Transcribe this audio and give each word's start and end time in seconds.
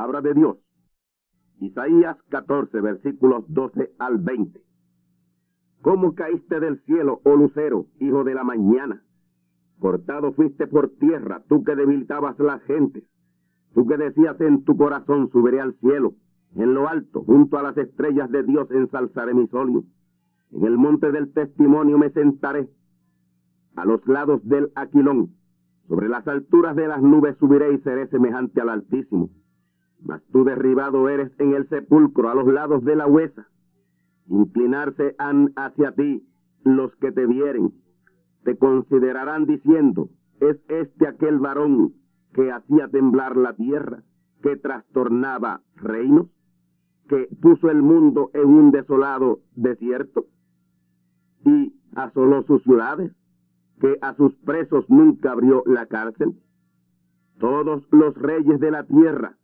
Palabra 0.00 0.22
de 0.22 0.32
Dios. 0.32 0.56
Isaías 1.60 2.16
14, 2.30 2.80
versículos 2.80 3.44
12 3.48 3.90
al 3.98 4.16
20. 4.16 4.58
¿Cómo 5.82 6.14
caíste 6.14 6.58
del 6.58 6.80
cielo, 6.84 7.20
oh 7.24 7.36
lucero, 7.36 7.84
hijo 7.98 8.24
de 8.24 8.34
la 8.34 8.42
mañana? 8.42 9.02
Cortado 9.78 10.32
fuiste 10.32 10.66
por 10.66 10.88
tierra, 10.98 11.42
tú 11.50 11.64
que 11.64 11.76
debilitabas 11.76 12.38
las 12.38 12.62
gentes. 12.62 13.04
Tú 13.74 13.86
que 13.86 13.98
decías 13.98 14.40
en 14.40 14.64
tu 14.64 14.74
corazón, 14.74 15.28
subiré 15.32 15.60
al 15.60 15.74
cielo. 15.80 16.14
En 16.54 16.72
lo 16.72 16.88
alto, 16.88 17.22
junto 17.22 17.58
a 17.58 17.62
las 17.62 17.76
estrellas 17.76 18.30
de 18.30 18.42
Dios, 18.42 18.70
ensalzaré 18.70 19.34
mi 19.34 19.48
solio. 19.48 19.84
En 20.50 20.64
el 20.64 20.78
monte 20.78 21.12
del 21.12 21.30
testimonio 21.34 21.98
me 21.98 22.08
sentaré. 22.08 22.70
A 23.76 23.84
los 23.84 24.00
lados 24.06 24.40
del 24.48 24.72
aquilón, 24.76 25.34
sobre 25.88 26.08
las 26.08 26.26
alturas 26.26 26.74
de 26.74 26.88
las 26.88 27.02
nubes 27.02 27.36
subiré 27.36 27.74
y 27.74 27.78
seré 27.80 28.08
semejante 28.08 28.62
al 28.62 28.70
Altísimo. 28.70 29.28
Mas 30.02 30.22
tú 30.32 30.44
derribado 30.44 31.08
eres 31.08 31.32
en 31.38 31.54
el 31.54 31.68
sepulcro, 31.68 32.30
a 32.30 32.34
los 32.34 32.46
lados 32.46 32.84
de 32.84 32.96
la 32.96 33.06
huesa. 33.06 33.46
Inclinarse 34.28 35.14
han 35.18 35.52
hacia 35.56 35.92
ti 35.92 36.26
los 36.64 36.94
que 36.96 37.12
te 37.12 37.26
vieren. 37.26 37.72
Te 38.44 38.56
considerarán 38.56 39.46
diciendo, 39.46 40.08
es 40.40 40.56
este 40.68 41.06
aquel 41.06 41.38
varón 41.38 41.94
que 42.32 42.50
hacía 42.50 42.88
temblar 42.88 43.36
la 43.36 43.54
tierra, 43.54 44.02
que 44.42 44.56
trastornaba 44.56 45.62
reinos, 45.76 46.28
que 47.08 47.28
puso 47.42 47.70
el 47.70 47.82
mundo 47.82 48.30
en 48.34 48.46
un 48.48 48.70
desolado 48.70 49.40
desierto 49.56 50.26
y 51.44 51.74
asoló 51.96 52.42
sus 52.44 52.62
ciudades, 52.62 53.12
que 53.80 53.98
a 54.00 54.14
sus 54.14 54.34
presos 54.36 54.84
nunca 54.88 55.32
abrió 55.32 55.62
la 55.66 55.86
cárcel. 55.86 56.34
Todos 57.38 57.82
los 57.90 58.14
reyes 58.16 58.60
de 58.60 58.70
la 58.70 58.84
tierra, 58.84 59.36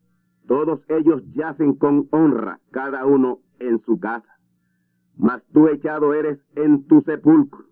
todos 0.46 0.80
ellos 0.88 1.22
yacen 1.34 1.74
con 1.74 2.08
honra, 2.10 2.60
cada 2.70 3.04
uno 3.04 3.40
en 3.58 3.80
su 3.80 3.98
casa. 3.98 4.32
Mas 5.16 5.42
tú 5.52 5.68
echado 5.68 6.14
eres 6.14 6.38
en 6.54 6.86
tu 6.86 7.00
sepulcro, 7.02 7.64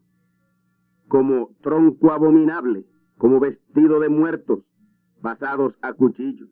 como 1.08 1.50
tronco 1.62 2.12
abominable, 2.12 2.84
como 3.18 3.38
vestido 3.40 4.00
de 4.00 4.08
muertos, 4.08 4.60
pasados 5.20 5.74
a 5.82 5.92
cuchillo, 5.92 6.46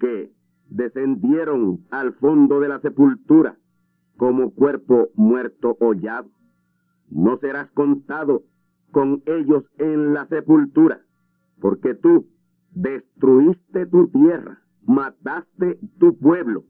que 0.00 0.32
descendieron 0.68 1.86
al 1.90 2.12
fondo 2.14 2.60
de 2.60 2.68
la 2.68 2.80
sepultura, 2.80 3.56
como 4.16 4.52
cuerpo 4.52 5.08
muerto 5.14 5.76
hollado. 5.80 6.30
No 7.08 7.38
serás 7.38 7.70
contado 7.70 8.42
con 8.90 9.22
ellos 9.26 9.64
en 9.78 10.12
la 10.12 10.26
sepultura, 10.26 11.00
porque 11.60 11.94
tú 11.94 12.26
destruiste 12.72 13.86
tu 13.86 14.08
tierra, 14.08 14.62
mataste 14.88 15.78
tu 16.00 16.18
pueblo, 16.18 16.64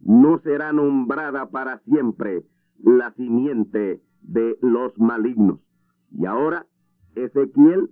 no 0.00 0.40
será 0.40 0.72
nombrada 0.72 1.50
para 1.50 1.78
siempre 1.80 2.42
la 2.82 3.12
simiente 3.12 4.02
de 4.22 4.56
los 4.62 4.98
malignos. 4.98 5.60
Y 6.10 6.26
ahora, 6.26 6.66
Ezequiel 7.14 7.90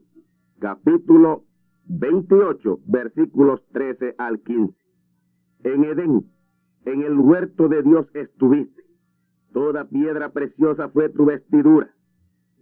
capítulo 0.59 1.45
28, 1.84 2.81
versículos 2.87 3.62
13 3.73 4.15
al 4.19 4.41
15. 4.41 4.75
En 5.65 5.85
Edén, 5.85 6.25
en 6.87 7.03
el 7.03 7.19
huerto 7.19 7.69
de 7.69 7.83
Dios 7.83 8.06
estuviste, 8.15 8.83
toda 9.53 9.85
piedra 9.85 10.33
preciosa 10.33 10.89
fue 10.89 11.11
tu 11.11 11.27
vestidura 11.27 11.95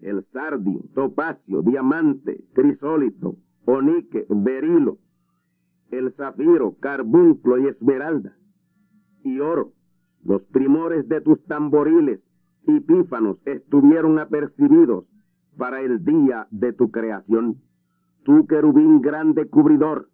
el 0.02 0.24
sardio, 0.32 0.82
topacio, 0.94 1.62
diamante, 1.62 2.44
crisólito, 2.52 3.36
onique, 3.64 4.26
berilo, 4.28 4.98
el 5.90 6.12
zafiro, 6.14 6.76
carbunclo 6.80 7.58
y 7.58 7.68
esmeralda, 7.68 8.36
y 9.22 9.40
oro. 9.40 9.72
Los 10.24 10.42
primores 10.42 11.08
de 11.08 11.20
tus 11.20 11.42
tamboriles 11.44 12.20
y 12.66 12.80
pífanos 12.80 13.38
estuvieron 13.44 14.18
apercibidos 14.18 15.04
para 15.56 15.80
el 15.80 16.04
día 16.04 16.48
de 16.50 16.72
tu 16.72 16.90
creación. 16.90 17.58
Tú, 18.24 18.46
querubín 18.46 19.00
grande 19.00 19.48
cubridor, 19.48 20.08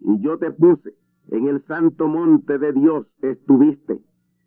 y 0.00 0.20
yo 0.20 0.38
te 0.38 0.50
puse 0.50 0.94
en 1.28 1.46
el 1.46 1.62
santo 1.66 2.08
monte 2.08 2.58
de 2.58 2.72
Dios 2.72 3.06
estuviste, 3.20 4.00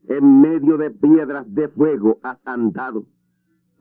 en 0.08 0.42
medio 0.42 0.78
de 0.78 0.92
piedras 0.92 1.46
de 1.54 1.70
fuego 1.70 2.20
has 2.24 2.40
andado 2.46 3.06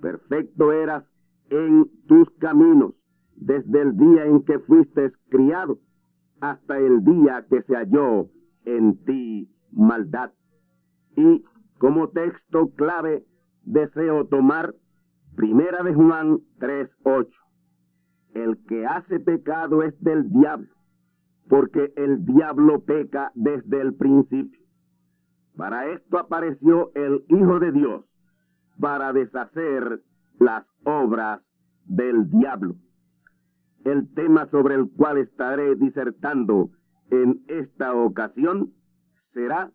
perfecto 0.03 0.73
eras 0.73 1.05
en 1.49 1.89
tus 2.09 2.29
caminos 2.39 2.93
desde 3.37 3.81
el 3.81 3.97
día 3.97 4.27
en 4.27 4.43
que 4.43 4.59
fuiste 4.59 5.13
criado 5.31 5.79
hasta 6.43 6.77
el 6.77 7.05
día 7.05 7.47
que 7.49 7.63
se 7.63 7.77
halló 7.77 8.27
en 8.65 9.03
ti 9.05 9.49
maldad. 9.71 10.33
Y 11.17 11.45
como 11.79 12.09
texto 12.09 12.71
clave 12.75 13.25
deseo 13.65 14.27
tomar 14.27 14.75
Primera 15.37 15.83
de 15.85 15.95
Juan 15.95 16.41
3:8. 16.59 17.31
El 18.35 18.59
que 18.67 18.85
hace 18.85 19.21
pecado 19.21 19.83
es 19.83 19.99
del 20.01 20.31
diablo, 20.31 20.69
porque 21.49 21.93
el 21.97 22.25
diablo 22.27 22.81
peca 22.81 23.31
desde 23.35 23.81
el 23.81 23.95
principio. 23.95 24.61
Para 25.57 25.87
esto 25.93 26.19
apareció 26.19 26.91
el 26.95 27.25
Hijo 27.29 27.61
de 27.61 27.73
Dios, 27.73 28.05
para 28.81 29.13
deshacer 29.13 30.03
las 30.41 30.67
obras 30.85 31.41
del 31.87 32.29
diablo. 32.31 32.75
El 33.85 34.13
tema 34.15 34.49
sobre 34.51 34.77
el 34.77 34.91
cual 34.91 35.19
estaré 35.19 35.75
disertando 35.75 36.71
en 37.11 37.43
esta 37.49 37.95
ocasión 37.95 38.73
será 39.35 39.73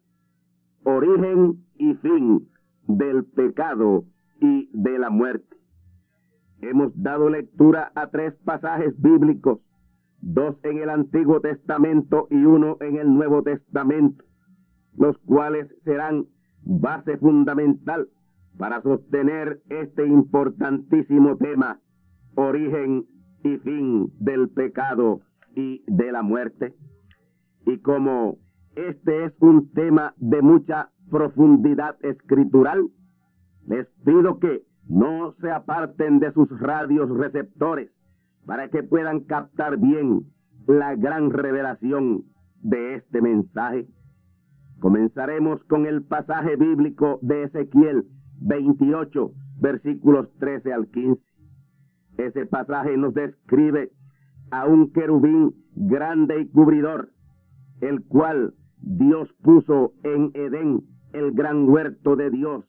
origen 0.83 1.65
y 1.75 1.93
fin 1.95 2.47
del 2.87 3.25
pecado 3.25 4.05
y 4.39 4.69
de 4.73 4.97
la 4.97 5.09
muerte. 5.09 5.55
hemos 6.61 6.91
dado 6.95 7.29
lectura 7.29 7.91
a 7.93 8.07
tres 8.09 8.33
pasajes 8.43 8.99
bíblicos, 8.99 9.59
dos 10.21 10.55
en 10.63 10.79
el 10.79 10.89
Antiguo 10.89 11.39
Testamento 11.39 12.27
y 12.31 12.45
uno 12.45 12.77
en 12.79 12.97
el 12.97 13.13
Nuevo 13.13 13.43
Testamento, 13.43 14.23
los 14.95 15.17
cuales 15.19 15.67
serán 15.83 16.25
base 16.63 17.17
fundamental 17.17 18.07
para 18.57 18.81
sostener 18.81 19.61
este 19.69 20.07
importantísimo 20.07 21.37
tema, 21.37 21.79
origen 22.35 23.05
y 23.47 23.57
fin 23.59 24.11
del 24.19 24.49
pecado 24.49 25.21
y 25.55 25.83
de 25.87 26.11
la 26.11 26.21
muerte. 26.21 26.75
Y 27.65 27.79
como 27.79 28.37
este 28.75 29.25
es 29.25 29.33
un 29.39 29.71
tema 29.71 30.13
de 30.17 30.41
mucha 30.41 30.89
profundidad 31.09 31.97
escritural, 32.03 32.89
les 33.67 33.87
pido 34.05 34.39
que 34.39 34.63
no 34.87 35.33
se 35.41 35.51
aparten 35.51 36.19
de 36.19 36.31
sus 36.31 36.47
radios 36.59 37.09
receptores 37.09 37.91
para 38.45 38.69
que 38.69 38.83
puedan 38.83 39.21
captar 39.21 39.77
bien 39.77 40.21
la 40.67 40.95
gran 40.95 41.31
revelación 41.31 42.23
de 42.61 42.95
este 42.95 43.21
mensaje. 43.21 43.87
Comenzaremos 44.79 45.63
con 45.65 45.85
el 45.85 46.03
pasaje 46.03 46.55
bíblico 46.55 47.19
de 47.21 47.43
Ezequiel 47.43 48.05
28, 48.39 49.31
versículos 49.59 50.29
13 50.39 50.71
al 50.71 50.87
15. 50.87 51.26
Ese 52.17 52.45
pasaje 52.45 52.97
nos 52.97 53.13
describe 53.13 53.91
a 54.51 54.65
un 54.65 54.91
querubín 54.91 55.53
grande 55.75 56.41
y 56.41 56.47
cubridor, 56.49 57.09
el 57.81 58.03
cual 58.05 58.55
Dios 58.79 59.29
puso 59.43 59.93
en 60.03 60.31
Edén, 60.33 60.81
el 61.13 61.31
gran 61.33 61.69
huerto 61.69 62.15
de 62.15 62.29
Dios, 62.29 62.65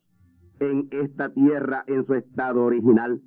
en 0.61 0.89
esta 0.91 1.33
tierra 1.33 1.85
en 1.87 2.05
su 2.05 2.15
estado 2.15 2.65
original. 2.65 3.23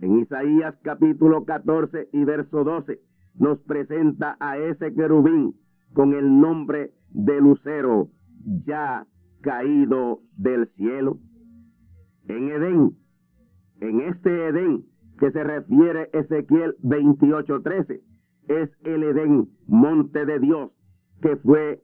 En 0.00 0.18
Isaías 0.18 0.74
capítulo 0.82 1.44
14 1.44 2.08
y 2.12 2.24
verso 2.24 2.64
12 2.64 3.00
nos 3.34 3.58
presenta 3.60 4.36
a 4.40 4.56
ese 4.56 4.94
querubín 4.94 5.54
con 5.92 6.14
el 6.14 6.40
nombre 6.40 6.92
de 7.10 7.40
lucero 7.40 8.08
ya 8.66 9.06
caído 9.42 10.20
del 10.36 10.68
cielo. 10.76 11.18
En 12.28 12.48
Edén, 12.48 12.96
en 13.80 14.00
este 14.00 14.48
Edén 14.48 14.89
que 15.20 15.30
se 15.30 15.44
refiere 15.44 16.08
Ezequiel 16.14 16.76
28:13, 16.82 18.00
es 18.48 18.70
el 18.82 19.02
Edén, 19.04 19.48
monte 19.68 20.24
de 20.24 20.40
Dios, 20.40 20.72
que 21.20 21.36
fue 21.36 21.82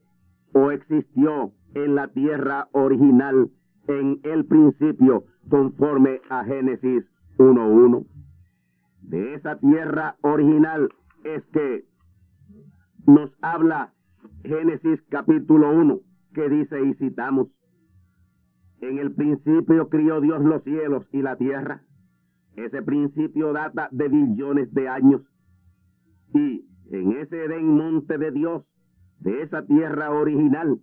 o 0.54 0.70
existió 0.70 1.52
en 1.74 1.94
la 1.94 2.08
tierra 2.08 2.68
original 2.72 3.50
en 3.88 4.20
el 4.24 4.46
principio, 4.46 5.24
conforme 5.50 6.20
a 6.30 6.44
Génesis 6.44 7.04
1.1. 7.38 8.06
De 9.02 9.34
esa 9.34 9.58
tierra 9.58 10.16
original 10.22 10.88
es 11.24 11.44
que 11.52 11.84
nos 13.06 13.30
habla 13.42 13.92
Génesis 14.44 15.00
capítulo 15.10 15.70
1, 15.72 16.00
que 16.34 16.48
dice 16.48 16.82
y 16.82 16.94
citamos, 16.94 17.48
en 18.80 18.98
el 18.98 19.14
principio 19.14 19.88
crió 19.88 20.20
Dios 20.20 20.42
los 20.42 20.62
cielos 20.64 21.06
y 21.12 21.22
la 21.22 21.36
tierra. 21.36 21.82
Ese 22.56 22.82
principio 22.82 23.52
data 23.52 23.88
de 23.92 24.08
billones 24.08 24.72
de 24.72 24.88
años. 24.88 25.22
Y 26.34 26.66
en 26.90 27.12
ese 27.12 27.44
Edén 27.44 27.76
monte 27.76 28.18
de 28.18 28.30
Dios, 28.30 28.64
de 29.20 29.42
esa 29.42 29.64
tierra 29.66 30.10
original, 30.10 30.80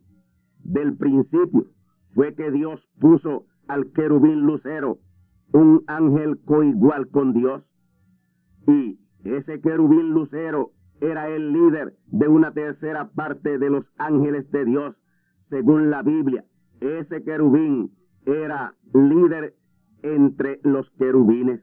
del 0.64 0.96
principio, 0.98 1.66
fue 2.14 2.36
que 2.36 2.52
Dios 2.52 2.80
puso 3.00 3.46
al 3.68 3.92
querubín 3.92 4.42
lucero, 4.42 5.00
un 5.52 5.84
ángel 5.88 6.40
coigual 6.46 7.08
con 7.10 7.34
Dios. 7.34 7.64
Y 8.68 9.00
ese 9.24 9.62
querubín 9.62 10.12
lucero 10.14 10.72
era 11.02 11.28
el 11.28 11.52
líder 11.52 11.96
de 12.08 12.28
una 12.28 12.54
tercera 12.54 13.10
parte 13.10 13.58
de 13.58 13.70
los 13.70 13.86
ángeles 13.98 14.50
de 14.52 14.66
Dios, 14.66 14.96
según 15.50 15.90
la 15.90 16.02
Biblia. 16.02 16.46
Ese 16.80 17.24
querubín 17.24 17.92
era 18.26 18.76
líder 18.94 19.56
entre 20.04 20.60
los 20.64 20.90
querubines. 20.92 21.62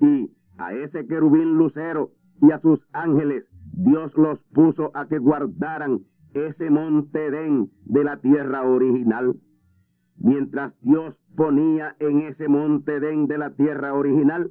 Y 0.00 0.30
a 0.58 0.72
ese 0.74 1.06
querubín 1.06 1.56
lucero 1.56 2.12
y 2.40 2.52
a 2.52 2.60
sus 2.60 2.80
ángeles, 2.92 3.44
Dios 3.72 4.12
los 4.16 4.38
puso 4.54 4.90
a 4.94 5.08
que 5.08 5.18
guardaran 5.18 6.00
ese 6.34 6.70
monte 6.70 7.30
Den 7.30 7.70
de 7.84 8.04
la 8.04 8.20
tierra 8.20 8.62
original 8.62 9.34
mientras 10.20 10.72
Dios 10.82 11.14
ponía 11.36 11.94
en 12.00 12.20
ese 12.22 12.48
monte 12.48 13.00
den 13.00 13.26
de 13.26 13.38
la 13.38 13.50
tierra 13.50 13.94
original 13.94 14.50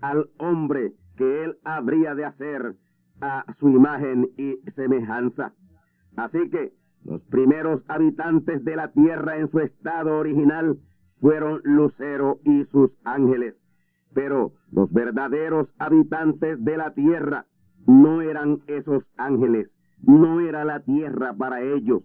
al 0.00 0.28
hombre 0.38 0.92
que 1.16 1.44
él 1.44 1.56
habría 1.64 2.14
de 2.14 2.24
hacer 2.24 2.74
a 3.20 3.44
su 3.58 3.68
imagen 3.70 4.28
y 4.36 4.56
semejanza. 4.72 5.52
Así 6.16 6.50
que 6.50 6.72
los 7.04 7.22
primeros 7.22 7.82
habitantes 7.88 8.64
de 8.64 8.76
la 8.76 8.92
tierra 8.92 9.36
en 9.36 9.50
su 9.50 9.60
estado 9.60 10.18
original 10.18 10.78
fueron 11.24 11.62
Lucero 11.64 12.38
y 12.44 12.66
sus 12.66 12.90
ángeles. 13.02 13.54
Pero 14.12 14.52
los 14.70 14.92
verdaderos 14.92 15.66
habitantes 15.78 16.62
de 16.62 16.76
la 16.76 16.92
tierra 16.92 17.46
no 17.86 18.20
eran 18.20 18.58
esos 18.66 19.04
ángeles, 19.16 19.70
no 20.02 20.40
era 20.40 20.66
la 20.66 20.80
tierra 20.80 21.32
para 21.32 21.62
ellos. 21.62 22.02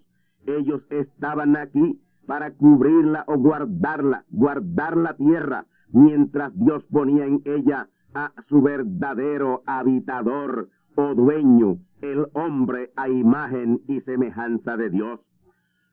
Ellos 0.47 0.81
estaban 0.89 1.57
aquí 1.57 1.99
para 2.27 2.51
cubrirla 2.51 3.25
o 3.27 3.37
guardarla, 3.37 4.23
guardar 4.29 4.95
la 4.95 5.17
tierra, 5.17 5.65
mientras 5.91 6.57
Dios 6.57 6.85
ponía 6.89 7.25
en 7.25 7.41
ella 7.43 7.89
a 8.13 8.31
su 8.47 8.61
verdadero 8.61 9.63
habitador 9.65 10.69
o 10.95 11.13
dueño, 11.13 11.75
el 12.01 12.25
hombre 12.31 12.93
a 12.95 13.09
imagen 13.09 13.81
y 13.89 13.99
semejanza 13.99 14.77
de 14.77 14.89
Dios. 14.89 15.19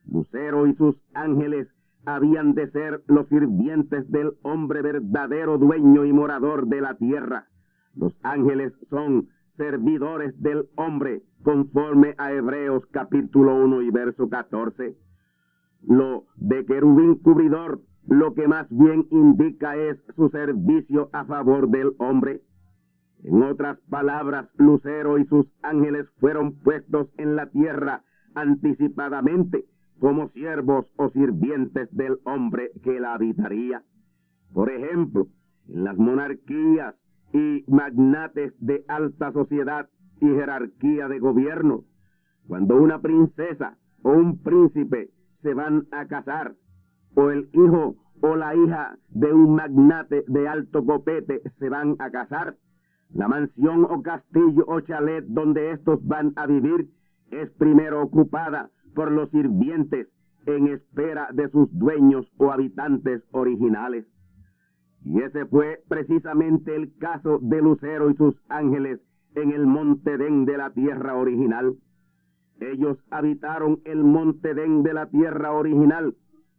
Lucero 0.09 0.69
y 0.69 0.77
sus 0.77 0.95
ángeles 1.13 1.67
habían 2.07 2.55
de 2.55 2.71
ser 2.71 3.03
los 3.09 3.29
sirvientes 3.29 4.09
del 4.11 4.35
hombre 4.43 4.81
verdadero 4.81 5.59
dueño 5.59 6.05
y 6.05 6.13
morador 6.13 6.69
de 6.69 6.81
la 6.81 6.95
tierra. 6.95 7.49
Los 7.95 8.17
ángeles 8.23 8.73
son 8.91 9.29
servidores 9.57 10.41
del 10.41 10.69
hombre, 10.77 11.23
conforme 11.43 12.15
a 12.19 12.33
Hebreos 12.33 12.85
capítulo 12.93 13.57
1 13.65 13.83
y 13.83 13.91
verso 13.91 14.29
14. 14.29 14.97
Lo 15.83 16.25
de 16.37 16.65
querubín 16.65 17.17
cubridor 17.17 17.81
lo 18.07 18.35
que 18.35 18.47
más 18.47 18.69
bien 18.71 19.09
indica 19.11 19.77
es 19.77 19.99
su 20.15 20.29
servicio 20.29 21.11
a 21.13 21.25
favor 21.25 21.69
del 21.69 21.93
hombre. 21.99 22.41
En 23.25 23.43
otras 23.43 23.81
palabras, 23.91 24.49
Lucero 24.59 25.19
y 25.19 25.27
sus 25.27 25.47
ángeles 25.63 26.07
fueron 26.21 26.55
puestos 26.61 27.09
en 27.17 27.35
la 27.35 27.51
tierra 27.51 28.05
anticipadamente 28.37 29.65
como 29.99 30.29
siervos 30.31 30.87
o 30.97 31.11
sirvientes 31.11 31.89
del 31.95 32.19
hombre 32.25 32.71
que 32.83 33.01
la 33.01 33.15
habitaría. 33.15 33.83
Por 34.53 34.71
ejemplo, 34.71 35.29
en 35.69 35.85
las 35.85 35.97
monarquías 35.97 36.95
y 37.33 37.65
magnates 37.69 38.55
de 38.61 38.85
alta 38.89 39.33
sociedad 39.33 39.89
y 40.21 40.27
jerarquía 40.27 41.09
de 41.09 41.19
gobierno, 41.19 41.85
cuando 42.47 42.77
una 42.77 43.01
princesa 43.01 43.77
o 44.03 44.13
un 44.13 44.43
príncipe 44.43 45.11
se 45.43 45.55
van 45.55 45.87
a 45.91 46.07
casar, 46.07 46.55
o 47.15 47.31
el 47.31 47.49
hijo 47.53 47.97
o 48.23 48.37
la 48.37 48.55
hija 48.55 48.97
de 49.11 49.33
un 49.33 49.55
magnate 49.57 50.25
de 50.27 50.49
alto 50.49 50.85
copete 50.85 51.43
se 51.59 51.69
van 51.69 51.97
a 51.99 52.11
casar, 52.11 52.57
la 53.13 53.29
mansión 53.29 53.85
o 53.85 54.03
castillo 54.03 54.65
o 54.67 54.81
chalet 54.81 55.25
donde 55.27 55.73
estos 55.73 56.05
van 56.07 56.33
a 56.37 56.47
vivir 56.47 56.89
es 57.31 57.51
primero 57.53 58.03
ocupada 58.03 58.71
por 58.97 59.13
los 59.13 59.31
sirvientes 59.31 60.09
en 60.47 60.69
espera 60.69 61.29
de 61.33 61.51
sus 61.51 61.69
dueños 61.79 62.27
o 62.39 62.51
habitantes 62.51 63.23
originales. 63.31 64.07
Y 65.05 65.21
ese 65.21 65.45
fue 65.47 65.83
precisamente 65.87 66.75
el 66.75 66.97
caso 66.97 67.39
de 67.41 67.61
Lucero 67.61 68.11
y 68.11 68.17
sus 68.17 68.35
ángeles 68.49 69.01
en 69.35 69.53
el 69.53 69.67
monte 69.67 70.17
Den 70.17 70.47
de 70.47 70.57
la 70.57 70.71
tierra 70.71 71.15
original. 71.15 71.77
Ellos 72.59 72.99
habitaron 73.11 73.81
el 73.85 74.03
monte 74.03 74.55
Den 74.55 74.83
de 74.83 74.95
la 74.95 75.11
tierra 75.11 75.53
original 75.53 76.17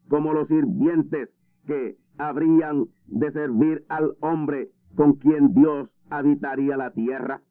como 0.07 0.31
los 0.31 0.47
sirvientes 0.47 1.29
que 1.65 1.97
habrían 2.19 2.85
de 3.07 3.31
servir 3.31 3.83
al 3.89 4.13
hombre 4.21 4.69
con 4.95 5.13
quien 5.13 5.55
Dios 5.55 5.89
habitaría 6.09 6.77
la 6.77 6.91
tierra. 6.91 7.41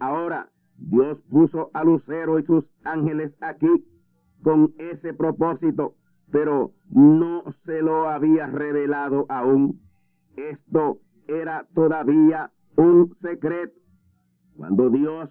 Ahora, 0.00 0.50
Dios 0.76 1.18
puso 1.30 1.70
a 1.72 1.84
Lucero 1.84 2.38
y 2.38 2.44
sus 2.44 2.64
ángeles 2.84 3.32
aquí 3.40 3.68
con 4.42 4.74
ese 4.78 5.14
propósito, 5.14 5.94
pero 6.30 6.72
no 6.90 7.44
se 7.64 7.80
lo 7.80 8.08
había 8.08 8.46
revelado 8.46 9.26
aún. 9.28 9.80
Esto 10.36 10.98
era 11.28 11.66
todavía 11.74 12.50
un 12.76 13.14
secreto. 13.20 13.74
Cuando 14.56 14.90
Dios 14.90 15.30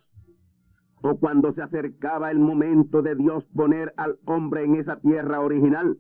o 1.02 1.18
cuando 1.18 1.54
se 1.54 1.62
acercaba 1.62 2.32
el 2.32 2.40
momento 2.40 3.02
de 3.02 3.16
Dios 3.16 3.46
poner 3.54 3.94
al 3.98 4.18
hombre 4.26 4.64
en 4.64 4.76
esa 4.76 4.98
tierra 4.98 5.42
original, 5.42 5.98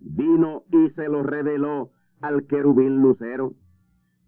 vino 0.00 0.64
y 0.72 0.90
se 0.90 1.08
lo 1.08 1.22
reveló 1.22 1.90
al 2.20 2.46
querubín 2.46 3.00
lucero. 3.00 3.52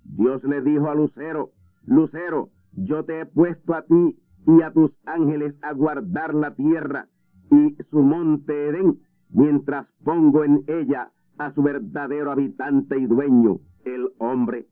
Dios 0.05 0.43
le 0.45 0.63
dijo 0.63 0.89
a 0.89 0.95
Lucero, 0.95 1.51
Lucero, 1.87 2.51
yo 2.73 3.05
te 3.05 3.21
he 3.21 3.27
puesto 3.27 3.75
a 3.75 3.83
ti 3.83 4.19
y 4.47 4.63
a 4.63 4.73
tus 4.73 4.93
ángeles 5.05 5.55
a 5.63 5.73
guardar 5.73 6.35
la 6.35 6.55
tierra 6.55 7.09
y 7.51 7.77
su 7.91 8.01
monte 8.01 8.69
Edén, 8.69 9.01
mientras 9.31 9.87
pongo 10.05 10.45
en 10.45 10.65
ella 10.67 11.11
a 11.39 11.53
su 11.53 11.63
verdadero 11.63 12.31
habitante 12.33 12.99
y 12.99 13.07
dueño, 13.07 13.59
el 13.85 14.11
hombre. 14.19 14.67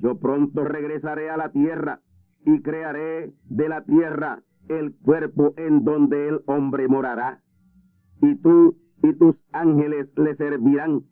Yo 0.00 0.18
pronto 0.18 0.64
regresaré 0.64 1.30
a 1.30 1.36
la 1.36 1.50
tierra 1.50 2.00
y 2.44 2.62
crearé 2.62 3.32
de 3.48 3.68
la 3.68 3.84
tierra 3.84 4.42
el 4.68 4.94
cuerpo 4.94 5.52
en 5.56 5.84
donde 5.84 6.28
el 6.28 6.40
hombre 6.46 6.86
morará. 6.88 7.40
Y 8.22 8.36
tú 8.36 8.76
y 9.02 9.12
tus 9.14 9.36
ángeles 9.52 10.08
le 10.16 10.36
servirán 10.36 11.02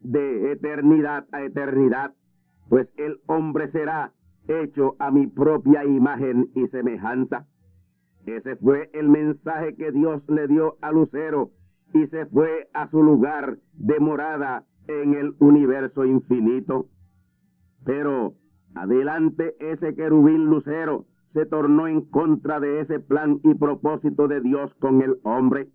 de 0.00 0.52
eternidad 0.52 1.26
a 1.32 1.42
eternidad, 1.42 2.14
pues 2.68 2.88
el 2.96 3.20
hombre 3.26 3.70
será 3.72 4.12
hecho 4.48 4.96
a 4.98 5.10
mi 5.10 5.26
propia 5.26 5.84
imagen 5.84 6.50
y 6.54 6.66
semejanza. 6.68 7.46
Ese 8.26 8.56
fue 8.56 8.90
el 8.92 9.08
mensaje 9.08 9.74
que 9.76 9.92
Dios 9.92 10.22
le 10.28 10.48
dio 10.48 10.76
a 10.80 10.92
Lucero 10.92 11.50
y 11.94 12.06
se 12.08 12.26
fue 12.26 12.68
a 12.74 12.88
su 12.90 13.02
lugar 13.02 13.58
de 13.74 14.00
morada 14.00 14.64
en 14.86 15.14
el 15.14 15.34
universo 15.38 16.04
infinito. 16.04 16.86
Pero 17.84 18.34
adelante 18.74 19.54
ese 19.60 19.94
querubín 19.94 20.46
lucero 20.46 21.06
se 21.32 21.46
tornó 21.46 21.86
en 21.86 22.02
contra 22.02 22.60
de 22.60 22.80
ese 22.80 23.00
plan 23.00 23.40
y 23.44 23.54
propósito 23.54 24.28
de 24.28 24.40
Dios 24.40 24.74
con 24.74 25.02
el 25.02 25.18
hombre. 25.22 25.68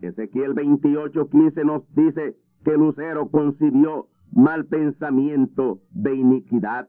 Ezequiel 0.00 0.54
28:15 0.54 1.64
nos 1.64 1.94
dice 1.94 2.36
que 2.64 2.76
Lucero 2.76 3.28
concibió 3.30 4.08
mal 4.32 4.66
pensamiento 4.66 5.80
de 5.90 6.14
iniquidad. 6.14 6.88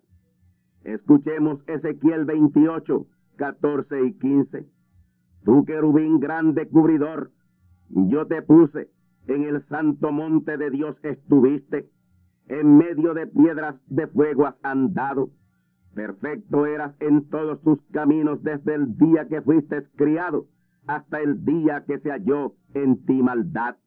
Escuchemos 0.84 1.60
Ezequiel 1.68 2.26
28, 2.26 3.06
14 3.38 4.06
y 4.06 4.14
15. 4.14 4.66
Tú 5.46 5.66
querubín 5.66 6.20
grande 6.20 6.68
cubridor, 6.68 7.32
yo 7.90 8.28
te 8.28 8.42
puse 8.42 8.90
en 9.28 9.44
el 9.44 9.66
santo 9.68 10.12
monte 10.12 10.58
de 10.58 10.70
Dios 10.70 10.98
estuviste, 11.04 11.90
en 12.48 12.78
medio 12.78 13.14
de 13.14 13.28
piedras 13.28 13.76
de 13.88 14.08
fuego 14.08 14.48
has 14.48 14.56
andado. 14.64 15.30
Perfecto 15.96 16.66
eras 16.66 16.96
en 17.00 17.30
todos 17.30 17.62
tus 17.62 17.80
caminos 17.92 18.44
desde 18.44 18.76
el 18.76 18.98
día 18.98 19.28
que 19.28 19.42
fuiste 19.42 19.84
criado 19.96 20.48
hasta 20.88 21.22
el 21.22 21.46
día 21.46 21.86
que 21.86 22.00
se 22.00 22.10
halló 22.10 22.56
en 22.74 23.06
ti 23.06 23.22
maldad. 23.22 23.78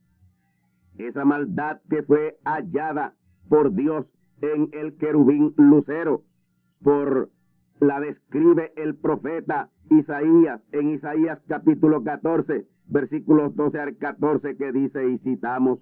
Esa 0.97 1.25
maldad 1.25 1.81
que 1.91 2.03
fue 2.03 2.39
hallada 2.45 3.15
por 3.49 3.75
Dios 3.75 4.07
en 4.41 4.71
el 4.73 4.97
querubín 4.97 5.53
lucero, 5.57 6.23
por 6.83 7.31
la 7.81 8.01
describe 8.01 8.73
el 8.77 8.97
profeta 8.97 9.71
Isaías 9.91 10.61
en 10.73 10.91
Isaías 10.91 11.39
capítulo 11.47 12.03
14, 12.03 12.67
versículos 12.89 13.55
12 13.55 13.79
al 13.79 13.97
14 13.97 14.57
que 14.57 14.73
dice 14.73 15.09
y 15.09 15.19
citamos, 15.19 15.81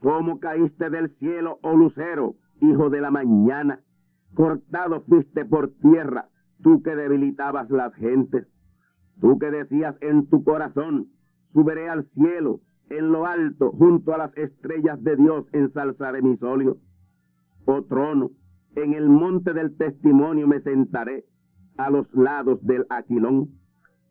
¿Cómo 0.00 0.40
caíste 0.40 0.90
del 0.90 1.10
cielo, 1.16 1.58
oh 1.62 1.74
lucero, 1.74 2.36
hijo 2.60 2.90
de 2.90 3.00
la 3.00 3.10
mañana? 3.10 3.80
Cortado 4.34 5.02
fuiste 5.02 5.44
por 5.44 5.72
tierra, 5.80 6.28
tú 6.62 6.82
que 6.82 6.94
debilitabas 6.94 7.70
las 7.70 7.94
gentes. 7.94 8.46
Tú 9.20 9.38
que 9.38 9.50
decías 9.50 9.96
en 10.02 10.26
tu 10.28 10.44
corazón, 10.44 11.08
subiré 11.52 11.88
al 11.88 12.04
cielo, 12.10 12.60
en 12.90 13.10
lo 13.10 13.26
alto, 13.26 13.72
junto 13.72 14.14
a 14.14 14.18
las 14.18 14.36
estrellas 14.36 15.02
de 15.02 15.16
Dios, 15.16 15.46
ensalzaré 15.52 16.22
mi 16.22 16.36
solio. 16.36 16.76
Oh 17.64 17.82
trono, 17.82 18.30
en 18.76 18.92
el 18.92 19.08
monte 19.08 19.54
del 19.54 19.76
testimonio 19.76 20.46
me 20.46 20.60
sentaré, 20.60 21.24
a 21.78 21.90
los 21.90 22.06
lados 22.14 22.64
del 22.64 22.86
aquilón. 22.90 23.48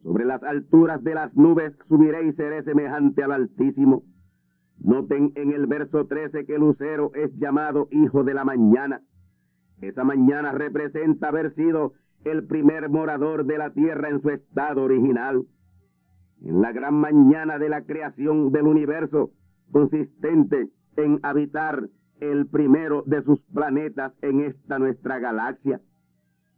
Sobre 0.04 0.26
las 0.26 0.44
alturas 0.44 1.04
de 1.04 1.16
las 1.16 1.36
nubes 1.36 1.74
subiré 1.88 2.28
y 2.28 2.34
seré 2.34 2.64
semejante 2.64 3.24
al 3.24 3.32
Altísimo. 3.32 4.04
Noten 4.80 5.32
en 5.36 5.52
el 5.52 5.68
verso 5.68 6.06
13 6.06 6.46
que 6.46 6.58
Lucero 6.58 7.12
es 7.16 7.32
llamado 7.38 7.88
Hijo 7.92 8.24
de 8.24 8.34
la 8.34 8.44
Mañana. 8.44 9.02
Esa 9.82 10.04
mañana 10.04 10.52
representa 10.52 11.30
haber 11.30 11.54
sido 11.56 11.94
el 12.24 12.46
primer 12.46 12.90
morador 12.90 13.46
de 13.46 13.58
la 13.58 13.72
tierra 13.72 14.10
en 14.10 14.22
su 14.22 14.30
estado 14.30 14.84
original. 14.84 15.44
En 16.42 16.62
la 16.62 16.72
gran 16.72 16.96
mañana 16.96 17.58
de 17.58 17.70
la 17.70 17.84
creación 17.84 18.52
del 18.52 18.68
universo, 18.68 19.32
consistente 19.72 20.70
en 20.98 21.20
habitar 21.24 21.88
el 22.20 22.48
primero 22.48 23.04
de 23.06 23.24
sus 23.24 23.40
planetas 23.54 24.14
en 24.22 24.42
esta 24.42 24.80
nuestra 24.80 25.20
galaxia. 25.20 25.82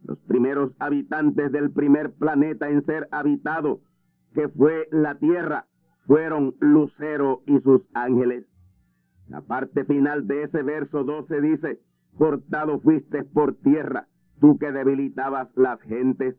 Los 0.04 0.20
primeros 0.20 0.72
habitantes 0.80 1.52
del 1.52 1.72
primer 1.72 2.14
planeta 2.14 2.70
en 2.70 2.86
ser 2.86 3.08
habitado, 3.12 3.82
que 4.34 4.48
fue 4.50 4.88
la 4.92 5.16
Tierra, 5.16 5.66
fueron 6.06 6.56
Lucero 6.60 7.42
y 7.46 7.60
sus 7.60 7.82
ángeles. 7.94 8.46
La 9.28 9.42
parte 9.42 9.84
final 9.84 10.26
de 10.26 10.44
ese 10.44 10.64
verso 10.64 11.04
12 11.04 11.42
dice, 11.42 11.80
cortado 12.18 12.80
fuiste 12.80 13.24
por 13.24 13.56
tierra, 13.56 14.08
tú 14.40 14.58
que 14.58 14.72
debilitabas 14.72 15.50
las 15.56 15.82
gentes. 15.82 16.36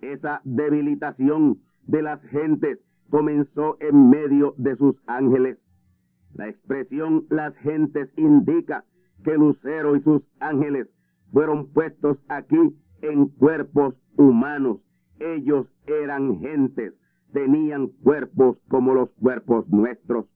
Esa 0.00 0.40
debilitación 0.44 1.60
de 1.86 2.02
las 2.02 2.22
gentes 2.22 2.78
comenzó 3.10 3.76
en 3.80 4.08
medio 4.08 4.54
de 4.56 4.76
sus 4.76 4.96
ángeles. 5.06 5.58
La 6.34 6.48
expresión 6.48 7.26
las 7.30 7.56
gentes 7.58 8.10
indica 8.16 8.84
que 9.24 9.36
Lucero 9.36 9.96
y 9.96 10.02
sus 10.02 10.22
ángeles 10.40 10.88
fueron 11.32 11.72
puestos 11.72 12.18
aquí 12.28 12.56
en 13.02 13.28
cuerpos 13.28 13.94
humanos. 14.16 14.78
Ellos 15.18 15.66
eran 15.86 16.38
gentes, 16.40 16.94
tenían 17.32 17.88
cuerpos 17.88 18.58
como 18.68 18.94
los 18.94 19.10
cuerpos 19.14 19.68
nuestros. 19.68 20.26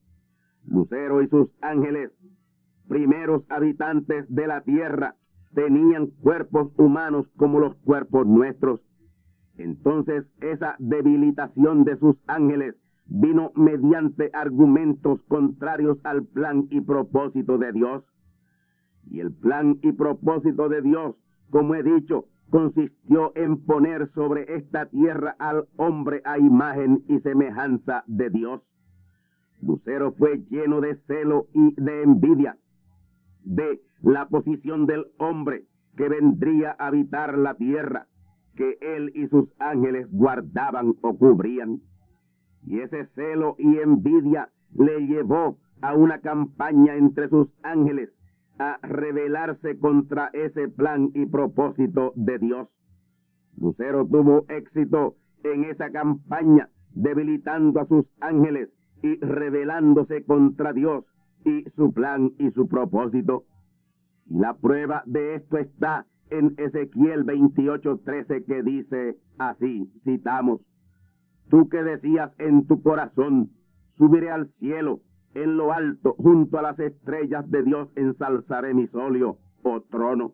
Lucero 0.65 1.21
y 1.21 1.27
sus 1.27 1.49
ángeles, 1.61 2.11
primeros 2.87 3.43
habitantes 3.49 4.25
de 4.29 4.47
la 4.47 4.61
tierra, 4.61 5.15
tenían 5.53 6.07
cuerpos 6.07 6.71
humanos 6.77 7.27
como 7.37 7.59
los 7.59 7.75
cuerpos 7.77 8.27
nuestros. 8.27 8.81
Entonces 9.57 10.25
esa 10.41 10.75
debilitación 10.79 11.83
de 11.83 11.97
sus 11.97 12.17
ángeles 12.27 12.75
vino 13.05 13.51
mediante 13.55 14.29
argumentos 14.33 15.21
contrarios 15.27 15.97
al 16.03 16.25
plan 16.25 16.67
y 16.69 16.81
propósito 16.81 17.57
de 17.57 17.71
Dios. 17.71 18.03
Y 19.09 19.19
el 19.19 19.33
plan 19.33 19.79
y 19.81 19.91
propósito 19.91 20.69
de 20.69 20.81
Dios, 20.81 21.15
como 21.49 21.75
he 21.75 21.83
dicho, 21.83 22.25
consistió 22.49 23.31
en 23.35 23.63
poner 23.65 24.11
sobre 24.13 24.55
esta 24.55 24.85
tierra 24.85 25.35
al 25.39 25.67
hombre 25.75 26.21
a 26.23 26.37
imagen 26.37 27.03
y 27.07 27.19
semejanza 27.19 28.03
de 28.07 28.29
Dios. 28.29 28.61
Lucero 29.61 30.13
fue 30.13 30.43
lleno 30.49 30.81
de 30.81 30.95
celo 31.07 31.47
y 31.53 31.73
de 31.81 32.03
envidia 32.03 32.57
de 33.43 33.81
la 34.01 34.27
posición 34.27 34.85
del 34.85 35.05
hombre 35.17 35.65
que 35.95 36.09
vendría 36.09 36.75
a 36.77 36.87
habitar 36.87 37.37
la 37.37 37.55
tierra, 37.55 38.07
que 38.55 38.77
él 38.81 39.11
y 39.15 39.27
sus 39.27 39.49
ángeles 39.59 40.07
guardaban 40.11 40.95
o 41.01 41.17
cubrían. 41.17 41.81
Y 42.65 42.79
ese 42.79 43.05
celo 43.15 43.55
y 43.57 43.77
envidia 43.79 44.49
le 44.75 45.05
llevó 45.07 45.57
a 45.81 45.95
una 45.95 46.19
campaña 46.19 46.95
entre 46.95 47.29
sus 47.29 47.47
ángeles 47.61 48.09
a 48.59 48.77
rebelarse 48.81 49.77
contra 49.77 50.29
ese 50.33 50.69
plan 50.69 51.09
y 51.13 51.25
propósito 51.25 52.13
de 52.15 52.39
Dios. 52.39 52.69
Lucero 53.57 54.05
tuvo 54.05 54.45
éxito 54.49 55.15
en 55.43 55.65
esa 55.65 55.91
campaña, 55.91 56.69
debilitando 56.91 57.81
a 57.81 57.87
sus 57.87 58.05
ángeles 58.21 58.69
y 59.01 59.17
rebelándose 59.19 60.23
contra 60.23 60.73
Dios 60.73 61.03
y 61.45 61.63
su 61.75 61.93
plan 61.93 62.31
y 62.39 62.51
su 62.51 62.67
propósito. 62.67 63.43
La 64.29 64.53
prueba 64.53 65.03
de 65.05 65.35
esto 65.35 65.57
está 65.57 66.05
en 66.29 66.55
Ezequiel 66.57 67.25
28:13 67.25 68.45
que 68.45 68.63
dice 68.63 69.17
así, 69.37 69.91
citamos, 70.03 70.61
Tú 71.49 71.69
que 71.69 71.83
decías 71.83 72.31
en 72.39 72.65
tu 72.67 72.81
corazón, 72.81 73.51
subiré 73.97 74.31
al 74.31 74.49
cielo, 74.59 75.01
en 75.33 75.57
lo 75.57 75.73
alto, 75.73 76.15
junto 76.17 76.59
a 76.59 76.61
las 76.61 76.79
estrellas 76.79 77.49
de 77.49 77.63
Dios, 77.63 77.89
ensalzaré 77.95 78.73
mi 78.73 78.87
solio 78.87 79.37
o 79.63 79.81
trono. 79.81 80.33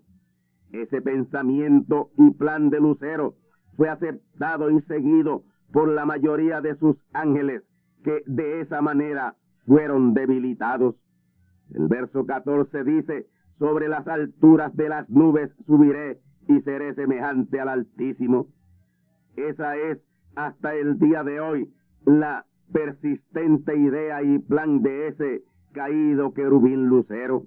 Ese 0.72 1.02
pensamiento 1.02 2.10
y 2.18 2.32
plan 2.32 2.70
de 2.70 2.80
Lucero 2.80 3.36
fue 3.76 3.90
aceptado 3.90 4.70
y 4.70 4.82
seguido 4.82 5.44
por 5.72 5.88
la 5.88 6.06
mayoría 6.06 6.62
de 6.62 6.76
sus 6.76 6.98
ángeles, 7.14 7.64
que 8.04 8.24
de 8.26 8.62
esa 8.62 8.82
manera 8.82 9.36
fueron 9.66 10.14
debilitados. 10.14 10.96
El 11.74 11.88
verso 11.88 12.26
14 12.26 12.84
dice, 12.84 13.28
sobre 13.58 13.88
las 13.88 14.08
alturas 14.08 14.76
de 14.76 14.90
las 14.90 15.10
nubes 15.10 15.52
subiré 15.66 16.20
y 16.48 16.62
seré 16.62 16.96
semejante 16.96 17.60
al 17.60 17.70
Altísimo. 17.70 18.48
Esa 19.36 19.78
es 19.78 20.00
hasta 20.36 20.76
el 20.76 21.00
día 21.00 21.24
de 21.24 21.40
hoy 21.40 21.70
la 22.06 22.46
persistente 22.72 23.76
idea 23.78 24.24
y 24.24 24.40
plan 24.40 24.82
de 24.82 25.08
ese 25.08 25.44
caído 25.74 26.34
querubín 26.34 26.88
lucero. 26.88 27.44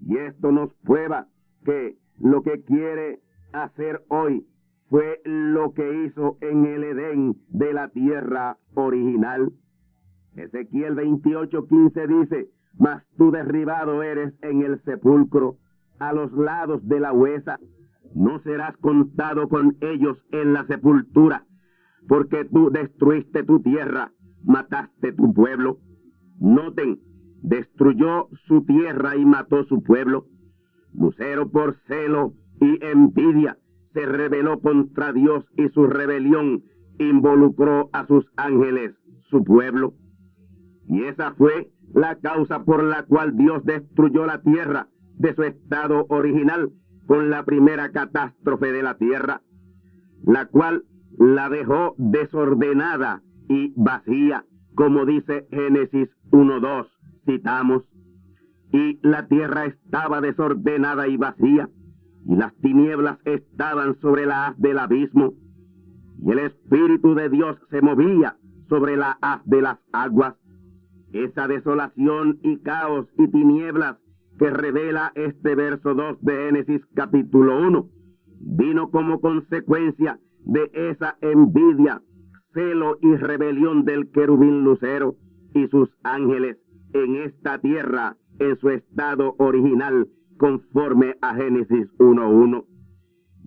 Y 0.00 0.16
esto 0.18 0.52
nos 0.52 0.72
prueba 0.84 1.26
que 1.64 1.96
lo 2.18 2.42
que 2.42 2.62
quiere 2.64 3.20
hacer 3.52 4.02
hoy 4.08 4.46
fue 4.88 5.20
lo 5.24 5.72
que 5.72 6.04
hizo 6.04 6.36
en 6.40 6.64
el 6.64 6.84
Edén 6.84 7.36
de 7.48 7.72
la 7.72 7.88
tierra 7.88 8.58
original. 8.74 9.52
Ezequiel 10.36 10.94
28:15 10.94 12.20
dice, 12.20 12.48
mas 12.78 13.02
tú 13.16 13.30
derribado 13.30 14.02
eres 14.02 14.34
en 14.42 14.62
el 14.62 14.80
sepulcro, 14.82 15.56
a 15.98 16.12
los 16.12 16.30
lados 16.32 16.86
de 16.86 17.00
la 17.00 17.12
huesa, 17.12 17.58
no 18.14 18.38
serás 18.40 18.76
contado 18.78 19.48
con 19.48 19.76
ellos 19.80 20.18
en 20.30 20.52
la 20.52 20.66
sepultura, 20.66 21.44
porque 22.08 22.44
tú 22.44 22.70
destruiste 22.70 23.42
tu 23.42 23.60
tierra, 23.60 24.12
mataste 24.44 25.12
tu 25.12 25.32
pueblo. 25.32 25.78
Noten, 26.38 27.00
destruyó 27.42 28.28
su 28.46 28.64
tierra 28.64 29.16
y 29.16 29.24
mató 29.24 29.64
su 29.64 29.82
pueblo. 29.82 30.26
Lucero 30.92 31.50
por 31.50 31.76
celo 31.86 32.34
y 32.60 32.84
envidia 32.84 33.58
se 33.96 34.04
rebeló 34.04 34.60
contra 34.60 35.14
Dios 35.14 35.42
y 35.56 35.70
su 35.70 35.86
rebelión 35.86 36.64
involucró 36.98 37.88
a 37.94 38.06
sus 38.06 38.26
ángeles, 38.36 38.94
su 39.30 39.42
pueblo. 39.42 39.94
Y 40.86 41.04
esa 41.04 41.32
fue 41.32 41.70
la 41.94 42.16
causa 42.16 42.62
por 42.64 42.84
la 42.84 43.04
cual 43.04 43.38
Dios 43.38 43.64
destruyó 43.64 44.26
la 44.26 44.42
tierra 44.42 44.88
de 45.16 45.34
su 45.34 45.44
estado 45.44 46.04
original 46.10 46.72
con 47.06 47.30
la 47.30 47.46
primera 47.46 47.90
catástrofe 47.90 48.70
de 48.70 48.82
la 48.82 48.98
tierra, 48.98 49.40
la 50.24 50.44
cual 50.44 50.84
la 51.18 51.48
dejó 51.48 51.94
desordenada 51.98 53.22
y 53.48 53.72
vacía, 53.76 54.44
como 54.74 55.06
dice 55.06 55.46
Génesis 55.50 56.08
1.2, 56.30 56.86
citamos. 57.24 57.82
Y 58.72 58.98
la 59.02 59.26
tierra 59.26 59.66
estaba 59.66 60.20
desordenada 60.20 61.08
y 61.08 61.16
vacía, 61.16 61.70
y 62.26 62.36
las 62.36 62.54
tinieblas 62.56 63.18
estaban 63.24 63.98
sobre 64.00 64.26
la 64.26 64.48
haz 64.48 64.58
del 64.58 64.78
abismo, 64.78 65.34
y 66.18 66.32
el 66.32 66.40
Espíritu 66.40 67.14
de 67.14 67.28
Dios 67.28 67.56
se 67.70 67.80
movía 67.80 68.36
sobre 68.68 68.96
la 68.96 69.16
haz 69.20 69.44
de 69.46 69.62
las 69.62 69.78
aguas. 69.92 70.34
Esa 71.12 71.46
desolación 71.46 72.40
y 72.42 72.58
caos 72.58 73.06
y 73.16 73.28
tinieblas 73.28 73.96
que 74.38 74.50
revela 74.50 75.12
este 75.14 75.54
verso 75.54 75.94
2 75.94 76.18
de 76.20 76.34
Génesis 76.34 76.82
capítulo 76.94 77.58
1 77.66 77.88
vino 78.40 78.90
como 78.90 79.20
consecuencia 79.20 80.18
de 80.46 80.70
esa 80.72 81.16
envidia, 81.20 82.00
celo 82.54 82.98
y 83.02 83.14
rebelión 83.16 83.84
del 83.84 84.10
querubín 84.10 84.64
lucero 84.64 85.16
y 85.54 85.66
sus 85.68 85.90
ángeles 86.02 86.56
en 86.92 87.16
esta 87.16 87.58
tierra 87.58 88.16
en 88.38 88.56
su 88.58 88.70
estado 88.70 89.34
original 89.38 90.08
conforme 90.38 91.16
a 91.20 91.34
Génesis 91.34 91.88
1.1. 91.98 92.64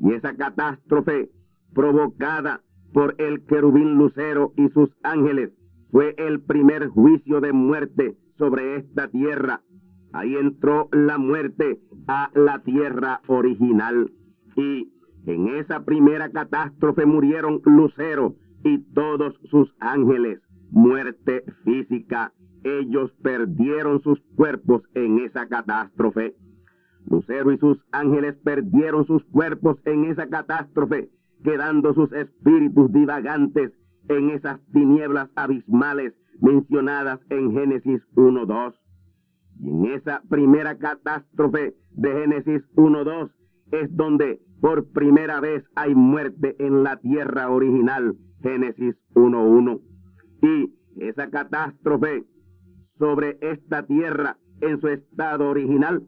Y 0.02 0.14
esa 0.14 0.36
catástrofe 0.36 1.30
provocada 1.74 2.62
por 2.94 3.16
el 3.18 3.46
querubín 3.46 3.96
lucero 3.96 4.54
y 4.58 4.70
sus 4.70 4.90
ángeles 5.04 5.52
fue 5.92 6.16
el 6.18 6.42
primer 6.42 6.88
juicio 6.88 7.42
de 7.42 7.54
muerte 7.54 8.18
sobre 8.38 8.78
esta 8.78 9.08
tierra. 9.08 9.62
Ahí 10.12 10.36
entró 10.36 10.90
la 10.92 11.18
muerte 11.18 11.80
a 12.08 12.32
la 12.34 12.60
tierra 12.64 13.22
original. 13.28 14.12
Y 14.56 14.92
en 15.26 15.48
esa 15.56 15.84
primera 15.84 16.30
catástrofe 16.30 17.06
murieron 17.06 17.62
Lucero 17.66 18.36
y 18.64 18.80
todos 18.94 19.40
sus 19.50 19.74
ángeles. 19.80 20.40
Muerte 20.72 21.44
física. 21.64 22.34
Ellos 22.64 23.12
perdieron 23.22 24.02
sus 24.02 24.20
cuerpos 24.36 24.84
en 24.94 25.20
esa 25.20 25.48
catástrofe. 25.48 26.36
Lucero 27.10 27.52
y 27.52 27.58
sus 27.58 27.78
ángeles 27.92 28.36
perdieron 28.44 29.06
sus 29.06 29.24
cuerpos 29.26 29.78
en 29.86 30.06
esa 30.06 30.28
catástrofe, 30.28 31.10
quedando 31.44 31.94
sus 31.94 32.12
espíritus 32.12 32.92
divagantes 32.92 33.72
en 34.10 34.30
esas 34.32 34.60
tinieblas 34.74 35.30
abismales 35.36 36.14
mencionadas 36.42 37.20
en 37.30 37.52
Génesis 37.52 38.02
1.2. 38.16 38.74
Y 39.62 39.70
en 39.70 39.86
esa 39.94 40.22
primera 40.30 40.78
catástrofe 40.78 41.76
de 41.92 42.12
Génesis 42.12 42.62
1.2 42.76 43.32
es 43.72 43.96
donde 43.96 44.42
por 44.62 44.92
primera 44.92 45.40
vez 45.40 45.64
hay 45.76 45.96
muerte 45.96 46.56
en 46.60 46.84
la 46.84 46.98
tierra 46.98 47.50
original, 47.50 48.16
Génesis 48.42 48.96
1.1. 49.14 49.82
Y 50.42 50.74
esa 51.04 51.30
catástrofe 51.30 52.26
sobre 52.98 53.38
esta 53.42 53.86
tierra 53.86 54.38
en 54.62 54.80
su 54.82 54.88
estado 54.90 55.50
original 55.50 56.04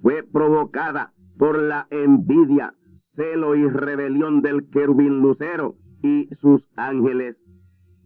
fue 0.00 0.22
provocada 0.22 1.12
por 1.38 1.62
la 1.62 1.86
envidia, 1.90 2.74
celo 3.16 3.54
y 3.54 3.66
rebelión 3.68 4.42
del 4.42 4.68
querubín 4.68 5.20
lucero 5.20 5.76
y 6.02 6.28
sus 6.40 6.62
ángeles. 6.76 7.36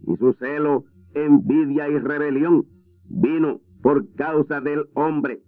Y 0.07 0.17
su 0.17 0.33
celo, 0.35 0.85
envidia 1.15 1.89
y 1.89 1.99
rebelión 1.99 2.67
vino 3.05 3.61
por 3.83 4.15
causa 4.15 4.61
del 4.61 4.87
hombre. 4.95 5.41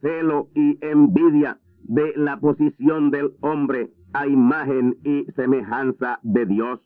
Celo 0.00 0.48
y 0.54 0.78
envidia 0.80 1.60
de 1.84 2.12
la 2.16 2.38
posición 2.38 3.10
del 3.10 3.32
hombre 3.40 3.90
a 4.12 4.26
imagen 4.26 4.96
y 5.04 5.24
semejanza 5.36 6.18
de 6.22 6.46
Dios. 6.46 6.80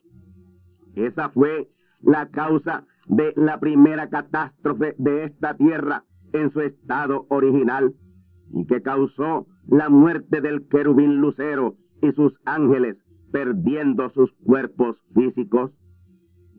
Esa 0.94 1.30
fue 1.30 1.68
la 2.00 2.28
causa 2.30 2.87
de 3.06 3.32
la 3.37 3.58
primera 3.61 4.08
catástrofe 4.08 4.94
de 4.98 5.24
esta 5.24 5.54
tierra 5.56 6.04
en 6.32 6.50
su 6.52 6.61
estado 6.61 7.26
original 7.30 7.94
y 8.52 8.66
que 8.66 8.82
causó 8.82 9.46
la 9.68 9.88
muerte 9.88 10.40
del 10.40 10.66
querubín 10.68 11.16
lucero 11.16 11.76
y 12.02 12.12
sus 12.12 12.34
ángeles 12.44 12.96
perdiendo 13.32 14.11
sus 14.11 14.32
cuerpos 14.44 14.96
físicos. 15.14 15.70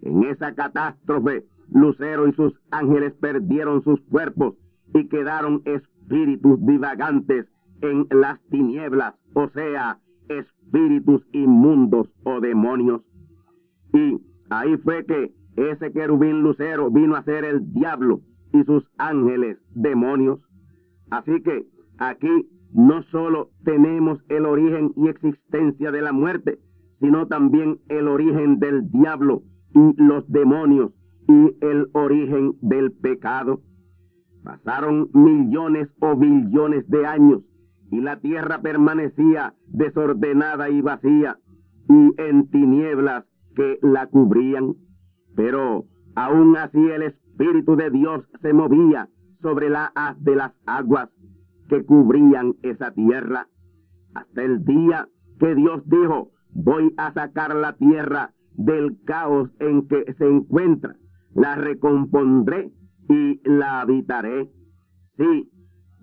En 0.02 0.24
esa 0.24 0.54
catástrofe, 0.54 1.46
Lucero 1.72 2.28
y 2.28 2.34
sus 2.34 2.54
ángeles 2.72 3.14
perdieron 3.20 3.84
sus 3.84 4.00
cuerpos 4.10 4.56
y 4.94 5.08
quedaron 5.08 5.62
espíritus 5.66 6.66
divagantes 6.66 7.46
en 7.82 8.08
las 8.12 8.40
tinieblas, 8.50 9.16
o 9.34 9.50
sea, 9.50 10.00
espíritus 10.28 11.26
inmundos 11.32 12.08
o 12.24 12.40
demonios. 12.40 13.02
Y 13.94 14.20
ahí 14.50 14.78
fue 14.78 15.06
que 15.06 15.34
ese 15.56 15.92
querubín 15.92 16.42
lucero 16.42 16.90
vino 16.92 17.16
a 17.16 17.24
ser 17.24 17.44
el 17.46 17.74
diablo 17.74 18.22
y 18.54 18.64
sus 18.64 18.84
ángeles 18.98 19.58
demonios. 19.74 20.40
Así 21.10 21.42
que 21.42 21.68
Aquí 22.00 22.50
no 22.72 23.04
solo 23.12 23.50
tenemos 23.66 24.20
el 24.30 24.46
origen 24.46 24.94
y 24.96 25.10
existencia 25.10 25.92
de 25.92 26.02
la 26.02 26.14
muerte, 26.14 26.60
sino 27.02 27.28
también 27.28 27.80
el 27.90 28.08
origen 28.08 28.60
del 28.60 28.90
diablo 28.90 29.44
y 29.76 30.02
los 30.02 30.26
demonios 30.32 30.94
y 31.28 31.58
el 31.60 31.90
origen 31.92 32.54
del 32.62 32.94
pecado. 32.94 33.60
Pasaron 34.44 35.10
millones 35.14 35.90
o 36.00 36.16
billones 36.16 36.90
de 36.90 37.06
años 37.06 37.42
y 37.92 38.02
la 38.02 38.20
tierra 38.20 38.62
permanecía 38.62 39.54
desordenada 39.68 40.70
y 40.70 40.82
vacía 40.82 41.38
y 41.88 42.22
en 42.22 42.50
tinieblas 42.50 43.26
que 43.56 43.80
la 43.82 44.08
cubrían. 44.08 44.76
Pero 45.36 45.86
aún 46.16 46.56
así 46.58 46.80
el 46.80 47.04
Espíritu 47.04 47.76
de 47.76 47.90
Dios 47.90 48.24
se 48.42 48.54
movía 48.54 49.10
sobre 49.42 49.70
la 49.70 49.92
haz 49.96 50.22
de 50.24 50.36
las 50.36 50.54
aguas 50.66 51.10
que 51.70 51.86
cubrían 51.86 52.56
esa 52.64 52.92
tierra, 52.92 53.48
hasta 54.14 54.44
el 54.44 54.66
día 54.66 55.08
que 55.40 55.56
Dios 55.56 55.82
dijo, 55.86 56.32
voy 56.52 56.94
a 56.98 57.14
sacar 57.14 57.56
la 57.56 57.74
tierra 57.74 58.34
del 58.54 58.98
caos 59.06 59.50
en 59.60 59.88
que 59.88 60.14
se 60.18 60.28
encuentra, 60.28 60.96
la 61.34 61.56
recompondré 61.56 62.72
y 63.08 63.40
la 63.48 63.82
habitaré. 63.82 64.50
Sí, 65.18 65.50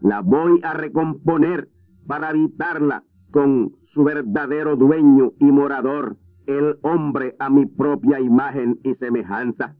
la 0.00 0.20
voy 0.20 0.60
a 0.62 0.72
recomponer 0.72 1.68
para 2.06 2.28
habitarla 2.28 3.04
con 3.30 3.72
su 3.92 4.04
verdadero 4.04 4.76
dueño 4.76 5.32
y 5.40 5.46
morador, 5.46 6.16
el 6.46 6.78
hombre 6.82 7.34
a 7.38 7.50
mi 7.50 7.66
propia 7.66 8.20
imagen 8.20 8.78
y 8.84 8.94
semejanza. 8.94 9.74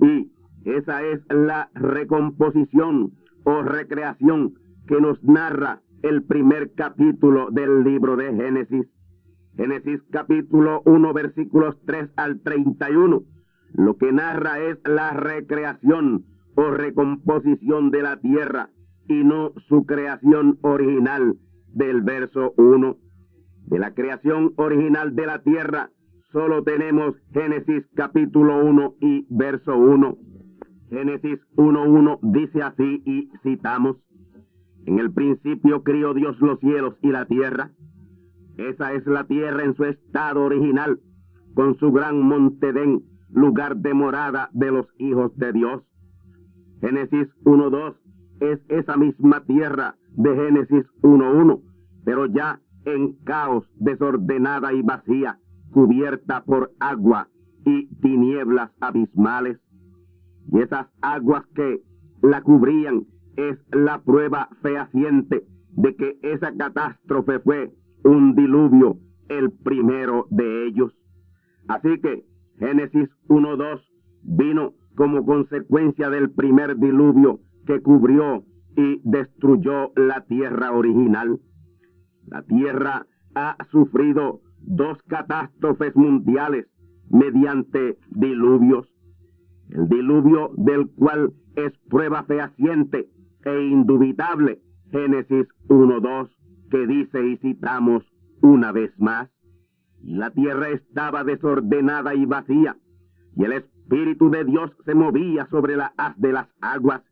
Y 0.00 0.32
esa 0.64 1.02
es 1.02 1.20
la 1.28 1.70
recomposición 1.74 3.12
o 3.44 3.62
recreación 3.62 4.54
que 4.86 5.00
nos 5.00 5.22
narra 5.22 5.82
el 6.02 6.22
primer 6.22 6.72
capítulo 6.74 7.50
del 7.50 7.84
libro 7.84 8.16
de 8.16 8.34
Génesis. 8.34 8.86
Génesis 9.56 10.00
capítulo 10.10 10.82
1 10.84 11.12
versículos 11.12 11.76
3 11.84 12.10
al 12.16 12.40
31. 12.40 13.22
Lo 13.74 13.96
que 13.96 14.12
narra 14.12 14.60
es 14.60 14.78
la 14.84 15.10
recreación 15.10 16.24
o 16.54 16.70
recomposición 16.70 17.90
de 17.90 18.02
la 18.02 18.20
tierra 18.20 18.70
y 19.08 19.24
no 19.24 19.52
su 19.68 19.86
creación 19.86 20.58
original 20.62 21.36
del 21.72 22.02
verso 22.02 22.52
1. 22.56 22.96
De 23.66 23.78
la 23.78 23.94
creación 23.94 24.52
original 24.56 25.14
de 25.14 25.26
la 25.26 25.42
tierra 25.42 25.90
solo 26.32 26.62
tenemos 26.62 27.14
Génesis 27.32 27.84
capítulo 27.94 28.64
1 28.64 28.94
y 29.00 29.26
verso 29.30 29.76
1. 29.76 30.16
Génesis 30.90 31.38
1.1 31.56 32.18
dice 32.22 32.62
así 32.62 33.02
y 33.04 33.30
citamos. 33.42 33.96
En 34.86 34.98
el 34.98 35.12
principio 35.12 35.82
crió 35.82 36.14
Dios 36.14 36.38
los 36.40 36.58
cielos 36.60 36.94
y 37.02 37.08
la 37.08 37.26
tierra. 37.26 37.72
Esa 38.56 38.92
es 38.94 39.06
la 39.06 39.24
tierra 39.24 39.64
en 39.64 39.74
su 39.74 39.84
estado 39.84 40.42
original, 40.44 40.98
con 41.54 41.78
su 41.78 41.92
gran 41.92 42.20
monte 42.20 42.72
Den, 42.72 43.02
lugar 43.30 43.76
de 43.76 43.94
morada 43.94 44.48
de 44.52 44.70
los 44.70 44.86
hijos 44.98 45.36
de 45.36 45.52
Dios. 45.52 45.82
Génesis 46.80 47.28
1.2 47.44 47.94
es 48.40 48.60
esa 48.68 48.96
misma 48.96 49.44
tierra 49.44 49.96
de 50.16 50.34
Génesis 50.34 50.86
1.1, 51.02 51.62
pero 52.04 52.26
ya 52.26 52.60
en 52.84 53.14
caos, 53.24 53.64
desordenada 53.76 54.72
y 54.72 54.82
vacía, 54.82 55.38
cubierta 55.72 56.44
por 56.44 56.72
agua 56.80 57.28
y 57.64 57.88
tinieblas 58.00 58.70
abismales. 58.80 59.58
Y 60.50 60.60
esas 60.60 60.86
aguas 61.02 61.44
que 61.54 61.82
la 62.22 62.42
cubrían 62.42 63.06
es 63.36 63.58
la 63.70 64.02
prueba 64.02 64.48
fehaciente 64.62 65.44
de 65.72 65.94
que 65.94 66.18
esa 66.22 66.56
catástrofe 66.56 67.38
fue 67.40 67.72
un 68.04 68.34
diluvio, 68.34 68.98
el 69.28 69.52
primero 69.52 70.26
de 70.30 70.66
ellos. 70.66 70.92
Así 71.68 72.00
que 72.00 72.24
Génesis 72.58 73.08
1.2 73.28 73.80
vino 74.22 74.72
como 74.96 75.24
consecuencia 75.24 76.10
del 76.10 76.30
primer 76.30 76.76
diluvio 76.78 77.40
que 77.68 77.82
cubrió 77.82 78.44
y 78.78 79.02
destruyó 79.04 79.92
la 79.94 80.24
tierra 80.24 80.72
original. 80.72 81.38
La 82.26 82.42
tierra 82.42 83.06
ha 83.34 83.58
sufrido 83.70 84.40
dos 84.62 84.96
catástrofes 85.06 85.94
mundiales 85.94 86.66
mediante 87.10 87.98
diluvios. 88.08 88.88
El 89.68 89.86
diluvio 89.86 90.50
del 90.56 90.88
cual 90.92 91.34
es 91.56 91.76
prueba 91.90 92.22
fehaciente 92.22 93.10
e 93.44 93.62
indubitable, 93.66 94.62
Génesis 94.90 95.46
1.2, 95.68 96.30
que 96.70 96.86
dice 96.86 97.28
y 97.28 97.36
citamos 97.36 98.02
una 98.40 98.72
vez 98.72 98.98
más, 98.98 99.28
la 100.02 100.30
tierra 100.30 100.70
estaba 100.70 101.22
desordenada 101.22 102.14
y 102.14 102.24
vacía, 102.24 102.78
y 103.36 103.44
el 103.44 103.52
Espíritu 103.52 104.30
de 104.30 104.44
Dios 104.44 104.70
se 104.86 104.94
movía 104.94 105.46
sobre 105.50 105.76
la 105.76 105.92
haz 105.98 106.18
de 106.18 106.32
las 106.32 106.48
aguas. 106.62 107.02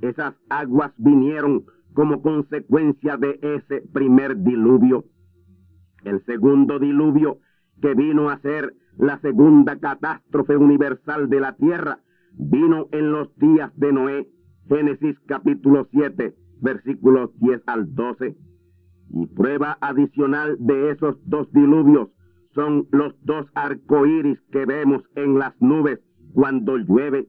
Esas 0.00 0.34
aguas 0.48 0.92
vinieron 0.96 1.64
como 1.92 2.22
consecuencia 2.22 3.16
de 3.16 3.38
ese 3.42 3.82
primer 3.92 4.36
diluvio. 4.42 5.04
El 6.04 6.24
segundo 6.24 6.78
diluvio, 6.78 7.38
que 7.82 7.94
vino 7.94 8.30
a 8.30 8.38
ser 8.40 8.74
la 8.96 9.20
segunda 9.20 9.78
catástrofe 9.78 10.56
universal 10.56 11.28
de 11.28 11.40
la 11.40 11.56
tierra, 11.56 12.00
vino 12.34 12.88
en 12.92 13.12
los 13.12 13.34
días 13.36 13.72
de 13.76 13.92
Noé, 13.92 14.28
Génesis 14.68 15.16
capítulo 15.26 15.88
7, 15.90 16.34
versículos 16.60 17.30
10 17.40 17.62
al 17.66 17.94
12. 17.94 18.36
Y 19.10 19.26
prueba 19.26 19.78
adicional 19.80 20.56
de 20.60 20.90
esos 20.90 21.16
dos 21.24 21.50
diluvios 21.52 22.10
son 22.54 22.86
los 22.90 23.14
dos 23.24 23.46
arcoíris 23.54 24.38
que 24.52 24.66
vemos 24.66 25.02
en 25.14 25.38
las 25.38 25.54
nubes 25.60 26.00
cuando 26.34 26.76
llueve, 26.76 27.28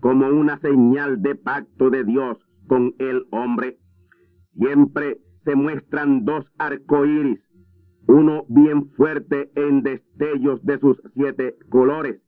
como 0.00 0.28
una 0.28 0.58
señal 0.60 1.22
de 1.22 1.34
pacto 1.34 1.90
de 1.90 2.04
Dios 2.04 2.38
con 2.66 2.94
el 2.98 3.26
hombre. 3.30 3.78
Siempre 4.54 5.18
se 5.44 5.54
muestran 5.54 6.24
dos 6.24 6.44
arcoíris, 6.58 7.40
uno 8.06 8.44
bien 8.48 8.90
fuerte 8.90 9.50
en 9.54 9.82
destellos 9.82 10.62
de 10.64 10.78
sus 10.78 11.00
siete 11.14 11.56
colores 11.68 12.20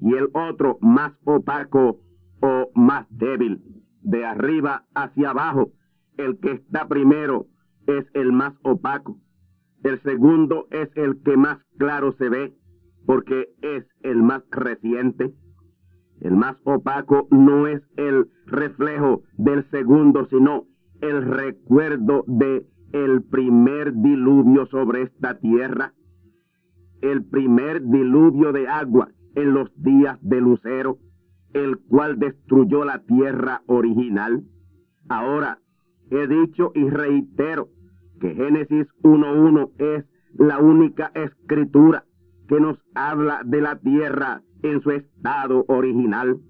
y 0.00 0.14
el 0.14 0.28
otro 0.32 0.78
más 0.80 1.12
opaco 1.24 2.00
o 2.40 2.70
más 2.74 3.06
débil. 3.10 3.62
De 4.02 4.24
arriba 4.24 4.84
hacia 4.94 5.30
abajo, 5.30 5.72
el 6.16 6.38
que 6.38 6.52
está 6.52 6.88
primero 6.88 7.46
es 7.86 8.06
el 8.14 8.32
más 8.32 8.54
opaco. 8.62 9.18
El 9.82 10.00
segundo 10.02 10.66
es 10.70 10.88
el 10.96 11.22
que 11.22 11.36
más 11.36 11.58
claro 11.78 12.12
se 12.12 12.28
ve 12.28 12.54
porque 13.06 13.48
es 13.62 13.84
el 14.02 14.22
más 14.22 14.42
reciente. 14.50 15.32
El 16.20 16.36
más 16.36 16.56
opaco 16.64 17.28
no 17.30 17.66
es 17.66 17.82
el 17.96 18.28
reflejo 18.46 19.22
del 19.36 19.68
segundo, 19.70 20.26
sino 20.26 20.64
el 21.00 21.22
recuerdo 21.22 22.24
de 22.26 22.66
el 22.92 23.22
primer 23.22 23.94
diluvio 23.94 24.66
sobre 24.66 25.02
esta 25.02 25.38
tierra, 25.38 25.92
el 27.02 27.24
primer 27.24 27.82
diluvio 27.82 28.52
de 28.52 28.66
agua 28.66 29.08
en 29.34 29.52
los 29.54 29.70
días 29.76 30.18
de 30.22 30.40
Lucero, 30.40 30.98
el 31.52 31.78
cual 31.78 32.18
destruyó 32.18 32.84
la 32.84 33.00
tierra 33.00 33.62
original. 33.66 34.42
Ahora, 35.08 35.58
he 36.10 36.26
dicho 36.26 36.72
y 36.74 36.88
reitero 36.88 37.68
que 38.20 38.34
Génesis 38.34 38.88
1.1 39.02 39.70
es 39.78 40.04
la 40.34 40.58
única 40.58 41.12
escritura 41.14 42.04
que 42.48 42.60
nos 42.60 42.78
habla 42.94 43.42
de 43.44 43.60
la 43.60 43.76
tierra 43.76 44.42
en 44.62 44.80
su 44.82 44.90
estado 44.90 45.64
original. 45.68 46.40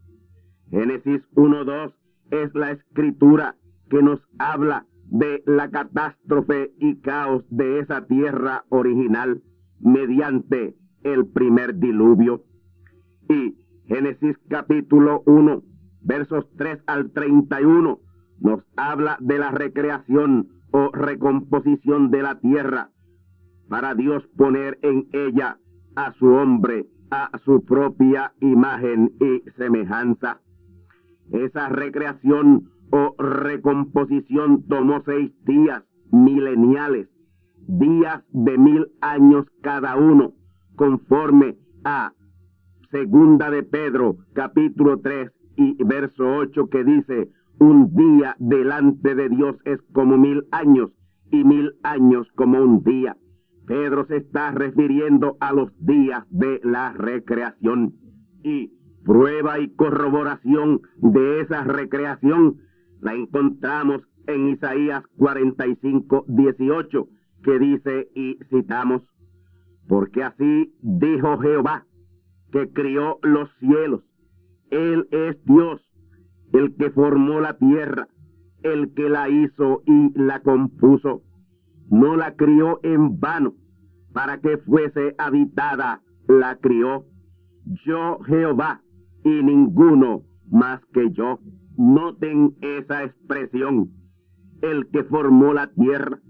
Génesis 0.70 1.22
1.2 1.34 1.92
es 2.30 2.54
la 2.54 2.72
escritura 2.72 3.56
que 3.90 4.02
nos 4.02 4.20
habla 4.38 4.86
de 5.10 5.42
la 5.46 5.70
catástrofe 5.70 6.72
y 6.78 7.00
caos 7.00 7.44
de 7.48 7.80
esa 7.80 8.06
tierra 8.06 8.64
original 8.68 9.42
mediante 9.80 10.76
el 11.02 11.26
primer 11.26 11.78
diluvio. 11.78 12.44
Y 13.28 13.56
Génesis 13.86 14.36
capítulo 14.48 15.22
1, 15.26 15.62
versos 16.02 16.46
3 16.56 16.82
al 16.86 17.10
31, 17.12 17.98
nos 18.40 18.62
habla 18.76 19.16
de 19.20 19.38
la 19.38 19.50
recreación 19.50 20.48
o 20.70 20.90
recomposición 20.92 22.10
de 22.10 22.22
la 22.22 22.38
tierra 22.40 22.90
para 23.68 23.94
Dios 23.94 24.26
poner 24.36 24.78
en 24.82 25.08
ella 25.12 25.58
a 25.96 26.12
su 26.14 26.26
hombre 26.26 26.86
a 27.10 27.30
su 27.44 27.64
propia 27.64 28.32
imagen 28.40 29.12
y 29.20 29.48
semejanza. 29.56 30.40
Esa 31.32 31.68
recreación 31.68 32.70
o 32.90 33.14
recomposición 33.18 34.64
tomó 34.68 35.02
seis 35.04 35.32
días 35.44 35.82
mileniales, 36.10 37.08
días 37.66 38.22
de 38.32 38.58
mil 38.58 38.88
años 39.00 39.46
cada 39.62 39.96
uno, 39.96 40.32
conforme 40.76 41.56
a 41.84 42.12
Segunda 42.90 43.50
de 43.50 43.62
Pedro, 43.62 44.16
capítulo 44.32 45.00
3 45.00 45.30
y 45.56 45.84
verso 45.84 46.24
8, 46.24 46.68
que 46.70 46.84
dice, 46.84 47.28
un 47.58 47.94
día 47.94 48.34
delante 48.38 49.14
de 49.14 49.28
Dios 49.28 49.56
es 49.64 49.78
como 49.92 50.16
mil 50.16 50.46
años 50.52 50.90
y 51.30 51.44
mil 51.44 51.72
años 51.82 52.26
como 52.34 52.62
un 52.62 52.82
día. 52.82 53.16
Pedro 53.68 54.06
se 54.06 54.16
está 54.16 54.50
refiriendo 54.50 55.36
a 55.40 55.52
los 55.52 55.70
días 55.78 56.24
de 56.30 56.58
la 56.64 56.94
recreación 56.94 57.92
y 58.42 58.72
prueba 59.04 59.60
y 59.60 59.68
corroboración 59.74 60.80
de 60.96 61.42
esa 61.42 61.64
recreación 61.64 62.56
la 63.00 63.14
encontramos 63.14 64.02
en 64.26 64.48
Isaías 64.48 65.04
45, 65.18 66.24
18, 66.28 67.08
que 67.42 67.58
dice 67.58 68.08
y 68.14 68.38
citamos, 68.50 69.02
porque 69.86 70.22
así 70.24 70.74
dijo 70.82 71.38
Jehová, 71.38 71.84
que 72.50 72.70
crió 72.70 73.18
los 73.22 73.50
cielos. 73.60 74.02
Él 74.70 75.08
es 75.10 75.36
Dios, 75.44 75.80
el 76.52 76.74
que 76.76 76.90
formó 76.90 77.40
la 77.40 77.58
tierra, 77.58 78.08
el 78.62 78.94
que 78.94 79.08
la 79.08 79.28
hizo 79.28 79.82
y 79.86 80.18
la 80.18 80.40
compuso. 80.40 81.22
No 81.90 82.16
la 82.16 82.34
crió 82.34 82.80
en 82.82 83.18
vano, 83.18 83.54
para 84.12 84.40
que 84.40 84.58
fuese 84.58 85.14
habitada, 85.18 86.02
la 86.26 86.56
crió. 86.56 87.04
Yo 87.84 88.18
Jehová, 88.26 88.82
y 89.24 89.42
ninguno 89.42 90.22
más 90.50 90.80
que 90.92 91.10
yo. 91.12 91.38
Noten 91.76 92.56
esa 92.60 93.04
expresión. 93.04 93.90
El 94.62 94.88
que 94.88 95.04
formó 95.04 95.52
la 95.52 95.70
tierra, 95.72 96.20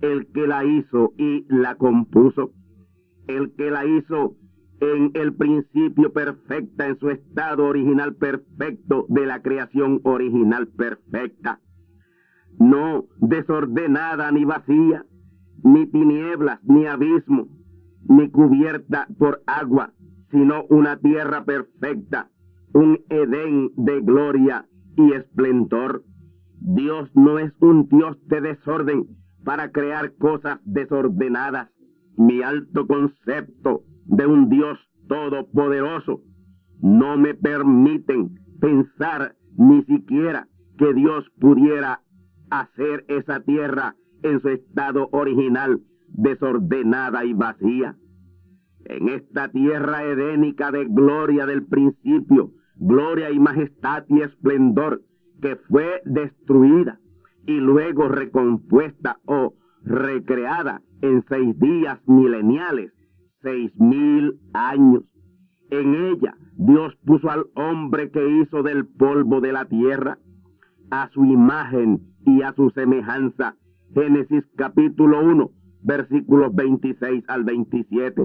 el 0.00 0.26
que 0.32 0.46
la 0.46 0.64
hizo 0.64 1.12
y 1.18 1.44
la 1.48 1.74
compuso, 1.76 2.52
el 3.26 3.54
que 3.54 3.70
la 3.70 3.84
hizo 3.84 4.36
en 4.80 5.10
el 5.14 5.34
principio 5.34 6.12
perfecta, 6.12 6.86
en 6.86 6.98
su 6.98 7.10
estado 7.10 7.66
original 7.66 8.14
perfecto 8.14 9.06
de 9.08 9.26
la 9.26 9.42
creación 9.42 10.00
original 10.04 10.68
perfecta. 10.68 11.60
No 12.58 13.04
desordenada 13.18 14.30
ni 14.30 14.44
vacía, 14.44 15.04
ni 15.62 15.86
tinieblas, 15.86 16.62
ni 16.64 16.86
abismo, 16.86 17.48
ni 18.08 18.30
cubierta 18.30 19.06
por 19.18 19.42
agua, 19.46 19.92
sino 20.30 20.64
una 20.68 20.98
tierra 20.98 21.44
perfecta, 21.44 22.30
un 22.72 23.00
Edén 23.08 23.70
de 23.76 24.00
gloria 24.00 24.66
y 24.96 25.12
esplendor. 25.12 26.04
Dios 26.60 27.10
no 27.14 27.38
es 27.38 27.52
un 27.60 27.88
Dios 27.88 28.16
de 28.26 28.40
desorden 28.40 29.06
para 29.44 29.70
crear 29.70 30.14
cosas 30.16 30.60
desordenadas. 30.64 31.70
Mi 32.16 32.42
alto 32.42 32.86
concepto 32.86 33.82
de 34.06 34.26
un 34.26 34.48
Dios 34.48 34.78
todopoderoso 35.08 36.22
no 36.80 37.16
me 37.16 37.34
permiten 37.34 38.38
pensar 38.60 39.34
ni 39.56 39.82
siquiera 39.84 40.48
que 40.78 40.92
Dios 40.94 41.24
pudiera 41.40 42.00
hacer 42.60 43.04
esa 43.08 43.40
tierra 43.40 43.96
en 44.22 44.40
su 44.40 44.48
estado 44.48 45.08
original, 45.12 45.80
desordenada 46.08 47.24
y 47.24 47.34
vacía. 47.34 47.96
En 48.84 49.08
esta 49.08 49.48
tierra 49.48 50.04
edénica 50.04 50.70
de 50.70 50.84
gloria 50.86 51.46
del 51.46 51.64
principio, 51.66 52.50
gloria 52.76 53.30
y 53.30 53.38
majestad 53.38 54.04
y 54.08 54.20
esplendor, 54.20 55.02
que 55.40 55.56
fue 55.68 56.00
destruida 56.04 57.00
y 57.46 57.58
luego 57.58 58.08
recompuesta 58.08 59.18
o 59.26 59.54
recreada 59.82 60.82
en 61.02 61.22
seis 61.28 61.58
días 61.58 62.00
mileniales, 62.06 62.92
seis 63.42 63.72
mil 63.78 64.38
años. 64.54 65.02
En 65.70 65.94
ella 65.94 66.34
Dios 66.56 66.94
puso 67.04 67.30
al 67.30 67.46
hombre 67.54 68.10
que 68.10 68.26
hizo 68.26 68.62
del 68.62 68.86
polvo 68.86 69.40
de 69.40 69.52
la 69.52 69.66
tierra, 69.66 70.18
a 70.90 71.08
su 71.10 71.24
imagen 71.24 72.00
y 72.24 72.42
a 72.42 72.52
su 72.54 72.70
semejanza. 72.70 73.56
Génesis 73.94 74.44
capítulo 74.56 75.24
1, 75.24 75.50
versículos 75.82 76.54
26 76.54 77.24
al 77.28 77.44
27. 77.44 78.24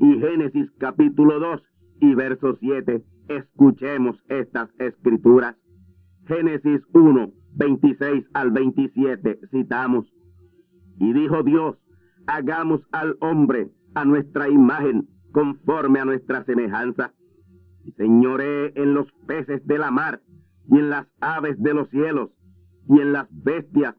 Y 0.00 0.18
Génesis 0.18 0.70
capítulo 0.78 1.38
2 1.38 1.62
y 2.00 2.14
verso 2.14 2.56
7. 2.58 3.04
Escuchemos 3.28 4.16
estas 4.28 4.68
escrituras. 4.78 5.56
Génesis 6.26 6.80
1, 6.92 7.32
26 7.54 8.24
al 8.34 8.50
27, 8.50 9.40
citamos. 9.50 10.06
Y 10.98 11.12
dijo 11.12 11.42
Dios, 11.42 11.76
hagamos 12.26 12.80
al 12.92 13.16
hombre 13.20 13.70
a 13.94 14.04
nuestra 14.04 14.48
imagen, 14.48 15.08
conforme 15.32 16.00
a 16.00 16.04
nuestra 16.04 16.44
semejanza. 16.44 17.12
Y 17.84 17.92
señoré 17.92 18.72
en 18.80 18.94
los 18.94 19.10
peces 19.26 19.66
de 19.66 19.78
la 19.78 19.90
mar, 19.90 20.20
y 20.70 20.78
en 20.78 20.90
las 20.90 21.06
aves 21.20 21.60
de 21.60 21.74
los 21.74 21.88
cielos, 21.90 22.30
y 22.88 23.00
en 23.00 23.12
las 23.12 23.28
bestias, 23.30 23.94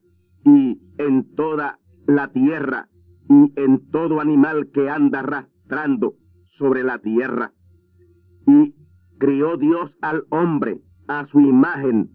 y 0.45 0.81
en 0.97 1.35
toda 1.35 1.79
la 2.07 2.31
tierra, 2.31 2.89
y 3.29 3.53
en 3.55 3.89
todo 3.91 4.19
animal 4.19 4.69
que 4.73 4.89
anda 4.89 5.19
arrastrando 5.19 6.15
sobre 6.57 6.83
la 6.83 6.99
tierra. 6.99 7.53
Y 8.47 8.75
crió 9.17 9.57
Dios 9.57 9.91
al 10.01 10.25
hombre 10.29 10.81
a 11.07 11.25
su 11.27 11.39
imagen, 11.39 12.09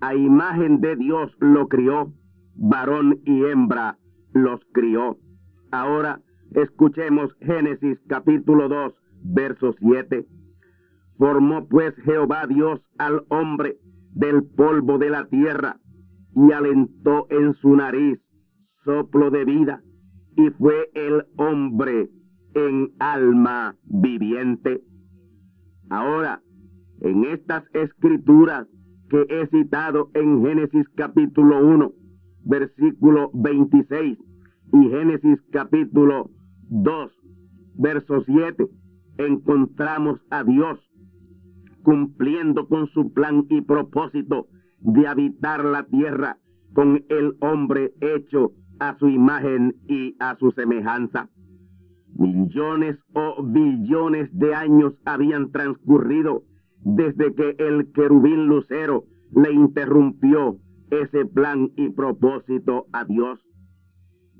a 0.00 0.14
imagen 0.14 0.80
de 0.80 0.96
Dios 0.96 1.30
lo 1.38 1.68
crió, 1.68 2.12
varón 2.54 3.20
y 3.24 3.44
hembra 3.44 3.98
los 4.32 4.60
crió. 4.72 5.18
Ahora 5.70 6.20
escuchemos 6.54 7.30
Génesis 7.40 7.98
capítulo 8.08 8.68
2, 8.68 8.94
verso 9.22 9.74
7. 9.78 10.26
Formó 11.20 11.68
pues 11.68 11.94
Jehová 12.06 12.46
Dios 12.48 12.80
al 12.96 13.26
hombre 13.28 13.76
del 14.14 14.42
polvo 14.42 14.96
de 14.96 15.10
la 15.10 15.26
tierra 15.26 15.76
y 16.34 16.50
alentó 16.50 17.26
en 17.28 17.52
su 17.56 17.76
nariz 17.76 18.18
soplo 18.86 19.30
de 19.30 19.44
vida 19.44 19.82
y 20.38 20.48
fue 20.52 20.88
el 20.94 21.26
hombre 21.36 22.08
en 22.54 22.92
alma 23.00 23.76
viviente. 23.84 24.80
Ahora, 25.90 26.40
en 27.02 27.24
estas 27.24 27.64
escrituras 27.74 28.66
que 29.10 29.26
he 29.28 29.46
citado 29.48 30.10
en 30.14 30.42
Génesis 30.42 30.86
capítulo 30.94 31.66
1, 31.66 31.92
versículo 32.46 33.30
26 33.34 34.16
y 34.72 34.88
Génesis 34.88 35.38
capítulo 35.52 36.30
2, 36.70 37.12
verso 37.74 38.22
7, 38.24 38.66
encontramos 39.18 40.18
a 40.30 40.44
Dios 40.44 40.80
cumpliendo 41.82 42.68
con 42.68 42.88
su 42.88 43.12
plan 43.12 43.46
y 43.48 43.60
propósito 43.62 44.48
de 44.80 45.06
habitar 45.06 45.64
la 45.64 45.84
tierra 45.84 46.38
con 46.72 47.04
el 47.08 47.36
hombre 47.40 47.92
hecho 48.00 48.52
a 48.78 48.96
su 48.98 49.08
imagen 49.08 49.76
y 49.88 50.16
a 50.20 50.36
su 50.36 50.50
semejanza. 50.52 51.28
Millones 52.14 52.96
o 53.14 53.42
billones 53.42 54.28
de 54.32 54.54
años 54.54 54.94
habían 55.04 55.50
transcurrido 55.52 56.42
desde 56.82 57.34
que 57.34 57.56
el 57.58 57.92
querubín 57.92 58.46
lucero 58.46 59.04
le 59.34 59.52
interrumpió 59.52 60.56
ese 60.90 61.24
plan 61.26 61.70
y 61.76 61.90
propósito 61.90 62.86
a 62.92 63.04
Dios. 63.04 63.38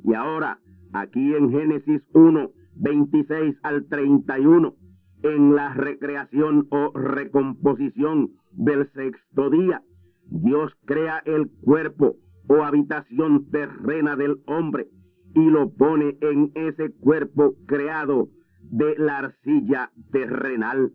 Y 0.05 0.15
ahora, 0.15 0.59
aquí 0.93 1.35
en 1.35 1.51
Génesis 1.51 2.03
1, 2.13 2.51
26 2.77 3.57
al 3.63 3.87
31, 3.87 4.75
en 5.23 5.55
la 5.55 5.75
recreación 5.75 6.67
o 6.71 6.93
recomposición 6.93 8.31
del 8.53 8.91
sexto 8.93 9.51
día, 9.51 9.83
Dios 10.27 10.73
crea 10.85 11.23
el 11.25 11.51
cuerpo 11.63 12.17
o 12.49 12.63
habitación 12.63 13.51
terrena 13.51 14.17
del 14.17 14.43
hombre 14.47 14.89
y 15.35 15.45
lo 15.51 15.71
pone 15.71 16.17
en 16.21 16.51
ese 16.55 16.93
cuerpo 16.93 17.55
creado 17.67 18.29
de 18.63 18.97
la 18.99 19.19
arcilla 19.19 19.91
terrenal. 20.13 20.93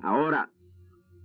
Ahora, 0.00 0.50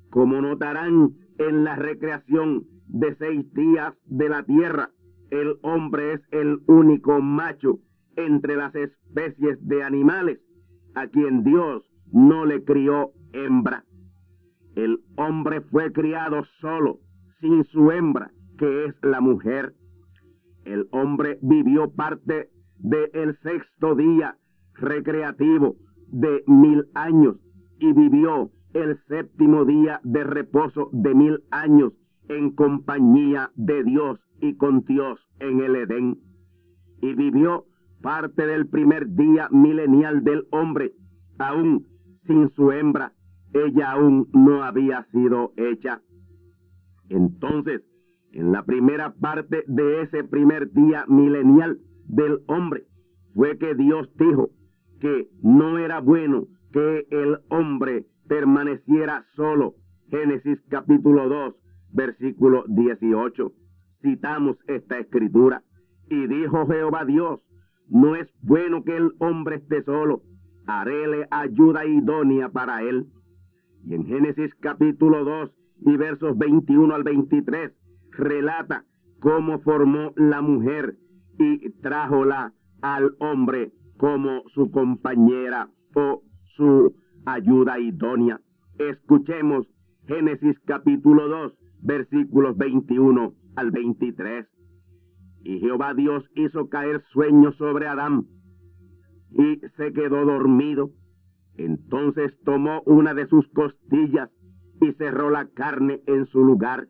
como 0.09 0.41
notarán 0.41 1.11
en 1.37 1.63
la 1.63 1.75
recreación 1.75 2.65
de 2.87 3.15
seis 3.15 3.51
días 3.53 3.93
de 4.05 4.29
la 4.29 4.43
tierra, 4.43 4.91
el 5.29 5.57
hombre 5.63 6.13
es 6.13 6.21
el 6.31 6.59
único 6.67 7.21
macho 7.21 7.79
entre 8.15 8.55
las 8.55 8.73
especies 8.75 9.57
de 9.65 9.83
animales 9.83 10.39
a 10.93 11.07
quien 11.07 11.43
Dios 11.43 11.83
no 12.11 12.45
le 12.45 12.63
crió 12.63 13.11
hembra. 13.33 13.83
El 14.75 14.99
hombre 15.15 15.61
fue 15.61 15.91
criado 15.91 16.43
solo, 16.59 16.99
sin 17.39 17.63
su 17.65 17.91
hembra, 17.91 18.31
que 18.57 18.85
es 18.85 18.95
la 19.01 19.21
mujer. 19.21 19.73
El 20.65 20.87
hombre 20.91 21.37
vivió 21.41 21.91
parte 21.91 22.49
del 22.79 23.37
sexto 23.41 23.95
día 23.95 24.37
recreativo 24.73 25.75
de 26.07 26.43
mil 26.47 26.87
años 26.93 27.37
y 27.79 27.93
vivió 27.93 28.51
el 28.73 28.99
séptimo 29.07 29.63
día 29.65 30.01
de 30.03 30.23
reposo 30.23 30.89
de 30.91 31.15
mil 31.15 31.43
años 31.51 31.93
en 32.27 32.51
compañía 32.51 33.51
de 33.55 33.83
Dios 33.83 34.19
y 34.41 34.55
con 34.55 34.83
Dios 34.83 35.19
en 35.39 35.61
el 35.61 35.75
Edén. 35.75 36.19
Y 37.01 37.13
vivió 37.13 37.65
parte 38.01 38.45
del 38.45 38.67
primer 38.67 39.15
día 39.15 39.47
milenial 39.51 40.23
del 40.23 40.47
hombre, 40.51 40.93
aún 41.37 41.87
sin 42.27 42.49
su 42.55 42.71
hembra, 42.71 43.13
ella 43.53 43.91
aún 43.91 44.27
no 44.33 44.63
había 44.63 45.05
sido 45.11 45.53
hecha. 45.57 46.01
Entonces, 47.09 47.81
en 48.31 48.51
la 48.51 48.63
primera 48.63 49.13
parte 49.13 49.63
de 49.67 50.01
ese 50.01 50.23
primer 50.23 50.71
día 50.71 51.05
milenial 51.07 51.79
del 52.07 52.39
hombre, 52.47 52.83
fue 53.33 53.57
que 53.57 53.75
Dios 53.75 54.09
dijo 54.17 54.49
que 54.99 55.29
no 55.41 55.77
era 55.77 55.99
bueno 55.99 56.47
que 56.73 57.07
el 57.09 57.37
hombre 57.49 58.05
permaneciera 58.27 59.25
solo. 59.35 59.75
Génesis 60.09 60.59
capítulo 60.69 61.29
2, 61.29 61.55
versículo 61.93 62.65
18. 62.67 63.51
Citamos 64.01 64.57
esta 64.67 64.99
escritura. 64.99 65.63
Y 66.09 66.27
dijo 66.27 66.67
Jehová 66.67 67.05
Dios, 67.05 67.39
no 67.87 68.15
es 68.15 68.27
bueno 68.41 68.83
que 68.83 68.95
el 68.95 69.11
hombre 69.19 69.55
esté 69.57 69.83
solo, 69.83 70.21
haréle 70.67 71.27
ayuda 71.31 71.85
idónea 71.85 72.49
para 72.49 72.81
él. 72.81 73.07
Y 73.85 73.93
en 73.93 74.05
Génesis 74.05 74.53
capítulo 74.59 75.23
2 75.23 75.51
y 75.85 75.97
versos 75.97 76.37
21 76.37 76.93
al 76.93 77.03
23 77.03 77.71
relata 78.11 78.85
cómo 79.19 79.59
formó 79.59 80.13
la 80.15 80.41
mujer 80.41 80.97
y 81.37 81.69
trájola 81.81 82.53
al 82.81 83.15
hombre 83.19 83.71
como 83.97 84.43
su 84.53 84.71
compañera 84.71 85.69
o 85.95 86.23
su 86.55 86.95
ayuda 87.25 87.79
idónea. 87.79 88.39
Escuchemos 88.77 89.67
Génesis 90.07 90.57
capítulo 90.65 91.27
2 91.27 91.53
versículos 91.81 92.57
21 92.57 93.33
al 93.55 93.71
23. 93.71 94.47
Y 95.43 95.59
Jehová 95.59 95.93
Dios 95.93 96.23
hizo 96.35 96.69
caer 96.69 97.03
sueño 97.13 97.51
sobre 97.53 97.87
Adán 97.87 98.25
y 99.35 99.59
se 99.77 99.93
quedó 99.93 100.25
dormido. 100.25 100.91
Entonces 101.57 102.33
tomó 102.43 102.81
una 102.85 103.13
de 103.13 103.27
sus 103.27 103.47
costillas 103.49 104.29
y 104.81 104.91
cerró 104.93 105.29
la 105.29 105.47
carne 105.49 106.01
en 106.07 106.25
su 106.27 106.43
lugar. 106.43 106.87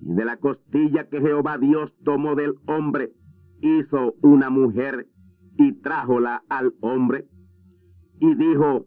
Y 0.00 0.14
de 0.14 0.24
la 0.24 0.36
costilla 0.36 1.08
que 1.08 1.20
Jehová 1.20 1.58
Dios 1.58 1.92
tomó 2.04 2.34
del 2.34 2.54
hombre, 2.66 3.12
hizo 3.60 4.14
una 4.22 4.50
mujer 4.50 5.06
y 5.58 5.72
trájola 5.80 6.42
al 6.48 6.74
hombre. 6.80 7.26
Y 8.20 8.34
dijo, 8.34 8.86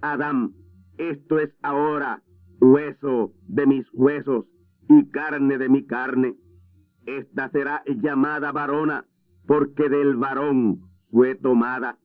Adán, 0.00 0.52
esto 0.98 1.38
es 1.38 1.50
ahora 1.62 2.22
hueso 2.60 3.32
de 3.48 3.66
mis 3.66 3.86
huesos 3.92 4.46
y 4.88 5.08
carne 5.10 5.58
de 5.58 5.68
mi 5.68 5.86
carne. 5.86 6.36
Esta 7.06 7.50
será 7.50 7.82
llamada 7.86 8.52
varona, 8.52 9.04
porque 9.46 9.88
del 9.88 10.16
varón 10.16 10.80
fue 11.10 11.34
tomada. 11.34 11.98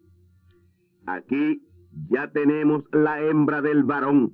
Aquí 1.11 1.63
ya 2.11 2.31
tenemos 2.31 2.83
la 2.91 3.19
hembra 3.19 3.63
del 3.63 3.83
varón, 3.83 4.33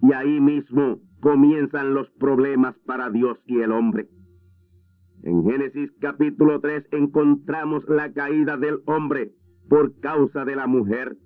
y 0.00 0.12
ahí 0.12 0.40
mismo 0.40 1.00
comienzan 1.20 1.92
los 1.92 2.08
problemas 2.20 2.76
para 2.86 3.10
Dios 3.10 3.36
y 3.46 3.58
el 3.58 3.72
hombre. 3.72 4.08
En 5.24 5.42
Génesis 5.42 5.90
capítulo 6.00 6.60
3 6.60 6.84
encontramos 6.92 7.82
la 7.88 8.12
caída 8.12 8.56
del 8.56 8.78
hombre 8.86 9.32
por 9.68 9.98
causa 9.98 10.44
de 10.44 10.54
la 10.54 10.68
mujer. 10.68 11.16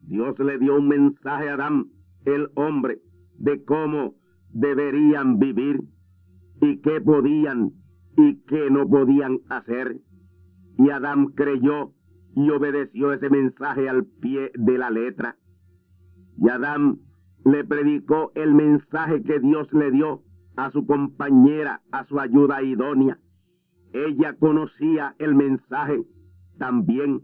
Dios 0.00 0.38
le 0.38 0.58
dio 0.58 0.76
un 0.76 0.88
mensaje 0.88 1.50
a 1.50 1.54
Adán, 1.54 1.88
el 2.24 2.48
hombre, 2.54 3.00
de 3.36 3.62
cómo 3.64 4.14
deberían 4.48 5.38
vivir 5.38 5.82
y 6.62 6.80
qué 6.80 7.02
podían 7.02 7.72
y 8.16 8.40
qué 8.44 8.70
no 8.70 8.88
podían 8.88 9.40
hacer. 9.50 10.00
Y 10.78 10.88
Adán 10.88 11.26
creyó 11.34 11.92
y 12.36 12.50
obedeció 12.50 13.12
ese 13.12 13.30
mensaje 13.30 13.88
al 13.88 14.04
pie 14.04 14.50
de 14.54 14.78
la 14.78 14.90
letra. 14.90 15.36
Y 16.36 16.48
Adán 16.48 16.98
le 17.44 17.64
predicó 17.64 18.32
el 18.34 18.54
mensaje 18.54 19.22
que 19.22 19.38
Dios 19.38 19.72
le 19.72 19.90
dio 19.90 20.22
a 20.56 20.70
su 20.70 20.86
compañera, 20.86 21.82
a 21.92 22.04
su 22.06 22.18
ayuda 22.18 22.62
idónea. 22.62 23.18
Ella 23.92 24.34
conocía 24.38 25.14
el 25.18 25.34
mensaje 25.34 26.04
también 26.58 27.22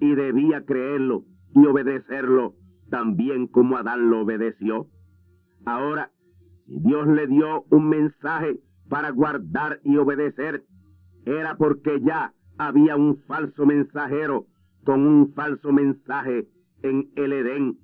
y 0.00 0.14
debía 0.14 0.64
creerlo 0.64 1.24
y 1.54 1.66
obedecerlo 1.66 2.54
también 2.90 3.46
como 3.46 3.76
Adán 3.76 4.10
lo 4.10 4.20
obedeció. 4.20 4.88
Ahora, 5.64 6.10
Dios 6.66 7.06
le 7.08 7.26
dio 7.26 7.64
un 7.70 7.88
mensaje 7.88 8.60
para 8.88 9.10
guardar 9.10 9.80
y 9.84 9.96
obedecer, 9.96 10.64
era 11.24 11.56
porque 11.56 12.00
ya 12.00 12.34
había 12.58 12.96
un 12.96 13.18
falso 13.22 13.64
mensajero 13.66 14.46
con 14.84 15.06
un 15.06 15.32
falso 15.34 15.72
mensaje 15.72 16.48
en 16.82 17.10
el 17.16 17.32
Edén, 17.32 17.78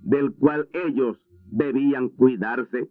del 0.00 0.34
cual 0.34 0.68
ellos 0.72 1.18
debían 1.46 2.08
cuidarse. 2.08 2.88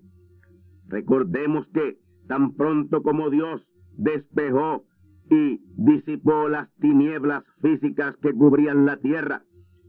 Recordemos 0.87 1.67
que 1.73 1.97
tan 2.27 2.53
pronto 2.53 3.03
como 3.03 3.29
Dios 3.29 3.61
despejó 3.97 4.85
y 5.29 5.61
disipó 5.75 6.47
las 6.49 6.73
tinieblas 6.75 7.43
físicas 7.61 8.15
que 8.21 8.33
cubrían 8.33 8.85
la 8.85 8.97
tierra 8.97 9.43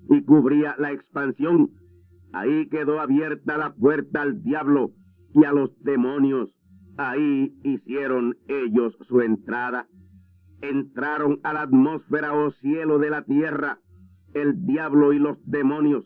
y 0.08 0.22
cubría 0.22 0.74
la 0.78 0.92
expansión, 0.92 1.70
ahí 2.32 2.68
quedó 2.68 3.00
abierta 3.00 3.56
la 3.56 3.74
puerta 3.74 4.22
al 4.22 4.42
diablo 4.42 4.92
y 5.34 5.44
a 5.44 5.52
los 5.52 5.70
demonios. 5.82 6.50
Ahí 6.96 7.52
hicieron 7.64 8.36
ellos 8.46 8.96
su 9.08 9.20
entrada. 9.20 9.88
Entraron 10.62 11.40
a 11.42 11.52
la 11.52 11.62
atmósfera 11.62 12.34
o 12.34 12.50
cielo 12.52 12.98
de 12.98 13.10
la 13.10 13.22
tierra 13.22 13.78
el 14.34 14.66
diablo 14.66 15.12
y 15.12 15.18
los 15.18 15.38
demonios, 15.44 16.04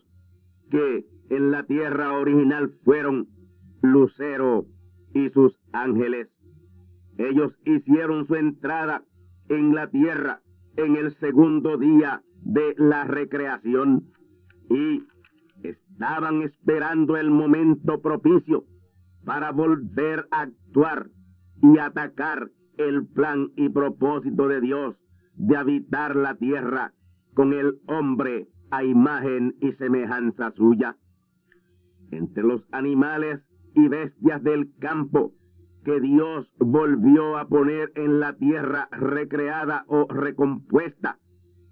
que 0.69 1.05
en 1.29 1.51
la 1.51 1.63
tierra 1.63 2.13
original 2.13 2.71
fueron 2.83 3.27
Lucero 3.81 4.65
y 5.13 5.29
sus 5.29 5.53
ángeles. 5.73 6.27
Ellos 7.17 7.53
hicieron 7.65 8.27
su 8.27 8.35
entrada 8.35 9.03
en 9.49 9.73
la 9.73 9.89
tierra 9.89 10.41
en 10.77 10.95
el 10.95 11.15
segundo 11.19 11.77
día 11.77 12.21
de 12.41 12.75
la 12.77 13.03
recreación 13.03 14.05
y 14.69 15.03
estaban 15.63 16.43
esperando 16.43 17.17
el 17.17 17.31
momento 17.31 18.01
propicio 18.01 18.63
para 19.25 19.51
volver 19.51 20.27
a 20.31 20.41
actuar 20.41 21.07
y 21.61 21.77
atacar 21.77 22.49
el 22.79 23.05
plan 23.05 23.51
y 23.57 23.69
propósito 23.69 24.47
de 24.47 24.61
Dios 24.61 24.95
de 25.35 25.57
habitar 25.57 26.15
la 26.15 26.35
tierra 26.35 26.93
con 27.33 27.53
el 27.53 27.79
hombre 27.87 28.47
a 28.71 28.83
imagen 28.83 29.55
y 29.61 29.73
semejanza 29.73 30.51
suya. 30.51 30.95
Entre 32.11 32.41
los 32.41 32.65
animales 32.71 33.41
y 33.75 33.87
bestias 33.87 34.41
del 34.43 34.73
campo 34.79 35.33
que 35.83 35.99
Dios 35.99 36.51
volvió 36.57 37.37
a 37.37 37.47
poner 37.47 37.91
en 37.95 38.19
la 38.19 38.33
tierra 38.33 38.87
recreada 38.91 39.83
o 39.87 40.07
recompuesta, 40.09 41.19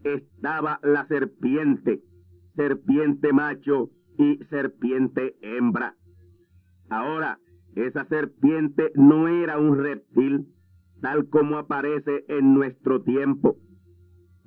estaba 0.04 0.80
la 0.84 1.08
serpiente, 1.08 2.02
serpiente 2.56 3.34
macho 3.34 3.90
y 4.18 4.38
serpiente 4.50 5.36
hembra. 5.42 5.96
Ahora, 6.90 7.40
esa 7.76 8.06
serpiente 8.06 8.92
no 8.96 9.28
era 9.28 9.60
un 9.60 9.78
reptil, 9.78 10.48
tal 11.02 11.30
como 11.30 11.58
aparece 11.58 12.26
en 12.28 12.54
nuestro 12.54 13.02
tiempo, 13.02 13.58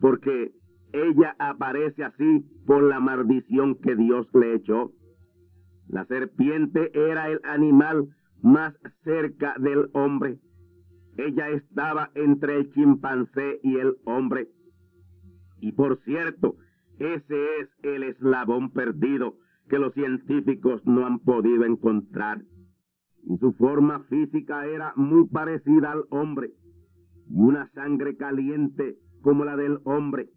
porque 0.00 0.52
ella 0.92 1.36
aparece 1.38 2.04
así 2.04 2.44
por 2.66 2.82
la 2.82 3.00
maldición 3.00 3.76
que 3.76 3.94
Dios 3.94 4.26
le 4.34 4.54
echó. 4.54 4.92
La 5.88 6.04
serpiente 6.06 6.90
era 6.94 7.28
el 7.30 7.40
animal 7.44 8.08
más 8.42 8.74
cerca 9.04 9.54
del 9.58 9.90
hombre. 9.92 10.38
Ella 11.16 11.50
estaba 11.50 12.10
entre 12.14 12.56
el 12.56 12.72
chimpancé 12.72 13.60
y 13.62 13.76
el 13.76 13.96
hombre. 14.04 14.48
Y 15.60 15.72
por 15.72 15.98
cierto, 16.04 16.56
ese 16.98 17.60
es 17.60 17.68
el 17.82 18.04
eslabón 18.04 18.70
perdido 18.70 19.36
que 19.68 19.78
los 19.78 19.92
científicos 19.94 20.84
no 20.84 21.06
han 21.06 21.18
podido 21.20 21.64
encontrar. 21.64 22.42
Su 23.38 23.52
forma 23.52 24.00
física 24.04 24.66
era 24.66 24.92
muy 24.96 25.26
parecida 25.28 25.92
al 25.92 26.04
hombre. 26.10 26.52
Y 27.28 27.40
una 27.40 27.70
sangre 27.72 28.16
caliente 28.16 28.96
como 29.22 29.44
la 29.44 29.56
del 29.56 29.78
hombre. 29.84 30.28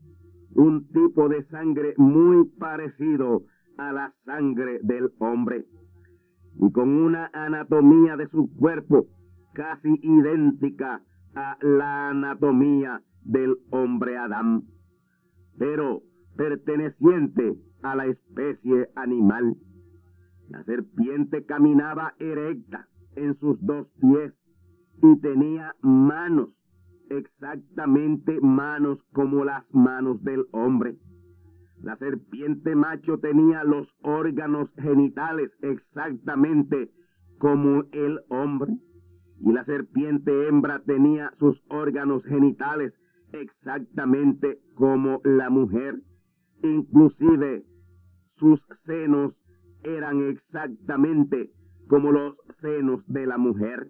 Un 0.55 0.87
tipo 0.89 1.29
de 1.29 1.43
sangre 1.45 1.93
muy 1.97 2.45
parecido 2.59 3.43
a 3.77 3.91
la 3.91 4.13
sangre 4.25 4.79
del 4.83 5.11
hombre. 5.19 5.65
Y 6.59 6.71
con 6.71 6.89
una 6.89 7.31
anatomía 7.33 8.15
de 8.17 8.27
su 8.27 8.53
cuerpo 8.55 9.07
casi 9.53 9.99
idéntica 10.01 11.01
a 11.35 11.57
la 11.61 12.09
anatomía 12.09 13.01
del 13.23 13.55
hombre 13.71 14.17
Adán 14.17 14.63
pero 15.57 16.01
perteneciente 16.35 17.55
a 17.83 17.95
la 17.95 18.07
especie 18.07 18.89
animal. 18.95 19.55
La 20.49 20.63
serpiente 20.63 21.45
caminaba 21.45 22.13
erecta 22.19 22.87
en 23.15 23.37
sus 23.39 23.57
dos 23.61 23.87
pies 23.99 24.33
y 25.01 25.19
tenía 25.19 25.75
manos, 25.81 26.49
exactamente 27.09 28.39
manos 28.41 28.99
como 29.13 29.43
las 29.45 29.63
manos 29.73 30.23
del 30.23 30.45
hombre. 30.51 30.97
La 31.81 31.97
serpiente 31.97 32.75
macho 32.75 33.17
tenía 33.19 33.63
los 33.65 33.87
órganos 34.03 34.69
genitales 34.81 35.51
exactamente 35.61 36.91
como 37.39 37.83
el 37.91 38.21
hombre. 38.29 38.77
Y 39.41 39.51
la 39.51 39.65
serpiente 39.65 40.47
hembra 40.47 40.79
tenía 40.85 41.33
sus 41.39 41.61
órganos 41.67 42.23
genitales 42.23 42.93
exactamente 43.33 44.59
como 44.75 45.19
la 45.25 45.49
mujer. 45.49 45.99
Inclusive 46.63 47.65
sus 48.37 48.61
senos 48.85 49.33
eran 49.83 50.21
exactamente 50.29 51.51
como 51.87 52.11
los 52.11 52.35
senos 52.61 53.05
de 53.07 53.25
la 53.25 53.37
mujer. 53.37 53.89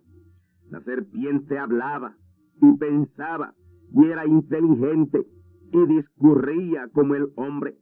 La 0.69 0.81
serpiente 0.81 1.57
hablaba 1.57 2.15
y 2.61 2.77
pensaba 2.77 3.53
y 3.93 4.05
era 4.05 4.25
inteligente 4.25 5.25
y 5.71 5.85
discurría 5.87 6.87
como 6.93 7.15
el 7.15 7.29
hombre 7.35 7.77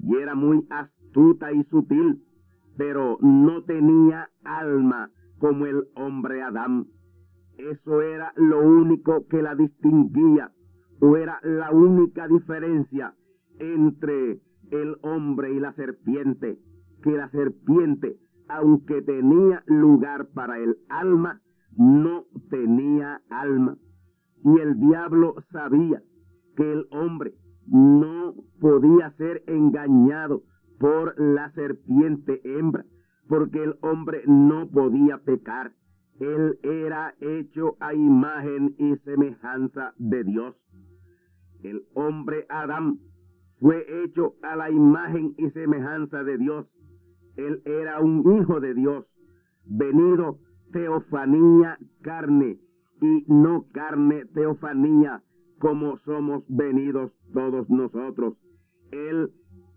y 0.00 0.16
era 0.16 0.34
muy 0.34 0.64
astuta 0.70 1.52
y 1.52 1.64
sutil, 1.64 2.22
pero 2.76 3.18
no 3.20 3.64
tenía 3.64 4.30
alma 4.44 5.10
como 5.38 5.66
el 5.66 5.84
hombre 5.94 6.42
Adán. 6.42 6.86
Eso 7.56 8.02
era 8.02 8.32
lo 8.36 8.60
único 8.60 9.26
que 9.26 9.42
la 9.42 9.54
distinguía 9.56 10.52
o 11.00 11.16
era 11.16 11.40
la 11.42 11.72
única 11.72 12.28
diferencia 12.28 13.14
entre 13.58 14.40
el 14.70 14.96
hombre 15.02 15.52
y 15.52 15.60
la 15.60 15.72
serpiente, 15.72 16.58
que 17.02 17.12
la 17.12 17.28
serpiente, 17.30 18.16
aunque 18.48 19.02
tenía 19.02 19.62
lugar 19.66 20.28
para 20.34 20.58
el 20.58 20.76
alma, 20.88 21.40
no 21.76 22.24
tenía 22.50 23.20
alma. 23.30 23.76
Y 24.44 24.58
el 24.60 24.78
diablo 24.78 25.36
sabía 25.50 26.02
que 26.56 26.72
el 26.72 26.86
hombre 26.90 27.34
no 27.66 28.34
podía 28.60 29.10
ser 29.12 29.42
engañado 29.46 30.42
por 30.78 31.20
la 31.20 31.50
serpiente 31.52 32.40
hembra, 32.44 32.84
porque 33.28 33.62
el 33.62 33.76
hombre 33.82 34.22
no 34.26 34.68
podía 34.70 35.18
pecar. 35.18 35.72
Él 36.18 36.58
era 36.62 37.14
hecho 37.20 37.76
a 37.80 37.94
imagen 37.94 38.74
y 38.78 38.96
semejanza 39.04 39.92
de 39.98 40.24
Dios. 40.24 40.56
El 41.62 41.82
hombre 41.94 42.46
Adán 42.48 42.98
fue 43.60 43.84
hecho 44.04 44.34
a 44.42 44.56
la 44.56 44.70
imagen 44.70 45.34
y 45.36 45.50
semejanza 45.50 46.24
de 46.24 46.38
Dios. 46.38 46.66
Él 47.38 47.62
era 47.64 48.00
un 48.00 48.40
hijo 48.40 48.58
de 48.58 48.74
Dios, 48.74 49.06
venido 49.64 50.38
teofanía 50.72 51.78
carne 52.02 52.58
y 53.00 53.24
no 53.28 53.64
carne 53.72 54.24
teofanía 54.34 55.22
como 55.60 55.98
somos 55.98 56.42
venidos 56.48 57.12
todos 57.32 57.70
nosotros. 57.70 58.34
Él 58.90 59.30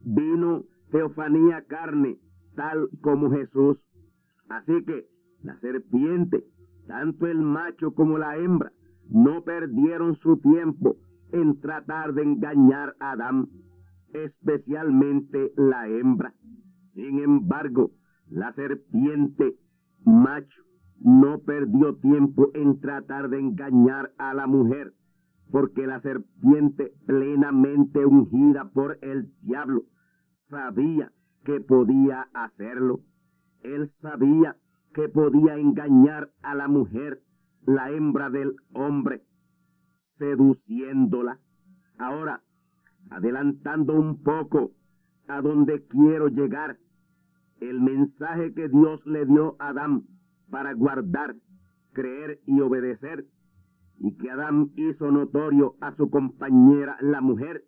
vino 0.03 0.63
teofanía 0.89 1.63
carne 1.67 2.17
tal 2.55 2.89
como 3.01 3.29
Jesús. 3.29 3.77
Así 4.49 4.83
que 4.83 5.05
la 5.43 5.55
serpiente, 5.59 6.43
tanto 6.87 7.27
el 7.27 7.41
macho 7.41 7.93
como 7.93 8.17
la 8.17 8.37
hembra, 8.37 8.71
no 9.07 9.43
perdieron 9.43 10.15
su 10.15 10.37
tiempo 10.37 10.95
en 11.31 11.59
tratar 11.61 12.13
de 12.15 12.23
engañar 12.23 12.95
a 12.99 13.11
Adán, 13.11 13.49
especialmente 14.13 15.53
la 15.55 15.87
hembra. 15.87 16.33
Sin 16.93 17.19
embargo, 17.19 17.91
la 18.29 18.53
serpiente 18.53 19.55
macho 20.05 20.61
no 20.99 21.39
perdió 21.39 21.95
tiempo 21.95 22.51
en 22.53 22.79
tratar 22.79 23.29
de 23.29 23.39
engañar 23.39 24.11
a 24.17 24.33
la 24.33 24.47
mujer, 24.47 24.93
porque 25.51 25.87
la 25.87 26.01
serpiente 26.01 26.93
plenamente 27.05 28.05
ungida 28.05 28.69
por 28.71 28.97
el 29.01 29.31
diablo 29.41 29.83
sabía 30.49 31.11
que 31.43 31.59
podía 31.59 32.27
hacerlo. 32.33 33.01
Él 33.63 33.91
sabía 34.01 34.57
que 34.93 35.09
podía 35.09 35.57
engañar 35.57 36.29
a 36.43 36.55
la 36.55 36.67
mujer, 36.67 37.21
la 37.65 37.89
hembra 37.91 38.29
del 38.29 38.55
hombre, 38.73 39.23
seduciéndola. 40.17 41.39
Ahora, 41.97 42.41
adelantando 43.09 43.93
un 43.93 44.21
poco 44.21 44.71
a 45.31 45.41
donde 45.41 45.81
quiero 45.87 46.27
llegar, 46.27 46.77
el 47.61 47.79
mensaje 47.79 48.53
que 48.53 48.67
Dios 48.67 48.99
le 49.05 49.25
dio 49.25 49.55
a 49.59 49.69
Adán 49.69 50.03
para 50.49 50.73
guardar, 50.73 51.35
creer 51.93 52.41
y 52.45 52.59
obedecer, 52.59 53.25
y 53.97 54.17
que 54.17 54.29
Adán 54.29 54.71
hizo 54.75 55.09
notorio 55.09 55.75
a 55.79 55.95
su 55.95 56.09
compañera 56.09 56.97
la 56.99 57.21
mujer, 57.21 57.63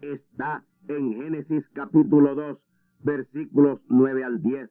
está 0.00 0.64
en 0.88 1.14
Génesis 1.14 1.64
capítulo 1.74 2.34
2, 2.34 2.58
versículos 3.04 3.80
9 3.88 4.24
al 4.24 4.42
10, 4.42 4.68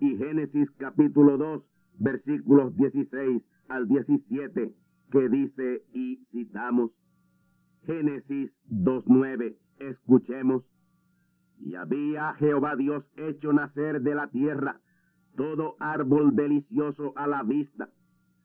y 0.00 0.16
Génesis 0.16 0.68
capítulo 0.72 1.38
2, 1.38 1.62
versículos 2.00 2.76
16 2.78 3.42
al 3.68 3.86
17, 3.86 4.74
que 5.12 5.28
dice 5.28 5.82
y 5.92 6.16
citamos. 6.32 6.90
Génesis 7.86 8.50
2.9, 8.68 9.54
escuchemos. 9.78 10.64
Y 11.60 11.74
había 11.74 12.34
Jehová 12.34 12.74
Dios 12.76 13.04
hecho 13.16 13.52
nacer 13.52 14.02
de 14.02 14.14
la 14.14 14.28
tierra 14.28 14.80
todo 15.36 15.76
árbol 15.78 16.34
delicioso 16.34 17.12
a 17.16 17.26
la 17.26 17.42
vista 17.42 17.88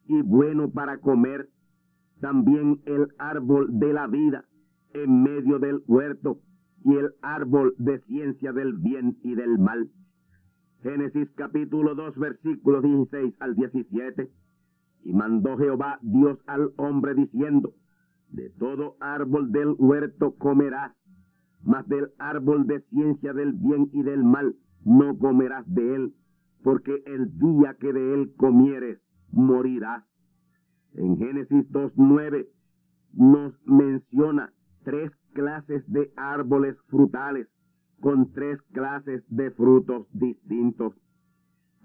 y 0.08 0.22
bueno 0.22 0.70
para 0.72 1.00
comer, 1.00 1.50
también 2.22 2.82
el 2.86 3.08
árbol 3.18 3.80
de 3.80 3.92
la 3.92 4.08
vida 4.08 4.46
en 4.94 5.24
medio 5.24 5.60
del 5.60 5.84
huerto 5.88 6.40
y 6.84 6.96
el 6.96 7.12
árbol 7.22 7.74
de 7.78 8.00
ciencia 8.02 8.54
del 8.54 8.74
bien 8.74 9.18
y 9.24 9.36
del 9.36 9.58
mal. 9.58 9.90
Génesis 10.84 11.30
capítulo 11.36 11.96
2 11.96 12.18
versículos 12.18 12.84
16 12.84 13.34
al 13.40 13.56
17. 13.56 14.30
Y 15.04 15.14
mandó 15.14 15.58
Jehová 15.58 16.00
Dios 16.02 16.40
al 16.46 16.72
hombre 16.78 17.16
diciendo, 17.16 17.74
de 18.30 18.50
todo 18.52 18.96
árbol 19.00 19.52
del 19.52 19.76
huerto 19.78 20.36
comerás, 20.36 20.96
mas 21.66 21.88
del 21.88 22.12
árbol 22.20 22.68
de 22.68 22.82
ciencia 22.90 23.34
del 23.34 23.54
bien 23.54 23.90
y 23.92 24.04
del 24.04 24.24
mal 24.24 24.56
no 24.86 25.18
comerás 25.18 25.66
de 25.68 25.96
él, 25.96 26.14
porque 26.64 27.04
el 27.06 27.38
día 27.38 27.76
que 27.80 27.92
de 27.92 28.14
él 28.14 28.34
comieres, 28.38 29.00
morirás. 29.32 30.04
En 30.94 31.18
Génesis 31.18 31.70
2.9 31.72 32.48
nos 33.14 33.54
menciona 33.66 34.54
tres 34.84 35.12
clases 35.34 35.84
de 35.92 36.14
árboles 36.16 36.78
frutales 36.88 37.48
con 38.00 38.32
tres 38.32 38.62
clases 38.72 39.24
de 39.30 39.52
frutos 39.52 40.08
distintos. 40.14 40.94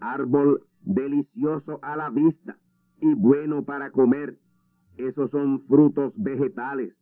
Árbol 0.00 0.62
delicioso 0.82 1.78
a 1.82 1.96
la 1.96 2.10
vista 2.10 2.56
y 3.00 3.14
bueno 3.14 3.64
para 3.64 3.90
comer. 3.90 4.38
Esos 4.98 5.30
son 5.30 5.62
frutos 5.66 6.12
vegetales, 6.16 6.94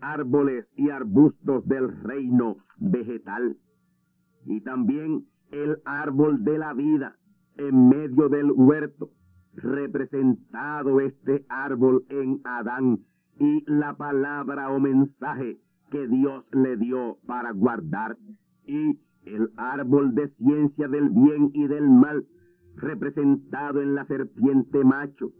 árboles 0.00 0.66
y 0.76 0.90
arbustos 0.90 1.66
del 1.66 1.90
reino 2.02 2.56
vegetal. 2.78 3.56
Y 4.46 4.60
también 4.60 5.26
el 5.50 5.78
árbol 5.84 6.44
de 6.44 6.58
la 6.58 6.74
vida 6.74 7.16
en 7.56 7.88
medio 7.88 8.28
del 8.28 8.50
huerto, 8.52 9.10
representado 9.54 11.00
este 11.00 11.44
árbol 11.48 12.04
en 12.08 12.40
Adán 12.44 13.00
y 13.38 13.64
la 13.70 13.96
palabra 13.96 14.70
o 14.70 14.80
mensaje 14.80 15.58
que 15.90 16.08
Dios 16.08 16.44
le 16.52 16.76
dio 16.76 17.18
para 17.26 17.52
guardar, 17.52 18.16
y 18.66 18.98
el 19.24 19.50
árbol 19.56 20.14
de 20.14 20.28
ciencia 20.30 20.88
del 20.88 21.10
bien 21.10 21.50
y 21.52 21.66
del 21.66 21.88
mal, 21.88 22.26
representado 22.76 23.80
en 23.80 23.94
la 23.94 24.04
serpiente 24.06 24.84
macho, 24.84 25.30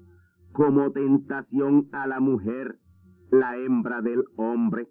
como 0.53 0.93
tentación 0.93 1.89
a 1.93 2.07
la 2.07 2.21
mujer, 2.21 2.79
la 3.31 3.57
hembra 3.57 4.01
del 4.03 4.25
hombre, 4.37 4.89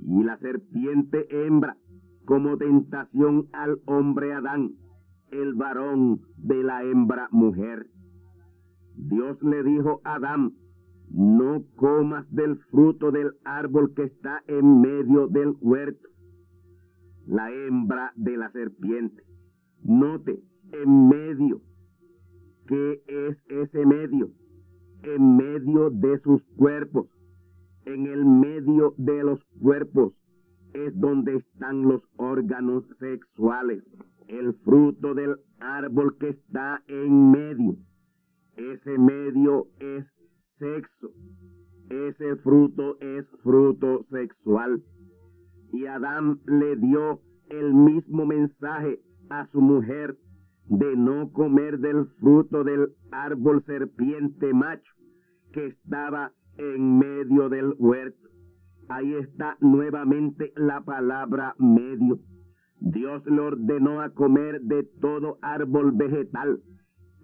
y 0.00 0.22
la 0.22 0.38
serpiente 0.38 1.26
hembra, 1.30 1.76
como 2.24 2.56
tentación 2.56 3.48
al 3.52 3.80
hombre 3.86 4.32
Adán, 4.32 4.72
el 5.30 5.54
varón 5.54 6.20
de 6.36 6.62
la 6.62 6.82
hembra 6.84 7.28
mujer. 7.30 7.86
Dios 8.96 9.42
le 9.42 9.62
dijo 9.62 10.00
a 10.04 10.14
Adán, 10.14 10.52
no 11.10 11.64
comas 11.76 12.26
del 12.32 12.56
fruto 12.70 13.10
del 13.10 13.32
árbol 13.44 13.92
que 13.94 14.04
está 14.04 14.42
en 14.46 14.80
medio 14.80 15.28
del 15.28 15.54
huerto. 15.60 16.08
La 17.26 17.50
hembra 17.50 18.12
de 18.16 18.36
la 18.36 18.50
serpiente. 18.50 19.22
Note, 19.82 20.42
en 20.72 21.08
medio. 21.08 21.60
¿Qué 22.66 23.02
es 23.06 23.36
ese 23.48 23.86
medio? 23.86 24.30
En 25.02 25.36
medio 25.36 25.90
de 25.90 26.18
sus 26.20 26.42
cuerpos. 26.56 27.06
En 27.86 28.06
el 28.06 28.24
medio 28.24 28.94
de 28.96 29.22
los 29.22 29.44
cuerpos 29.60 30.14
es 30.72 30.98
donde 30.98 31.36
están 31.36 31.82
los 31.82 32.02
órganos 32.16 32.84
sexuales, 32.98 33.84
el 34.28 34.54
fruto 34.64 35.14
del 35.14 35.36
árbol 35.60 36.16
que 36.18 36.30
está 36.30 36.82
en 36.88 37.30
medio. 37.30 37.76
Ese 38.56 38.98
medio 38.98 39.66
es 39.80 40.04
sexo. 40.58 41.10
Ese 41.90 42.36
fruto 42.36 42.98
es 43.00 43.26
fruto 43.42 44.04
sexual. 44.10 44.82
Y 45.72 45.86
Adán 45.86 46.40
le 46.46 46.76
dio 46.76 47.20
el 47.50 47.74
mismo 47.74 48.24
mensaje 48.24 49.00
a 49.28 49.46
su 49.48 49.60
mujer 49.60 50.16
de 50.66 50.96
no 50.96 51.30
comer 51.32 51.78
del 51.78 52.06
fruto 52.20 52.64
del 52.64 52.94
árbol 53.10 53.62
serpiente 53.66 54.54
macho 54.54 54.92
que 55.52 55.66
estaba 55.66 56.32
en 56.58 56.98
medio 56.98 57.48
del 57.48 57.74
huerto. 57.78 58.28
Ahí 58.88 59.14
está 59.14 59.56
nuevamente 59.60 60.52
la 60.56 60.82
palabra 60.82 61.54
medio. 61.58 62.18
Dios 62.80 63.24
le 63.26 63.40
ordenó 63.40 64.02
a 64.02 64.10
comer 64.10 64.60
de 64.60 64.84
todo 65.00 65.38
árbol 65.40 65.92
vegetal 65.92 66.60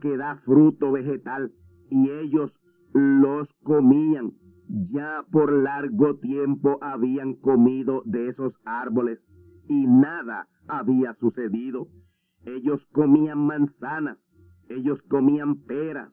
que 0.01 0.17
da 0.17 0.37
fruto 0.45 0.93
vegetal 0.93 1.53
y 1.91 2.11
ellos 2.11 2.51
los 2.93 3.49
comían. 3.63 4.33
Ya 4.93 5.25
por 5.31 5.53
largo 5.53 6.17
tiempo 6.17 6.79
habían 6.81 7.35
comido 7.35 8.03
de 8.07 8.29
esos 8.29 8.55
árboles 8.65 9.19
y 9.69 9.87
nada 9.87 10.49
había 10.69 11.15
sucedido. 11.15 11.89
Ellos 12.45 12.81
comían 12.93 13.39
manzanas, 13.39 14.19
ellos 14.69 15.01
comían 15.09 15.57
peras, 15.65 16.13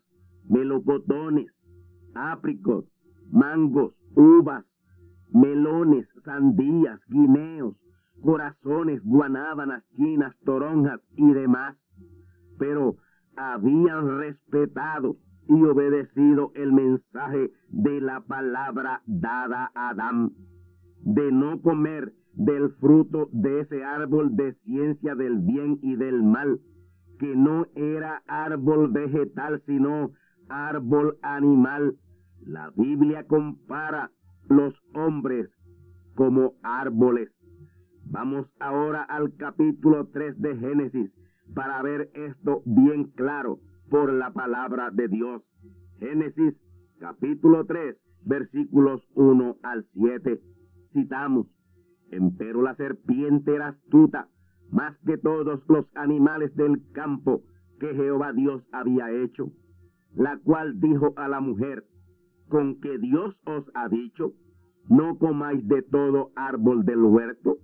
melocotones, 0.50 1.48
ápricos, 2.16 2.86
mangos, 3.32 3.94
uvas, 4.16 4.66
melones, 5.32 6.08
sandías, 6.24 7.00
guineos, 7.08 7.76
corazones, 8.22 9.02
guanábanas, 9.04 9.84
chinas, 9.96 10.36
toronjas 10.46 11.00
y 11.16 11.32
demás. 11.34 11.78
Pero 12.58 12.98
habían 13.36 14.18
respetado 14.20 15.18
y 15.48 15.64
obedecido 15.64 16.52
el 16.56 16.74
mensaje 16.74 17.52
de 17.70 18.02
la 18.02 18.22
palabra 18.22 19.02
dada 19.06 19.72
a 19.76 19.90
Adán, 19.90 20.32
de 21.04 21.32
no 21.32 21.62
comer 21.62 22.14
del 22.34 22.70
fruto 22.76 23.30
de 23.32 23.62
ese 23.62 23.84
árbol 23.84 24.36
de 24.36 24.54
ciencia 24.66 25.16
del 25.16 25.40
bien 25.40 25.80
y 25.82 25.96
del 25.96 26.22
mal, 26.22 26.60
que 27.20 27.36
no 27.36 27.66
era 27.76 28.22
árbol 28.28 28.92
vegetal, 28.92 29.62
sino 29.66 30.12
árbol 30.50 31.18
animal. 31.22 31.96
La 32.48 32.72
Biblia 32.78 33.26
compara 33.26 34.10
los 34.48 34.74
hombres 34.94 35.50
como 36.16 36.54
árboles. 36.64 37.30
Vamos 38.06 38.48
ahora 38.62 39.04
al 39.04 39.36
capítulo 39.36 40.08
3 40.14 40.40
de 40.40 40.56
Génesis 40.56 41.12
para 41.54 41.82
ver 41.82 42.10
esto 42.14 42.62
bien 42.66 43.12
claro 43.12 43.60
por 43.90 44.14
la 44.14 44.32
palabra 44.32 44.92
de 44.92 45.10
Dios. 45.10 45.44
Génesis 46.00 46.56
capítulo 47.00 47.66
3 47.66 47.98
versículos 48.24 49.02
1 49.16 49.58
al 49.64 49.86
7. 49.92 50.40
Citamos, 50.94 51.48
empero 52.12 52.62
la 52.62 52.76
serpiente 52.76 53.56
era 53.56 53.68
astuta 53.70 54.30
más 54.72 54.98
que 55.06 55.18
todos 55.18 55.60
los 55.68 55.86
animales 55.96 56.56
del 56.56 56.82
campo 56.94 57.42
que 57.82 57.94
Jehová 57.94 58.32
Dios 58.32 58.64
había 58.72 59.12
hecho, 59.12 59.52
la 60.16 60.38
cual 60.38 60.80
dijo 60.80 61.14
a 61.18 61.28
la 61.28 61.42
mujer, 61.42 61.84
con 62.50 62.80
que 62.80 62.98
Dios 62.98 63.36
os 63.46 63.66
ha 63.74 63.88
dicho, 63.90 64.34
no 64.90 65.18
comáis 65.18 65.68
de 65.68 65.82
todo 65.82 66.32
árbol 66.36 66.86
del 66.86 67.04
huerto. 67.04 67.58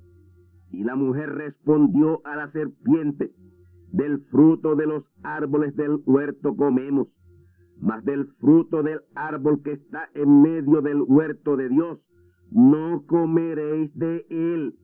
Y 0.72 0.84
la 0.84 0.96
mujer 0.96 1.30
respondió 1.30 2.22
a 2.26 2.36
la 2.36 2.52
serpiente, 2.52 3.32
del 3.92 4.22
fruto 4.32 4.76
de 4.76 4.88
los 4.88 5.04
árboles 5.22 5.76
del 5.76 6.02
huerto 6.06 6.56
comemos, 6.56 7.08
mas 7.80 8.04
del 8.04 8.26
fruto 8.40 8.82
del 8.82 9.02
árbol 9.14 9.62
que 9.64 9.74
está 9.74 10.10
en 10.16 10.42
medio 10.42 10.82
del 10.82 11.04
huerto 11.04 11.56
de 11.56 11.70
Dios, 11.70 12.00
no 12.52 13.04
comeréis 13.06 13.96
de 13.96 14.26
él, 14.30 14.76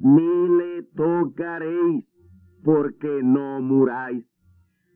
ni 0.00 0.48
le 0.48 0.82
tocaréis, 0.96 2.04
porque 2.64 3.20
no 3.22 3.60
muráis. 3.60 4.24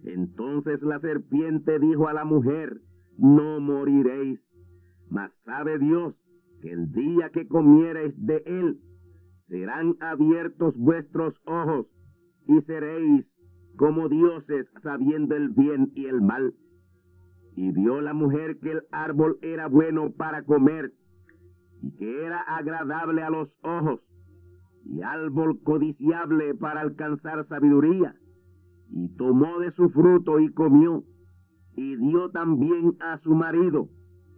Entonces 0.03 0.83
la 0.83 0.99
serpiente 1.01 1.79
dijo 1.79 2.09
a 2.09 2.13
la 2.13 2.25
mujer, 2.25 2.81
no 3.19 3.61
moriréis, 3.61 4.41
mas 5.11 5.31
sabe 5.45 5.79
Dios 5.79 6.15
que 6.63 6.73
el 6.73 6.93
día 6.93 7.31
que 7.31 7.47
comiereis 7.47 8.15
de 8.17 8.43
él, 8.47 8.79
serán 9.49 9.97
abiertos 10.01 10.77
vuestros 10.77 11.35
ojos 11.45 11.87
y 12.47 12.61
seréis 12.63 13.27
como 13.77 14.09
dioses 14.09 14.67
sabiendo 14.83 15.35
el 15.35 15.49
bien 15.51 15.91
y 15.95 16.07
el 16.07 16.21
mal. 16.21 16.55
Y 17.57 17.73
vio 17.73 18.01
la 18.01 18.15
mujer 18.15 18.59
que 18.61 18.73
el 18.73 18.83
árbol 18.93 19.39
era 19.43 19.69
bueno 19.69 20.13
para 20.13 20.45
comer 20.45 20.93
y 21.83 21.91
que 21.97 22.25
era 22.25 22.41
agradable 22.43 23.23
a 23.23 23.31
los 23.31 23.49
ojos 23.63 24.01
y 24.85 25.03
árbol 25.03 25.61
codiciable 25.63 26.55
para 26.55 26.81
alcanzar 26.81 27.47
sabiduría. 27.49 28.15
Y 28.91 29.09
tomó 29.17 29.59
de 29.61 29.73
su 29.73 29.89
fruto 29.91 30.41
y 30.41 30.53
comió 30.53 31.05
y 31.77 31.97
dio 31.97 32.31
también 32.31 32.97
a 33.01 33.19
su 33.19 33.35
marido, 33.35 33.89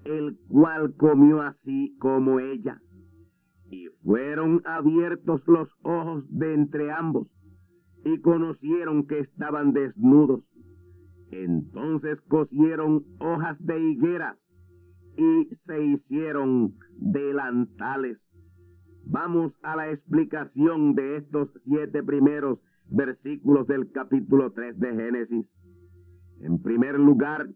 el 0.04 0.38
cual 0.48 0.94
comió 0.96 1.42
así 1.42 1.96
como 1.98 2.40
ella. 2.40 2.80
Y 3.70 3.88
fueron 4.04 4.62
abiertos 4.64 5.42
los 5.46 5.68
ojos 5.82 6.24
de 6.28 6.54
entre 6.54 6.90
ambos, 6.90 7.28
y 8.04 8.18
conocieron 8.20 9.06
que 9.06 9.20
estaban 9.20 9.72
desnudos. 9.72 10.44
Entonces 11.30 12.20
cosieron 12.28 13.04
hojas 13.18 13.56
de 13.64 13.80
higuera 13.80 14.36
y 15.16 15.48
se 15.66 15.84
hicieron 15.84 16.74
delantales. 16.98 18.18
Vamos 19.04 19.52
a 19.62 19.76
la 19.76 19.90
explicación 19.90 20.94
de 20.94 21.16
estos 21.16 21.48
siete 21.64 22.02
primeros 22.02 22.58
versículos 22.88 23.66
del 23.66 23.90
capítulo 23.92 24.52
3 24.52 24.78
de 24.78 24.94
Génesis. 24.94 25.46
En 26.40 26.60
primer 26.60 26.98
lugar, 26.98 27.48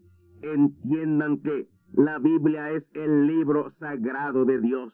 entiendan 0.42 1.40
que 1.42 1.68
la 1.93 2.18
Biblia 2.18 2.70
es 2.72 2.84
el 2.95 3.26
libro 3.26 3.70
sagrado 3.78 4.45
de 4.45 4.61
Dios 4.61 4.93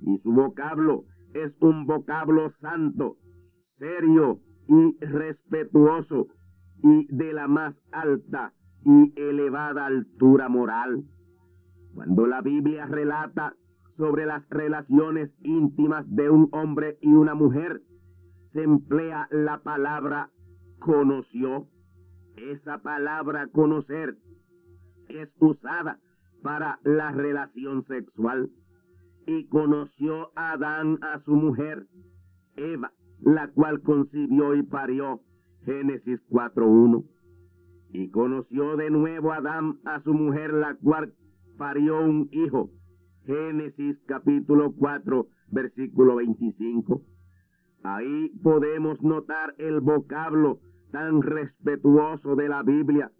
y 0.00 0.18
su 0.18 0.32
vocablo 0.32 1.04
es 1.34 1.52
un 1.60 1.86
vocablo 1.86 2.50
santo, 2.60 3.16
serio 3.78 4.40
y 4.68 5.04
respetuoso 5.04 6.28
y 6.82 7.06
de 7.14 7.32
la 7.32 7.48
más 7.48 7.74
alta 7.92 8.52
y 8.84 9.12
elevada 9.16 9.86
altura 9.86 10.48
moral. 10.48 11.04
Cuando 11.94 12.26
la 12.26 12.40
Biblia 12.40 12.86
relata 12.86 13.54
sobre 13.96 14.26
las 14.26 14.48
relaciones 14.48 15.30
íntimas 15.42 16.04
de 16.08 16.30
un 16.30 16.48
hombre 16.52 16.96
y 17.00 17.12
una 17.12 17.34
mujer, 17.34 17.82
se 18.52 18.62
emplea 18.62 19.26
la 19.30 19.58
palabra 19.62 20.30
conoció. 20.78 21.66
Esa 22.36 22.78
palabra 22.78 23.48
conocer 23.48 24.16
es 25.08 25.30
usada 25.38 25.98
para 26.42 26.78
la 26.84 27.10
relación 27.12 27.84
sexual. 27.86 28.50
Y 29.26 29.46
conoció 29.48 30.30
Adán 30.36 30.98
a 31.02 31.20
su 31.24 31.34
mujer, 31.34 31.86
Eva, 32.56 32.92
la 33.20 33.48
cual 33.48 33.82
concibió 33.82 34.54
y 34.54 34.62
parió. 34.62 35.20
Génesis 35.64 36.20
4.1. 36.30 37.04
Y 37.92 38.10
conoció 38.10 38.76
de 38.76 38.90
nuevo 38.90 39.32
Adán 39.32 39.78
a 39.84 40.00
su 40.02 40.14
mujer, 40.14 40.54
la 40.54 40.76
cual 40.76 41.12
parió 41.58 42.00
un 42.00 42.28
hijo. 42.32 42.70
Génesis 43.26 43.98
capítulo 44.06 44.72
4, 44.72 45.26
versículo 45.50 46.16
25. 46.16 47.02
Ahí 47.82 48.30
podemos 48.42 49.02
notar 49.02 49.54
el 49.58 49.80
vocablo 49.80 50.60
tan 50.90 51.20
respetuoso 51.20 52.34
de 52.34 52.48
la 52.48 52.62
Biblia 52.62 53.10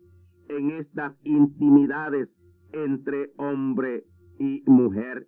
en 0.48 0.70
estas 0.70 1.14
intimidades 1.24 2.28
entre 2.72 3.30
hombre 3.36 4.04
y 4.38 4.62
mujer. 4.66 5.26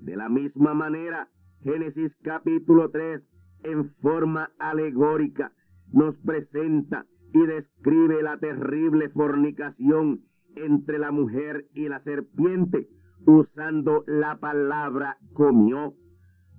De 0.00 0.16
la 0.16 0.28
misma 0.28 0.74
manera, 0.74 1.28
Génesis 1.62 2.12
capítulo 2.22 2.90
3, 2.90 3.22
en 3.64 3.90
forma 3.96 4.50
alegórica, 4.58 5.52
nos 5.92 6.16
presenta 6.18 7.06
y 7.32 7.46
describe 7.46 8.22
la 8.22 8.38
terrible 8.38 9.10
fornicación 9.10 10.20
entre 10.56 10.98
la 10.98 11.12
mujer 11.12 11.66
y 11.74 11.88
la 11.88 12.02
serpiente, 12.02 12.88
usando 13.26 14.04
la 14.06 14.38
palabra 14.38 15.18
comió. 15.34 15.94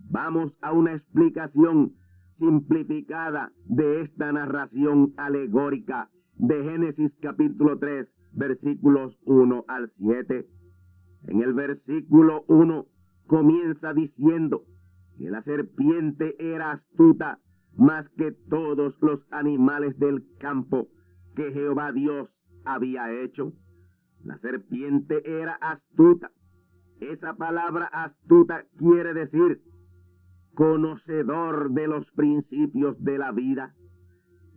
Vamos 0.09 0.53
a 0.61 0.71
una 0.71 0.93
explicación 0.93 1.93
simplificada 2.37 3.51
de 3.65 4.01
esta 4.01 4.31
narración 4.31 5.13
alegórica 5.17 6.09
de 6.41 6.63
Génesis 6.63 7.11
capítulo 7.21 7.77
3, 7.77 8.07
versículos 8.33 9.15
1 9.25 9.63
al 9.67 9.91
7. 9.99 10.47
En 11.27 11.41
el 11.43 11.53
versículo 11.53 12.45
1 12.47 12.87
comienza 13.27 13.93
diciendo 13.93 14.63
que 15.19 15.29
la 15.29 15.43
serpiente 15.43 16.35
era 16.39 16.71
astuta 16.71 17.37
más 17.77 18.09
que 18.17 18.31
todos 18.49 18.95
los 19.01 19.19
animales 19.29 19.99
del 19.99 20.25
campo 20.39 20.87
que 21.35 21.51
Jehová 21.51 21.91
Dios 21.91 22.27
había 22.65 23.11
hecho. 23.21 23.53
La 24.23 24.39
serpiente 24.39 25.21
era 25.23 25.53
astuta. 25.61 26.31
Esa 27.01 27.35
palabra 27.35 27.85
astuta 27.85 28.65
quiere 28.79 29.13
decir 29.13 29.61
conocedor 30.55 31.69
de 31.69 31.87
los 31.87 32.09
principios 32.13 32.99
de 33.03 33.19
la 33.19 33.31
vida. 33.31 33.75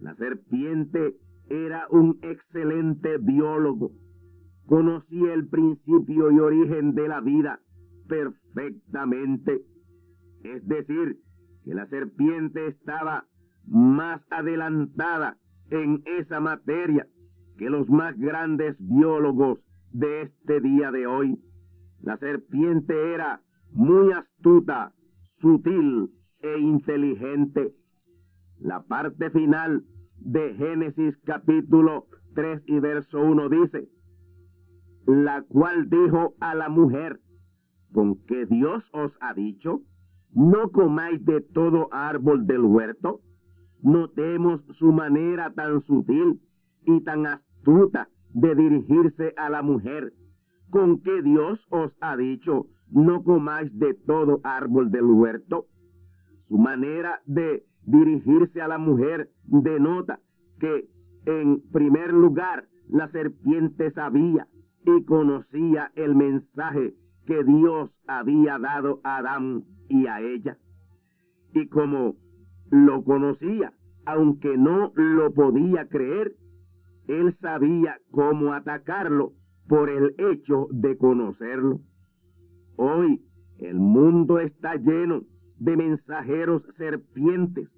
La 0.00 0.14
serpiente 0.16 1.18
era 1.48 1.86
un 1.90 2.18
excelente 2.22 3.18
biólogo. 3.18 3.92
Conocía 4.66 5.34
el 5.34 5.48
principio 5.48 6.30
y 6.30 6.38
origen 6.38 6.94
de 6.94 7.08
la 7.08 7.20
vida 7.20 7.60
perfectamente. 8.08 9.62
Es 10.42 10.66
decir, 10.66 11.18
que 11.64 11.74
la 11.74 11.86
serpiente 11.88 12.66
estaba 12.66 13.26
más 13.66 14.20
adelantada 14.30 15.38
en 15.70 16.02
esa 16.18 16.40
materia 16.40 17.06
que 17.58 17.70
los 17.70 17.88
más 17.88 18.18
grandes 18.18 18.76
biólogos 18.78 19.60
de 19.92 20.22
este 20.22 20.60
día 20.60 20.90
de 20.90 21.06
hoy. 21.06 21.38
La 22.02 22.18
serpiente 22.18 23.14
era 23.14 23.40
muy 23.72 24.12
astuta, 24.12 24.92
sutil 25.40 26.10
e 26.40 26.58
inteligente. 26.58 27.72
La 28.58 28.82
parte 28.82 29.30
final 29.30 29.84
de 30.24 30.54
Génesis 30.54 31.14
capítulo 31.24 32.06
3 32.34 32.62
y 32.66 32.80
verso 32.80 33.20
1 33.20 33.48
dice, 33.50 33.88
la 35.06 35.42
cual 35.42 35.90
dijo 35.90 36.34
a 36.40 36.54
la 36.54 36.68
mujer, 36.70 37.20
con 37.92 38.16
que 38.24 38.46
Dios 38.46 38.82
os 38.92 39.12
ha 39.20 39.34
dicho, 39.34 39.82
no 40.32 40.70
comáis 40.70 41.24
de 41.24 41.42
todo 41.42 41.88
árbol 41.92 42.46
del 42.46 42.62
huerto. 42.62 43.20
Notemos 43.82 44.62
su 44.78 44.92
manera 44.92 45.52
tan 45.52 45.82
sutil 45.82 46.40
y 46.86 47.02
tan 47.02 47.26
astuta 47.26 48.08
de 48.32 48.54
dirigirse 48.54 49.34
a 49.36 49.50
la 49.50 49.62
mujer, 49.62 50.12
con 50.70 51.02
que 51.02 51.22
Dios 51.22 51.60
os 51.70 51.92
ha 52.00 52.16
dicho, 52.16 52.66
no 52.90 53.22
comáis 53.22 53.78
de 53.78 53.94
todo 53.94 54.40
árbol 54.42 54.90
del 54.90 55.04
huerto. 55.04 55.66
Su 56.48 56.58
manera 56.58 57.20
de 57.26 57.64
dirigirse 57.86 58.60
a 58.60 58.68
la 58.68 58.78
mujer 58.78 59.30
denota 59.44 60.20
que, 60.58 60.88
en 61.26 61.60
primer 61.72 62.12
lugar, 62.12 62.66
la 62.88 63.08
serpiente 63.08 63.90
sabía 63.92 64.46
y 64.86 65.04
conocía 65.04 65.90
el 65.94 66.14
mensaje 66.14 66.94
que 67.26 67.42
Dios 67.44 67.90
había 68.06 68.58
dado 68.58 69.00
a 69.02 69.18
Adán 69.18 69.64
y 69.88 70.06
a 70.06 70.20
ella. 70.20 70.58
Y 71.54 71.68
como 71.68 72.16
lo 72.70 73.04
conocía, 73.04 73.72
aunque 74.04 74.56
no 74.56 74.92
lo 74.94 75.32
podía 75.32 75.88
creer, 75.88 76.34
él 77.08 77.36
sabía 77.40 77.98
cómo 78.10 78.52
atacarlo 78.52 79.32
por 79.68 79.88
el 79.88 80.14
hecho 80.18 80.68
de 80.70 80.96
conocerlo. 80.96 81.80
Hoy 82.76 83.22
el 83.58 83.76
mundo 83.76 84.40
está 84.40 84.74
lleno 84.76 85.22
de 85.58 85.76
mensajeros 85.76 86.62
serpientes 86.76 87.68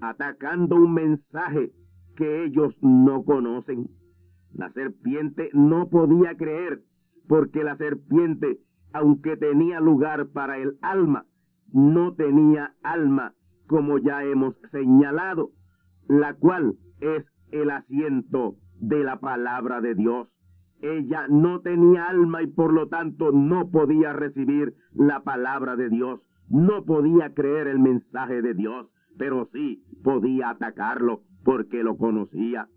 atacando 0.00 0.76
un 0.76 0.94
mensaje 0.94 1.72
que 2.16 2.44
ellos 2.44 2.74
no 2.82 3.24
conocen. 3.24 3.88
La 4.52 4.70
serpiente 4.72 5.48
no 5.52 5.88
podía 5.88 6.36
creer 6.36 6.82
porque 7.28 7.62
la 7.64 7.76
serpiente, 7.76 8.58
aunque 8.92 9.36
tenía 9.36 9.80
lugar 9.80 10.28
para 10.28 10.58
el 10.58 10.76
alma, 10.82 11.24
no 11.72 12.14
tenía 12.14 12.74
alma, 12.82 13.34
como 13.66 13.98
ya 13.98 14.24
hemos 14.24 14.54
señalado, 14.72 15.50
la 16.08 16.34
cual 16.34 16.74
es 17.00 17.24
el 17.52 17.70
asiento 17.70 18.56
de 18.80 19.04
la 19.04 19.20
palabra 19.20 19.80
de 19.80 19.94
Dios. 19.94 20.28
Ella 20.82 21.26
no 21.28 21.60
tenía 21.60 22.08
alma 22.08 22.42
y 22.42 22.48
por 22.48 22.72
lo 22.72 22.88
tanto 22.88 23.30
no 23.30 23.70
podía 23.70 24.12
recibir 24.12 24.74
la 24.92 25.22
palabra 25.22 25.76
de 25.76 25.88
Dios, 25.88 26.20
no 26.52 26.84
podía 26.84 27.32
creer 27.32 27.66
el 27.66 27.78
mensaje 27.78 28.42
de 28.42 28.52
Dios, 28.52 28.86
pero 29.16 29.48
sí 29.52 29.82
podía 30.04 30.50
atacarlo 30.50 31.22
porque 31.44 31.82
lo 31.82 31.96
conocía. 31.96 32.68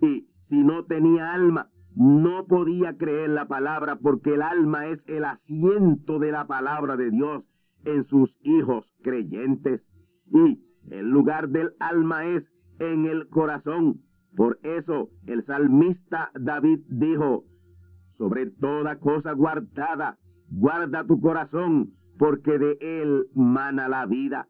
Y 0.00 0.28
si 0.48 0.62
no 0.62 0.84
tenía 0.84 1.34
alma, 1.34 1.68
no 1.96 2.46
podía 2.46 2.96
creer 2.96 3.30
la 3.30 3.46
palabra 3.46 3.96
porque 3.96 4.34
el 4.34 4.42
alma 4.42 4.86
es 4.86 5.00
el 5.08 5.24
asiento 5.24 6.20
de 6.20 6.30
la 6.30 6.46
palabra 6.46 6.96
de 6.96 7.10
Dios 7.10 7.44
en 7.84 8.06
sus 8.06 8.30
hijos 8.42 8.86
creyentes. 9.02 9.82
Y 10.32 10.62
el 10.90 11.10
lugar 11.10 11.48
del 11.48 11.72
alma 11.80 12.26
es 12.26 12.44
en 12.78 13.06
el 13.06 13.28
corazón. 13.28 14.00
Por 14.36 14.58
eso 14.62 15.10
el 15.26 15.44
salmista 15.44 16.30
David 16.34 16.80
dijo, 16.88 17.44
sobre 18.16 18.46
toda 18.46 18.96
cosa 19.00 19.32
guardada, 19.32 20.18
guarda 20.50 21.04
tu 21.04 21.20
corazón, 21.20 21.94
porque 22.18 22.58
de 22.58 22.78
él 22.80 23.26
mana 23.34 23.88
la 23.88 24.06
vida. 24.06 24.48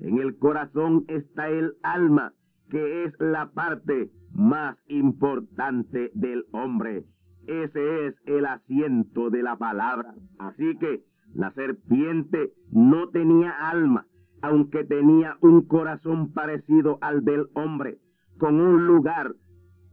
En 0.00 0.18
el 0.18 0.38
corazón 0.38 1.04
está 1.08 1.48
el 1.48 1.74
alma, 1.82 2.32
que 2.70 3.04
es 3.04 3.14
la 3.18 3.50
parte 3.50 4.10
más 4.32 4.76
importante 4.88 6.10
del 6.14 6.44
hombre. 6.52 7.04
Ese 7.46 8.06
es 8.06 8.14
el 8.26 8.46
asiento 8.46 9.30
de 9.30 9.42
la 9.42 9.56
palabra. 9.56 10.14
Así 10.38 10.76
que 10.78 11.02
la 11.34 11.52
serpiente 11.52 12.52
no 12.70 13.08
tenía 13.08 13.50
alma, 13.50 14.06
aunque 14.42 14.84
tenía 14.84 15.36
un 15.40 15.66
corazón 15.66 16.32
parecido 16.32 16.98
al 17.00 17.24
del 17.24 17.46
hombre, 17.54 17.98
con 18.38 18.60
un 18.60 18.86
lugar 18.86 19.34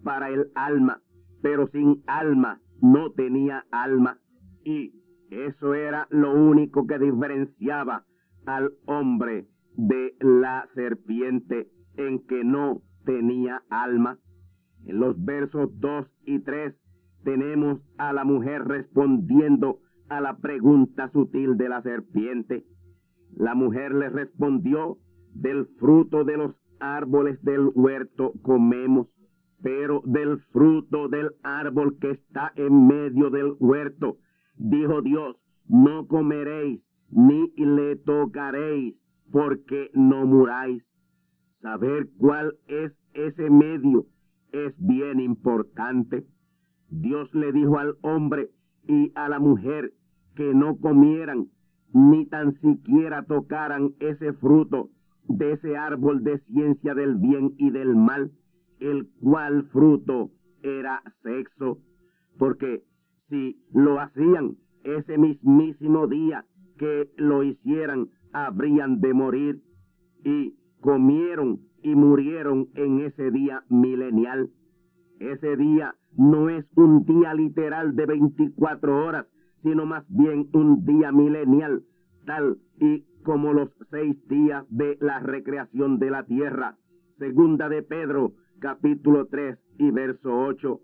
para 0.03 0.29
el 0.29 0.51
alma, 0.53 1.01
pero 1.41 1.67
sin 1.67 2.03
alma 2.07 2.59
no 2.81 3.11
tenía 3.11 3.65
alma. 3.71 4.19
Y 4.63 4.93
eso 5.29 5.73
era 5.73 6.07
lo 6.09 6.33
único 6.33 6.87
que 6.87 6.99
diferenciaba 6.99 8.05
al 8.45 8.71
hombre 8.85 9.47
de 9.75 10.15
la 10.19 10.67
serpiente, 10.75 11.69
en 11.97 12.25
que 12.25 12.43
no 12.43 12.81
tenía 13.05 13.63
alma. 13.69 14.19
En 14.85 14.99
los 14.99 15.23
versos 15.23 15.69
2 15.79 16.07
y 16.25 16.39
3 16.39 16.75
tenemos 17.23 17.81
a 17.97 18.13
la 18.13 18.23
mujer 18.23 18.65
respondiendo 18.65 19.79
a 20.09 20.21
la 20.21 20.37
pregunta 20.37 21.09
sutil 21.11 21.57
de 21.57 21.69
la 21.69 21.81
serpiente. 21.81 22.65
La 23.35 23.55
mujer 23.55 23.93
le 23.93 24.09
respondió, 24.09 24.97
del 25.33 25.65
fruto 25.79 26.23
de 26.23 26.37
los 26.37 26.55
árboles 26.79 27.41
del 27.43 27.69
huerto 27.73 28.33
comemos, 28.41 29.07
pero 29.61 30.01
del 30.05 30.39
fruto 30.53 31.09
del 31.09 31.31
árbol 31.43 31.97
que 31.99 32.11
está 32.11 32.53
en 32.55 32.87
medio 32.87 33.29
del 33.29 33.55
huerto, 33.59 34.17
dijo 34.57 35.01
Dios, 35.01 35.37
no 35.67 36.07
comeréis 36.07 36.81
ni 37.09 37.51
le 37.55 37.95
tocaréis, 37.97 38.95
porque 39.31 39.89
no 39.93 40.25
muráis. 40.25 40.83
Saber 41.61 42.07
cuál 42.17 42.55
es 42.67 42.91
ese 43.13 43.49
medio 43.49 44.05
es 44.51 44.73
bien 44.77 45.19
importante. 45.19 46.25
Dios 46.89 47.33
le 47.33 47.51
dijo 47.51 47.77
al 47.77 47.95
hombre 48.01 48.49
y 48.87 49.11
a 49.15 49.29
la 49.29 49.39
mujer 49.39 49.93
que 50.35 50.53
no 50.53 50.77
comieran 50.77 51.47
ni 51.93 52.25
tan 52.25 52.59
siquiera 52.59 53.23
tocaran 53.23 53.93
ese 53.99 54.33
fruto 54.33 54.89
de 55.27 55.53
ese 55.53 55.77
árbol 55.77 56.23
de 56.23 56.39
ciencia 56.39 56.93
del 56.93 57.15
bien 57.15 57.53
y 57.57 57.71
del 57.71 57.95
mal, 57.95 58.31
el 58.79 59.07
cual 59.21 59.63
fruto 59.71 60.29
era 60.61 61.01
sexo, 61.23 61.79
porque 62.37 62.83
si 63.29 63.57
lo 63.73 63.99
hacían 63.99 64.57
ese 64.83 65.17
mismísimo 65.17 66.07
día 66.07 66.45
que 66.77 67.09
lo 67.17 67.43
hicieran, 67.43 68.09
habrían 68.33 68.99
de 68.99 69.13
morir, 69.13 69.61
y 70.23 70.55
comieron 70.81 71.61
y 71.81 71.95
murieron 71.95 72.69
en 72.75 72.99
ese 72.99 73.31
día 73.31 73.63
milenial. 73.69 74.49
Ese 75.19 75.55
día 75.55 75.95
no 76.17 76.49
es 76.49 76.65
un 76.75 77.05
día 77.05 77.33
literal 77.33 77.95
de 77.95 78.05
24 78.05 79.05
horas, 79.05 79.27
sino 79.63 79.85
más 79.85 80.03
bien 80.09 80.49
un 80.53 80.85
día 80.85 81.11
milenial, 81.11 81.83
tal 82.25 82.57
y 82.79 83.05
como 83.23 83.53
los 83.53 83.69
seis 83.89 84.15
días 84.27 84.65
de 84.69 84.97
la 84.99 85.19
recreación 85.19 85.99
de 85.99 86.11
la 86.11 86.25
tierra. 86.25 86.77
Segunda 87.17 87.69
de 87.69 87.81
Pedro, 87.81 88.33
capítulo 88.59 89.27
3 89.27 89.57
y 89.79 89.91
verso 89.91 90.37
8. 90.37 90.79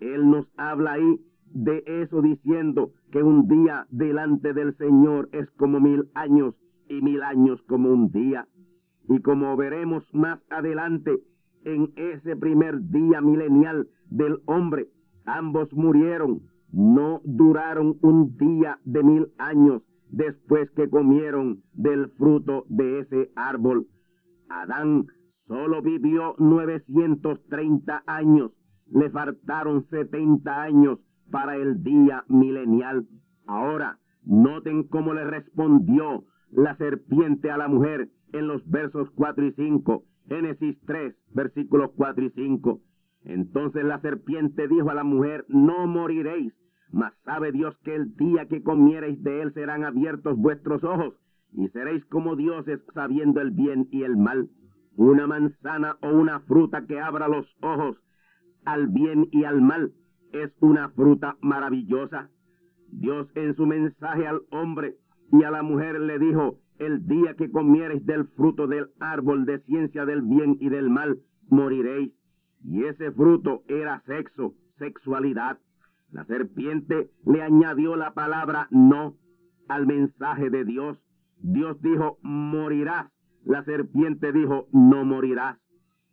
Él 0.00 0.30
nos 0.30 0.46
habla 0.56 0.92
ahí 0.92 1.20
de 1.52 1.82
eso 1.86 2.22
diciendo 2.22 2.92
que 3.10 3.22
un 3.22 3.48
día 3.48 3.86
delante 3.90 4.52
del 4.52 4.76
Señor 4.76 5.28
es 5.32 5.50
como 5.52 5.80
mil 5.80 6.08
años 6.14 6.54
y 6.88 7.00
mil 7.02 7.22
años 7.22 7.60
como 7.66 7.90
un 7.90 8.10
día. 8.10 8.46
Y 9.08 9.20
como 9.20 9.56
veremos 9.56 10.04
más 10.12 10.40
adelante, 10.50 11.18
en 11.64 11.92
ese 11.96 12.36
primer 12.36 12.80
día 12.90 13.20
milenial 13.20 13.88
del 14.10 14.38
hombre, 14.46 14.88
ambos 15.24 15.72
murieron 15.72 16.42
no 16.72 17.20
duraron 17.24 17.98
un 18.02 18.36
día 18.36 18.78
de 18.84 19.02
mil 19.02 19.32
años 19.38 19.82
después 20.10 20.70
que 20.72 20.88
comieron 20.88 21.62
del 21.72 22.10
fruto 22.10 22.64
de 22.68 23.00
ese 23.00 23.30
árbol. 23.36 23.86
Adán 24.48 25.06
solo 25.46 25.82
vivió 25.82 26.34
930 26.38 28.02
años, 28.06 28.52
le 28.86 29.10
faltaron 29.10 29.86
70 29.88 30.62
años 30.62 30.98
para 31.30 31.56
el 31.56 31.82
día 31.82 32.24
milenial. 32.28 33.06
Ahora, 33.46 33.98
noten 34.24 34.84
cómo 34.84 35.14
le 35.14 35.24
respondió 35.24 36.24
la 36.50 36.76
serpiente 36.76 37.50
a 37.50 37.56
la 37.56 37.68
mujer 37.68 38.08
en 38.32 38.46
los 38.46 38.68
versos 38.68 39.10
4 39.14 39.46
y 39.46 39.52
5, 39.52 40.02
Génesis 40.28 40.78
3, 40.86 41.14
versículos 41.34 41.90
4 41.96 42.24
y 42.24 42.30
5. 42.30 42.80
Entonces 43.24 43.84
la 43.84 44.00
serpiente 44.00 44.68
dijo 44.68 44.90
a 44.90 44.94
la 44.94 45.04
mujer, 45.04 45.44
no 45.48 45.86
moriréis, 45.86 46.52
mas 46.90 47.12
sabe 47.24 47.52
Dios 47.52 47.76
que 47.84 47.94
el 47.94 48.14
día 48.16 48.46
que 48.46 48.62
comiereis 48.62 49.22
de 49.22 49.42
él 49.42 49.52
serán 49.52 49.84
abiertos 49.84 50.36
vuestros 50.38 50.84
ojos, 50.84 51.14
y 51.52 51.68
seréis 51.68 52.04
como 52.06 52.36
dioses 52.36 52.80
sabiendo 52.94 53.40
el 53.40 53.50
bien 53.50 53.88
y 53.90 54.02
el 54.02 54.16
mal. 54.16 54.48
Una 54.96 55.26
manzana 55.26 55.96
o 56.02 56.08
una 56.08 56.40
fruta 56.40 56.86
que 56.86 57.00
abra 57.00 57.28
los 57.28 57.46
ojos 57.62 57.96
al 58.64 58.88
bien 58.88 59.28
y 59.30 59.44
al 59.44 59.62
mal 59.62 59.92
es 60.32 60.52
una 60.60 60.90
fruta 60.90 61.36
maravillosa. 61.40 62.30
Dios 62.90 63.28
en 63.34 63.54
su 63.54 63.66
mensaje 63.66 64.26
al 64.26 64.42
hombre 64.50 64.96
y 65.32 65.42
a 65.44 65.50
la 65.50 65.62
mujer 65.62 66.00
le 66.00 66.18
dijo, 66.18 66.58
el 66.78 67.06
día 67.06 67.34
que 67.34 67.50
comiereis 67.50 68.04
del 68.06 68.26
fruto 68.28 68.66
del 68.66 68.90
árbol 69.00 69.44
de 69.44 69.58
ciencia 69.60 70.06
del 70.06 70.22
bien 70.22 70.56
y 70.60 70.68
del 70.68 70.90
mal, 70.90 71.18
moriréis. 71.48 72.12
Y 72.64 72.84
ese 72.84 73.10
fruto 73.12 73.62
era 73.68 74.00
sexo, 74.06 74.54
sexualidad. 74.78 75.58
La 76.10 76.24
serpiente 76.24 77.10
le 77.26 77.42
añadió 77.42 77.96
la 77.96 78.14
palabra 78.14 78.68
no 78.70 79.16
al 79.68 79.86
mensaje 79.86 80.50
de 80.50 80.64
Dios. 80.64 80.98
Dios 81.40 81.80
dijo, 81.82 82.18
morirás. 82.22 83.10
La 83.44 83.64
serpiente 83.64 84.32
dijo, 84.32 84.68
no 84.72 85.04
morirás. 85.04 85.58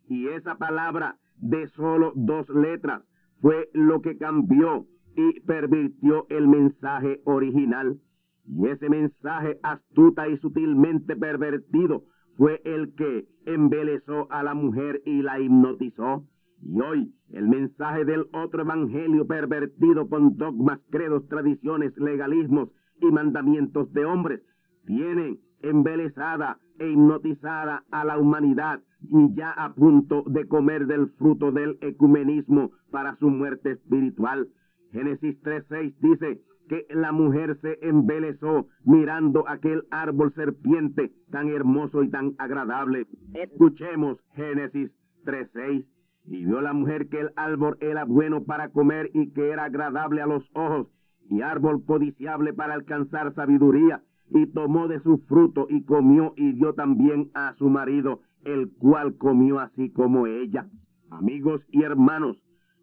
Y 0.08 0.28
esa 0.28 0.56
palabra 0.56 1.18
de 1.38 1.68
solo 1.70 2.12
dos 2.16 2.50
letras 2.50 3.04
fue 3.42 3.70
lo 3.74 4.02
que 4.02 4.18
cambió 4.18 4.86
y 5.16 5.40
pervirtió 5.42 6.26
el 6.30 6.48
mensaje 6.48 7.22
original. 7.26 8.00
Y 8.48 8.68
ese 8.68 8.90
mensaje 8.90 9.60
astuta 9.64 10.28
y 10.28 10.38
sutilmente 10.38 11.16
pervertido 11.16 12.04
fue 12.38 12.62
el 12.66 12.94
que 12.96 13.28
embelezó 13.46 14.32
a 14.32 14.44
la 14.44 14.54
mujer 14.54 15.02
y 15.06 15.22
la 15.22 15.40
hipnotizó. 15.40 16.26
Y 16.62 16.82
hoy 16.82 17.14
el 17.32 17.48
mensaje 17.48 18.06
del 18.06 18.28
otro 18.34 18.62
evangelio 18.62 19.26
pervertido 19.26 20.08
con 20.10 20.38
dogmas, 20.38 20.80
credos, 20.90 21.28
tradiciones, 21.28 21.98
legalismos 21.98 22.70
y 23.02 23.08
mandamientos 23.08 23.92
de 23.94 24.06
hombres 24.06 24.42
tiene 24.86 25.40
embelezada 25.70 26.58
e 26.80 26.90
hipnotizada 26.90 27.84
a 27.92 28.06
la 28.06 28.18
humanidad 28.18 28.82
y 29.02 29.34
ya 29.36 29.52
a 29.52 29.74
punto 29.74 30.24
de 30.28 30.48
comer 30.48 30.88
del 30.88 31.10
fruto 31.18 31.52
del 31.52 31.78
ecumenismo 31.82 32.72
para 32.92 33.16
su 33.18 33.30
muerte 33.30 33.72
espiritual. 33.72 34.48
Génesis 34.92 35.42
3.6 35.44 35.96
dice 36.00 36.42
que 36.70 36.86
la 36.90 37.12
mujer 37.12 37.58
se 37.62 37.78
embelezó 37.82 38.68
mirando 38.84 39.48
aquel 39.48 39.84
árbol 39.92 40.34
serpiente 40.34 41.12
tan 41.32 41.50
hermoso 41.50 42.04
y 42.04 42.10
tan 42.10 42.34
agradable. 42.38 43.06
Escuchemos 43.34 44.18
Génesis 44.34 44.92
3.6. 45.26 45.86
Y 46.28 46.44
vio 46.44 46.60
la 46.60 46.74
mujer 46.74 47.08
que 47.10 47.20
el 47.20 47.32
árbol 47.36 47.78
era 47.82 48.04
bueno 48.04 48.46
para 48.46 48.70
comer 48.70 49.12
y 49.14 49.32
que 49.32 49.50
era 49.50 49.66
agradable 49.66 50.22
a 50.22 50.26
los 50.26 50.44
ojos 50.56 50.88
y 51.30 51.42
árbol 51.42 51.84
codiciable 51.86 52.54
para 52.54 52.74
alcanzar 52.74 53.34
sabiduría, 53.36 54.02
y 54.30 54.48
tomó 54.48 54.88
de 54.88 55.00
su 55.02 55.20
fruto 55.28 55.68
y 55.70 55.84
comió 55.84 56.34
y 56.36 56.54
dio 56.54 56.74
también 56.74 57.30
a 57.34 57.54
su 57.56 57.70
marido, 57.70 58.22
el 58.44 58.72
cual 58.72 59.18
comió 59.18 59.60
así 59.60 59.92
como 59.92 60.28
ella. 60.28 60.68
Amigos 61.10 61.62
y 61.72 61.84
hermanos, 61.84 62.38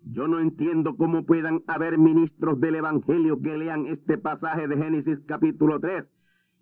yo 0.04 0.26
no 0.26 0.40
entiendo 0.40 0.96
cómo 0.96 1.24
puedan 1.24 1.62
haber 1.66 1.98
ministros 1.98 2.60
del 2.60 2.76
Evangelio 2.76 3.40
que 3.40 3.56
lean 3.56 3.86
este 3.86 4.18
pasaje 4.18 4.66
de 4.66 4.76
Génesis 4.76 5.18
capítulo 5.26 5.78
3 5.80 6.04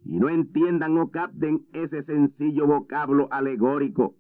y 0.04 0.18
no 0.18 0.28
entiendan 0.28 0.96
o 0.98 1.10
capten 1.10 1.62
ese 1.72 2.02
sencillo 2.04 2.66
vocablo 2.66 3.28
alegórico. 3.30 4.14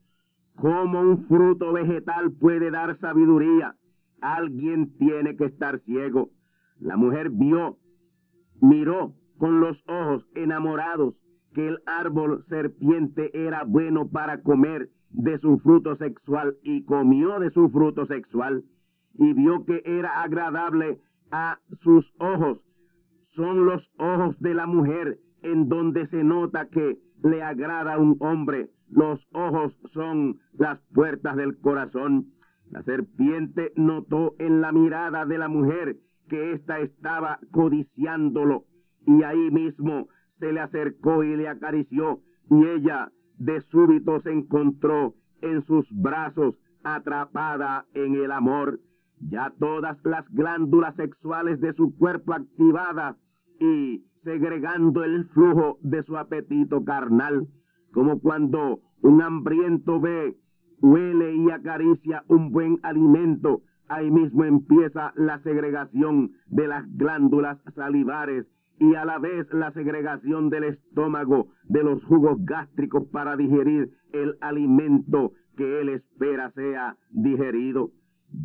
¿Cómo 0.56 1.00
un 1.00 1.26
fruto 1.26 1.72
vegetal 1.72 2.32
puede 2.32 2.70
dar 2.70 2.98
sabiduría? 2.98 3.76
Alguien 4.20 4.96
tiene 4.98 5.36
que 5.36 5.46
estar 5.46 5.80
ciego. 5.80 6.30
La 6.78 6.96
mujer 6.96 7.30
vio, 7.30 7.78
miró 8.60 9.14
con 9.40 9.58
los 9.58 9.82
ojos 9.88 10.22
enamorados 10.34 11.14
que 11.54 11.66
el 11.66 11.78
árbol 11.86 12.44
serpiente 12.50 13.30
era 13.32 13.64
bueno 13.64 14.06
para 14.10 14.42
comer 14.42 14.90
de 15.08 15.38
su 15.38 15.58
fruto 15.60 15.96
sexual 15.96 16.56
y 16.62 16.84
comió 16.84 17.40
de 17.40 17.50
su 17.50 17.70
fruto 17.70 18.04
sexual 18.04 18.64
y 19.14 19.32
vio 19.32 19.64
que 19.64 19.82
era 19.86 20.20
agradable 20.22 21.00
a 21.32 21.58
sus 21.82 22.04
ojos. 22.18 22.58
Son 23.34 23.64
los 23.64 23.82
ojos 23.98 24.38
de 24.40 24.52
la 24.52 24.66
mujer 24.66 25.18
en 25.42 25.70
donde 25.70 26.06
se 26.08 26.22
nota 26.22 26.68
que 26.68 26.98
le 27.24 27.42
agrada 27.42 27.94
a 27.94 27.98
un 27.98 28.18
hombre. 28.20 28.68
Los 28.90 29.26
ojos 29.32 29.72
son 29.94 30.38
las 30.52 30.78
puertas 30.92 31.34
del 31.36 31.58
corazón. 31.60 32.26
La 32.70 32.82
serpiente 32.82 33.72
notó 33.74 34.34
en 34.38 34.60
la 34.60 34.70
mirada 34.70 35.24
de 35.24 35.38
la 35.38 35.48
mujer 35.48 35.96
que 36.28 36.52
ésta 36.52 36.78
estaba 36.80 37.40
codiciándolo 37.50 38.66
y 39.06 39.22
ahí 39.22 39.50
mismo 39.50 40.08
se 40.38 40.52
le 40.52 40.60
acercó 40.60 41.22
y 41.22 41.36
le 41.36 41.48
acarició 41.48 42.20
y 42.50 42.66
ella 42.66 43.10
de 43.38 43.60
súbito 43.70 44.20
se 44.20 44.32
encontró 44.32 45.14
en 45.40 45.64
sus 45.64 45.86
brazos 45.92 46.56
atrapada 46.82 47.86
en 47.94 48.14
el 48.14 48.32
amor, 48.32 48.80
ya 49.20 49.52
todas 49.58 49.98
las 50.04 50.28
glándulas 50.30 50.94
sexuales 50.96 51.60
de 51.60 51.72
su 51.74 51.96
cuerpo 51.96 52.34
activadas 52.34 53.16
y 53.58 54.04
segregando 54.24 55.04
el 55.04 55.26
flujo 55.28 55.78
de 55.82 56.02
su 56.02 56.16
apetito 56.16 56.84
carnal, 56.84 57.46
como 57.92 58.20
cuando 58.20 58.80
un 59.02 59.22
hambriento 59.22 60.00
ve, 60.00 60.36
huele 60.80 61.34
y 61.34 61.50
acaricia 61.50 62.24
un 62.28 62.50
buen 62.50 62.78
alimento, 62.82 63.62
ahí 63.88 64.10
mismo 64.10 64.44
empieza 64.44 65.12
la 65.16 65.38
segregación 65.42 66.32
de 66.46 66.68
las 66.68 66.84
glándulas 66.96 67.58
salivares 67.74 68.46
y 68.80 68.94
a 68.94 69.04
la 69.04 69.18
vez 69.18 69.46
la 69.52 69.70
segregación 69.72 70.48
del 70.48 70.64
estómago 70.64 71.48
de 71.64 71.84
los 71.84 72.02
jugos 72.04 72.38
gástricos 72.44 73.04
para 73.12 73.36
digerir 73.36 73.90
el 74.12 74.36
alimento 74.40 75.32
que 75.56 75.82
él 75.82 75.90
espera 75.90 76.50
sea 76.52 76.96
digerido. 77.10 77.90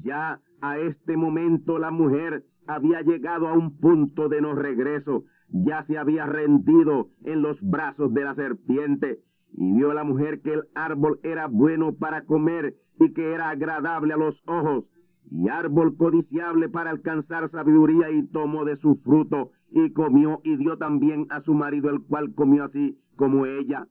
Ya 0.03 0.41
a 0.61 0.77
este 0.77 1.15
momento 1.15 1.79
la 1.79 1.89
mujer 1.89 2.43
había 2.67 3.01
llegado 3.01 3.47
a 3.47 3.53
un 3.53 3.77
punto 3.77 4.27
de 4.27 4.41
no 4.41 4.55
regreso, 4.55 5.23
ya 5.49 5.85
se 5.85 5.97
había 5.97 6.25
rendido 6.25 7.07
en 7.23 7.41
los 7.41 7.57
brazos 7.61 8.13
de 8.13 8.25
la 8.25 8.35
serpiente 8.35 9.19
y 9.53 9.71
vio 9.71 9.93
la 9.93 10.03
mujer 10.03 10.41
que 10.41 10.53
el 10.53 10.63
árbol 10.75 11.19
era 11.23 11.47
bueno 11.47 11.95
para 11.95 12.25
comer 12.25 12.75
y 12.99 13.13
que 13.13 13.31
era 13.31 13.51
agradable 13.51 14.13
a 14.13 14.17
los 14.17 14.35
ojos. 14.47 14.83
Y 15.31 15.47
árbol 15.47 15.95
codiciable 15.95 16.67
para 16.67 16.91
alcanzar 16.91 17.49
sabiduría 17.51 18.11
y 18.11 18.27
tomó 18.27 18.65
de 18.65 18.75
su 18.77 18.95
fruto 18.97 19.51
y 19.75 19.91
comió 19.91 20.39
y 20.45 20.55
dio 20.55 20.77
también 20.77 21.27
a 21.29 21.41
su 21.41 21.53
marido 21.53 21.89
el 21.89 22.01
cual 22.01 22.33
comió 22.33 22.63
así 22.63 22.97
como 23.17 23.45
ella. 23.45 23.87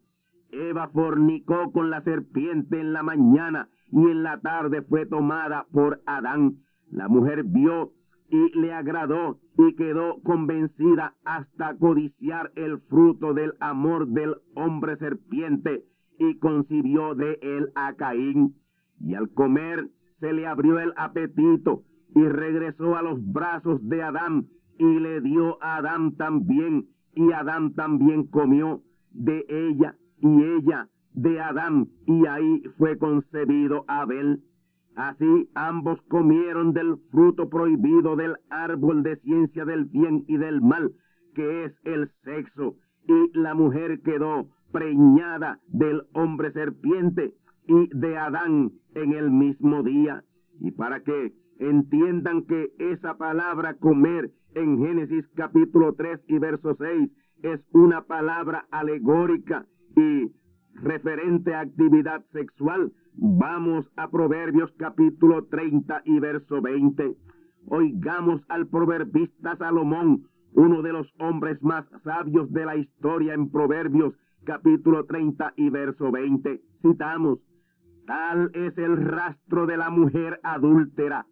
Eva 0.51 0.89
fornicó 0.89 1.72
con 1.72 1.91
la 1.91 2.03
serpiente 2.03 2.80
en 2.80 2.95
la 2.95 3.03
mañana 3.03 3.68
y 3.93 3.99
en 3.99 4.22
la 4.22 4.41
tarde 4.41 4.80
fue 4.80 5.05
tomada 5.05 5.66
por 5.72 6.01
Adán. 6.07 6.57
La 6.91 7.09
mujer 7.09 7.45
vio 7.45 7.93
y 8.30 8.59
le 8.59 8.72
agradó 8.72 9.41
y 9.59 9.74
quedó 9.74 10.22
convencida 10.22 11.16
hasta 11.22 11.76
codiciar 11.76 12.51
el 12.57 12.80
fruto 12.89 13.35
del 13.35 13.53
amor 13.61 14.09
del 14.09 14.37
hombre 14.55 14.97
serpiente 14.97 15.85
y 16.18 16.39
concibió 16.39 17.14
de 17.14 17.39
él 17.43 17.68
a 17.74 17.93
Caín. 17.93 18.55
Y 19.01 19.16
al 19.16 19.28
comer 19.35 19.91
se 20.20 20.32
le 20.32 20.47
abrió 20.47 20.78
el 20.78 20.95
apetito 20.97 21.82
y 22.14 22.24
regresó 22.26 22.97
a 22.97 23.03
los 23.03 23.20
brazos 23.32 23.87
de 23.87 24.03
Adán 24.03 24.47
y 24.79 24.99
le 25.01 25.20
dio 25.20 25.62
a 25.62 25.77
Adán 25.77 26.16
también 26.16 26.89
y 27.14 27.33
Adán 27.33 27.75
también 27.75 28.27
comió 28.27 28.83
de 29.11 29.45
ella 29.49 29.97
y 30.18 30.43
ella 30.43 30.89
de 31.12 31.41
Adán 31.41 31.89
y 32.07 32.27
ahí 32.27 32.62
fue 32.77 32.99
concebido 32.99 33.85
Abel. 33.89 34.43
Así 34.97 35.51
ambos 35.55 36.01
comieron 36.09 36.72
del 36.72 36.97
fruto 37.11 37.49
prohibido 37.49 38.16
del 38.16 38.37
árbol 38.51 39.03
de 39.03 39.16
ciencia 39.16 39.64
del 39.64 39.87
bien 39.87 40.25
y 40.29 40.37
del 40.37 40.61
mal, 40.61 40.93
que 41.35 41.64
es 41.64 41.72
el 41.85 42.11
sexo, 42.22 42.77
y 43.09 43.39
la 43.39 43.55
mujer 43.55 44.01
quedó 44.03 44.49
preñada 44.72 45.59
del 45.68 46.03
hombre 46.12 46.53
serpiente 46.53 47.35
y 47.66 47.89
de 47.97 48.16
Adán 48.16 48.72
en 48.95 49.12
el 49.12 49.31
mismo 49.31 49.83
día. 49.83 50.22
Y 50.61 50.70
para 50.72 51.01
que 51.01 51.33
entiendan 51.59 52.43
que 52.43 52.72
esa 52.79 53.16
palabra 53.16 53.75
comer 53.75 54.31
en 54.55 54.79
Génesis 54.79 55.25
capítulo 55.35 55.95
3 55.95 56.21
y 56.29 56.39
verso 56.39 56.77
6 56.79 57.11
es 57.43 57.61
una 57.73 58.03
palabra 58.03 58.67
alegórica 58.71 59.67
y 59.97 60.33
referente 60.75 61.55
a 61.55 61.61
actividad 61.61 62.25
sexual, 62.33 62.93
vamos 63.15 63.87
a 63.97 64.09
Proverbios 64.11 64.71
capítulo 64.77 65.45
30 65.47 66.03
y 66.05 66.19
verso 66.21 66.61
20. 66.61 67.17
Oigamos 67.67 68.43
al 68.49 68.67
proverbista 68.69 69.57
Salomón, 69.57 70.25
uno 70.53 70.83
de 70.83 70.93
los 70.93 71.07
hombres 71.19 71.63
más 71.63 71.85
sabios 72.03 72.53
de 72.53 72.65
la 72.65 72.77
historia 72.77 73.35
en 73.35 73.51
Proverbios 73.51 74.15
capítulo 74.45 75.05
30 75.05 75.55
y 75.57 75.71
verso 75.71 76.11
20. 76.11 76.61
Citamos, 76.83 77.39
tal 78.07 78.51
es 78.55 78.77
el 78.79 78.97
rastro 78.97 79.67
de 79.67 79.77
la 79.77 79.91
mujer 79.91 80.41
adúltera. 80.43 81.27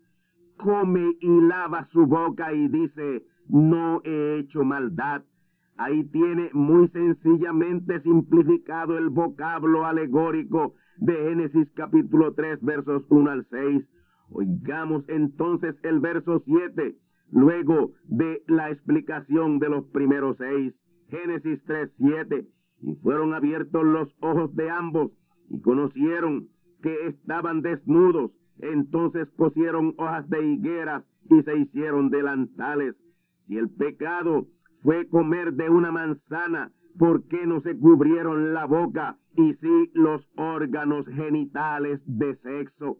Come 0.56 1.16
y 1.20 1.40
lava 1.40 1.88
su 1.92 2.06
boca 2.06 2.52
y 2.52 2.68
dice, 2.68 3.24
no 3.48 4.00
he 4.04 4.38
hecho 4.38 4.64
maldad. 4.64 5.22
Ahí 5.76 6.04
tiene 6.04 6.50
muy 6.52 6.88
sencillamente 6.88 8.00
simplificado 8.02 8.98
el 8.98 9.08
vocablo 9.08 9.84
alegórico 9.86 10.74
de 10.98 11.14
Génesis 11.14 11.68
capítulo 11.74 12.34
3 12.34 12.60
versos 12.62 13.02
1 13.08 13.30
al 13.30 13.46
6. 13.50 13.84
Oigamos 14.30 15.04
entonces 15.08 15.74
el 15.82 16.00
verso 16.00 16.42
7, 16.44 16.96
luego 17.32 17.92
de 18.04 18.42
la 18.46 18.70
explicación 18.70 19.58
de 19.58 19.68
los 19.68 19.84
primeros 19.86 20.36
seis. 20.38 20.74
Génesis 21.08 21.62
3, 21.66 21.90
7. 21.98 22.46
Y 22.82 22.94
fueron 22.96 23.34
abiertos 23.34 23.84
los 23.84 24.08
ojos 24.20 24.54
de 24.54 24.70
ambos 24.70 25.12
y 25.50 25.60
conocieron 25.60 26.48
que 26.82 27.08
estaban 27.08 27.60
desnudos. 27.60 28.30
Entonces 28.58 29.28
cosieron 29.36 29.94
hojas 29.98 30.28
de 30.28 30.46
higueras 30.46 31.04
y 31.30 31.42
se 31.42 31.56
hicieron 31.58 32.10
delantales. 32.10 32.96
Y 33.48 33.58
el 33.58 33.70
pecado 33.70 34.46
fue 34.82 35.08
comer 35.08 35.54
de 35.54 35.70
una 35.70 35.92
manzana, 35.92 36.72
¿por 36.98 37.26
qué 37.28 37.46
no 37.46 37.60
se 37.60 37.76
cubrieron 37.76 38.54
la 38.54 38.66
boca 38.66 39.16
y 39.36 39.54
sí 39.54 39.90
los 39.94 40.26
órganos 40.36 41.06
genitales 41.06 42.00
de 42.06 42.36
sexo? 42.36 42.98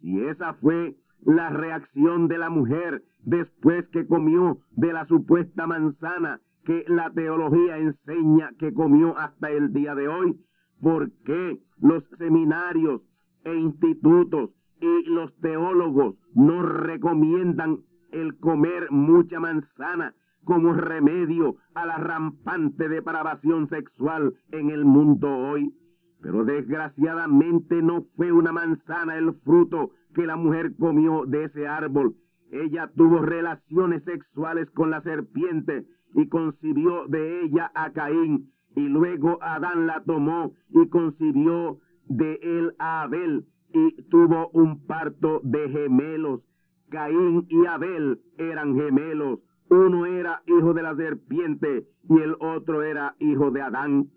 Si 0.00 0.20
esa 0.20 0.54
fue 0.54 0.96
la 1.24 1.50
reacción 1.50 2.28
de 2.28 2.38
la 2.38 2.50
mujer 2.50 3.02
después 3.24 3.86
que 3.88 4.06
comió 4.06 4.58
de 4.72 4.92
la 4.92 5.06
supuesta 5.06 5.66
manzana 5.66 6.40
que 6.64 6.84
la 6.88 7.10
teología 7.10 7.78
enseña 7.78 8.52
que 8.58 8.72
comió 8.72 9.16
hasta 9.18 9.50
el 9.50 9.72
día 9.72 9.94
de 9.94 10.08
hoy, 10.08 10.40
¿por 10.80 11.10
qué 11.24 11.58
los 11.80 12.04
seminarios 12.18 13.02
e 13.44 13.54
institutos 13.54 14.50
y 14.80 15.04
los 15.04 15.34
teólogos 15.40 16.16
no 16.34 16.62
recomiendan 16.62 17.78
el 18.12 18.36
comer 18.38 18.90
mucha 18.90 19.38
manzana 19.38 20.14
como 20.44 20.72
remedio 20.72 21.56
a 21.74 21.86
la 21.86 21.98
rampante 21.98 22.88
depravación 22.88 23.68
sexual 23.68 24.34
en 24.52 24.70
el 24.70 24.84
mundo 24.84 25.28
hoy. 25.28 25.74
Pero 26.22 26.44
desgraciadamente 26.44 27.82
no 27.82 28.06
fue 28.16 28.32
una 28.32 28.52
manzana 28.52 29.16
el 29.16 29.32
fruto 29.44 29.90
que 30.14 30.26
la 30.26 30.36
mujer 30.36 30.74
comió 30.76 31.24
de 31.26 31.44
ese 31.44 31.66
árbol. 31.66 32.16
Ella 32.50 32.90
tuvo 32.96 33.20
relaciones 33.20 34.02
sexuales 34.04 34.68
con 34.70 34.90
la 34.90 35.02
serpiente 35.02 35.86
y 36.14 36.28
concibió 36.28 37.06
de 37.06 37.42
ella 37.42 37.70
a 37.74 37.92
Caín. 37.92 38.50
Y 38.74 38.88
luego 38.88 39.38
Adán 39.42 39.86
la 39.86 40.02
tomó 40.04 40.52
y 40.68 40.88
concibió 40.88 41.78
de 42.08 42.38
él 42.42 42.74
a 42.78 43.02
Abel 43.02 43.46
y 43.72 44.02
tuvo 44.10 44.48
un 44.52 44.86
parto 44.86 45.40
de 45.42 45.68
gemelos. 45.68 46.40
Caín 46.90 47.46
y 47.48 47.66
Abel 47.66 48.20
eran 48.36 48.74
gemelos 48.74 49.38
Uno 49.68 50.06
era 50.06 50.42
hijo 50.46 50.74
de 50.74 50.82
la 50.82 50.96
serpiente 50.96 51.86
y 52.08 52.18
el 52.18 52.34
otro 52.40 52.82
era 52.82 53.14
hijo 53.20 53.52
de 53.52 53.62
Adán. 53.62 54.08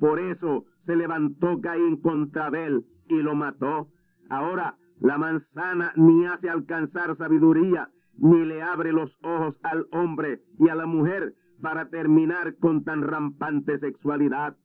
Por 0.00 0.18
eso 0.18 0.64
se 0.86 0.96
levantó 0.96 1.60
Caín 1.60 2.00
contra 2.00 2.46
Abel 2.46 2.86
y 3.08 3.16
lo 3.16 3.34
mató. 3.34 3.88
Ahora 4.30 4.76
la 5.00 5.18
manzana 5.18 5.92
ni 5.96 6.24
hace 6.26 6.48
alcanzar 6.48 7.16
sabiduría, 7.18 7.90
ni 8.16 8.44
le 8.44 8.62
abre 8.62 8.92
los 8.92 9.10
ojos 9.22 9.56
al 9.62 9.86
hombre 9.92 10.40
y 10.58 10.68
a 10.68 10.74
la 10.74 10.86
mujer 10.86 11.34
para 11.60 11.88
terminar 11.90 12.56
con 12.56 12.84
tan 12.84 13.02
rampante 13.02 13.78
sexualidad. 13.78 14.56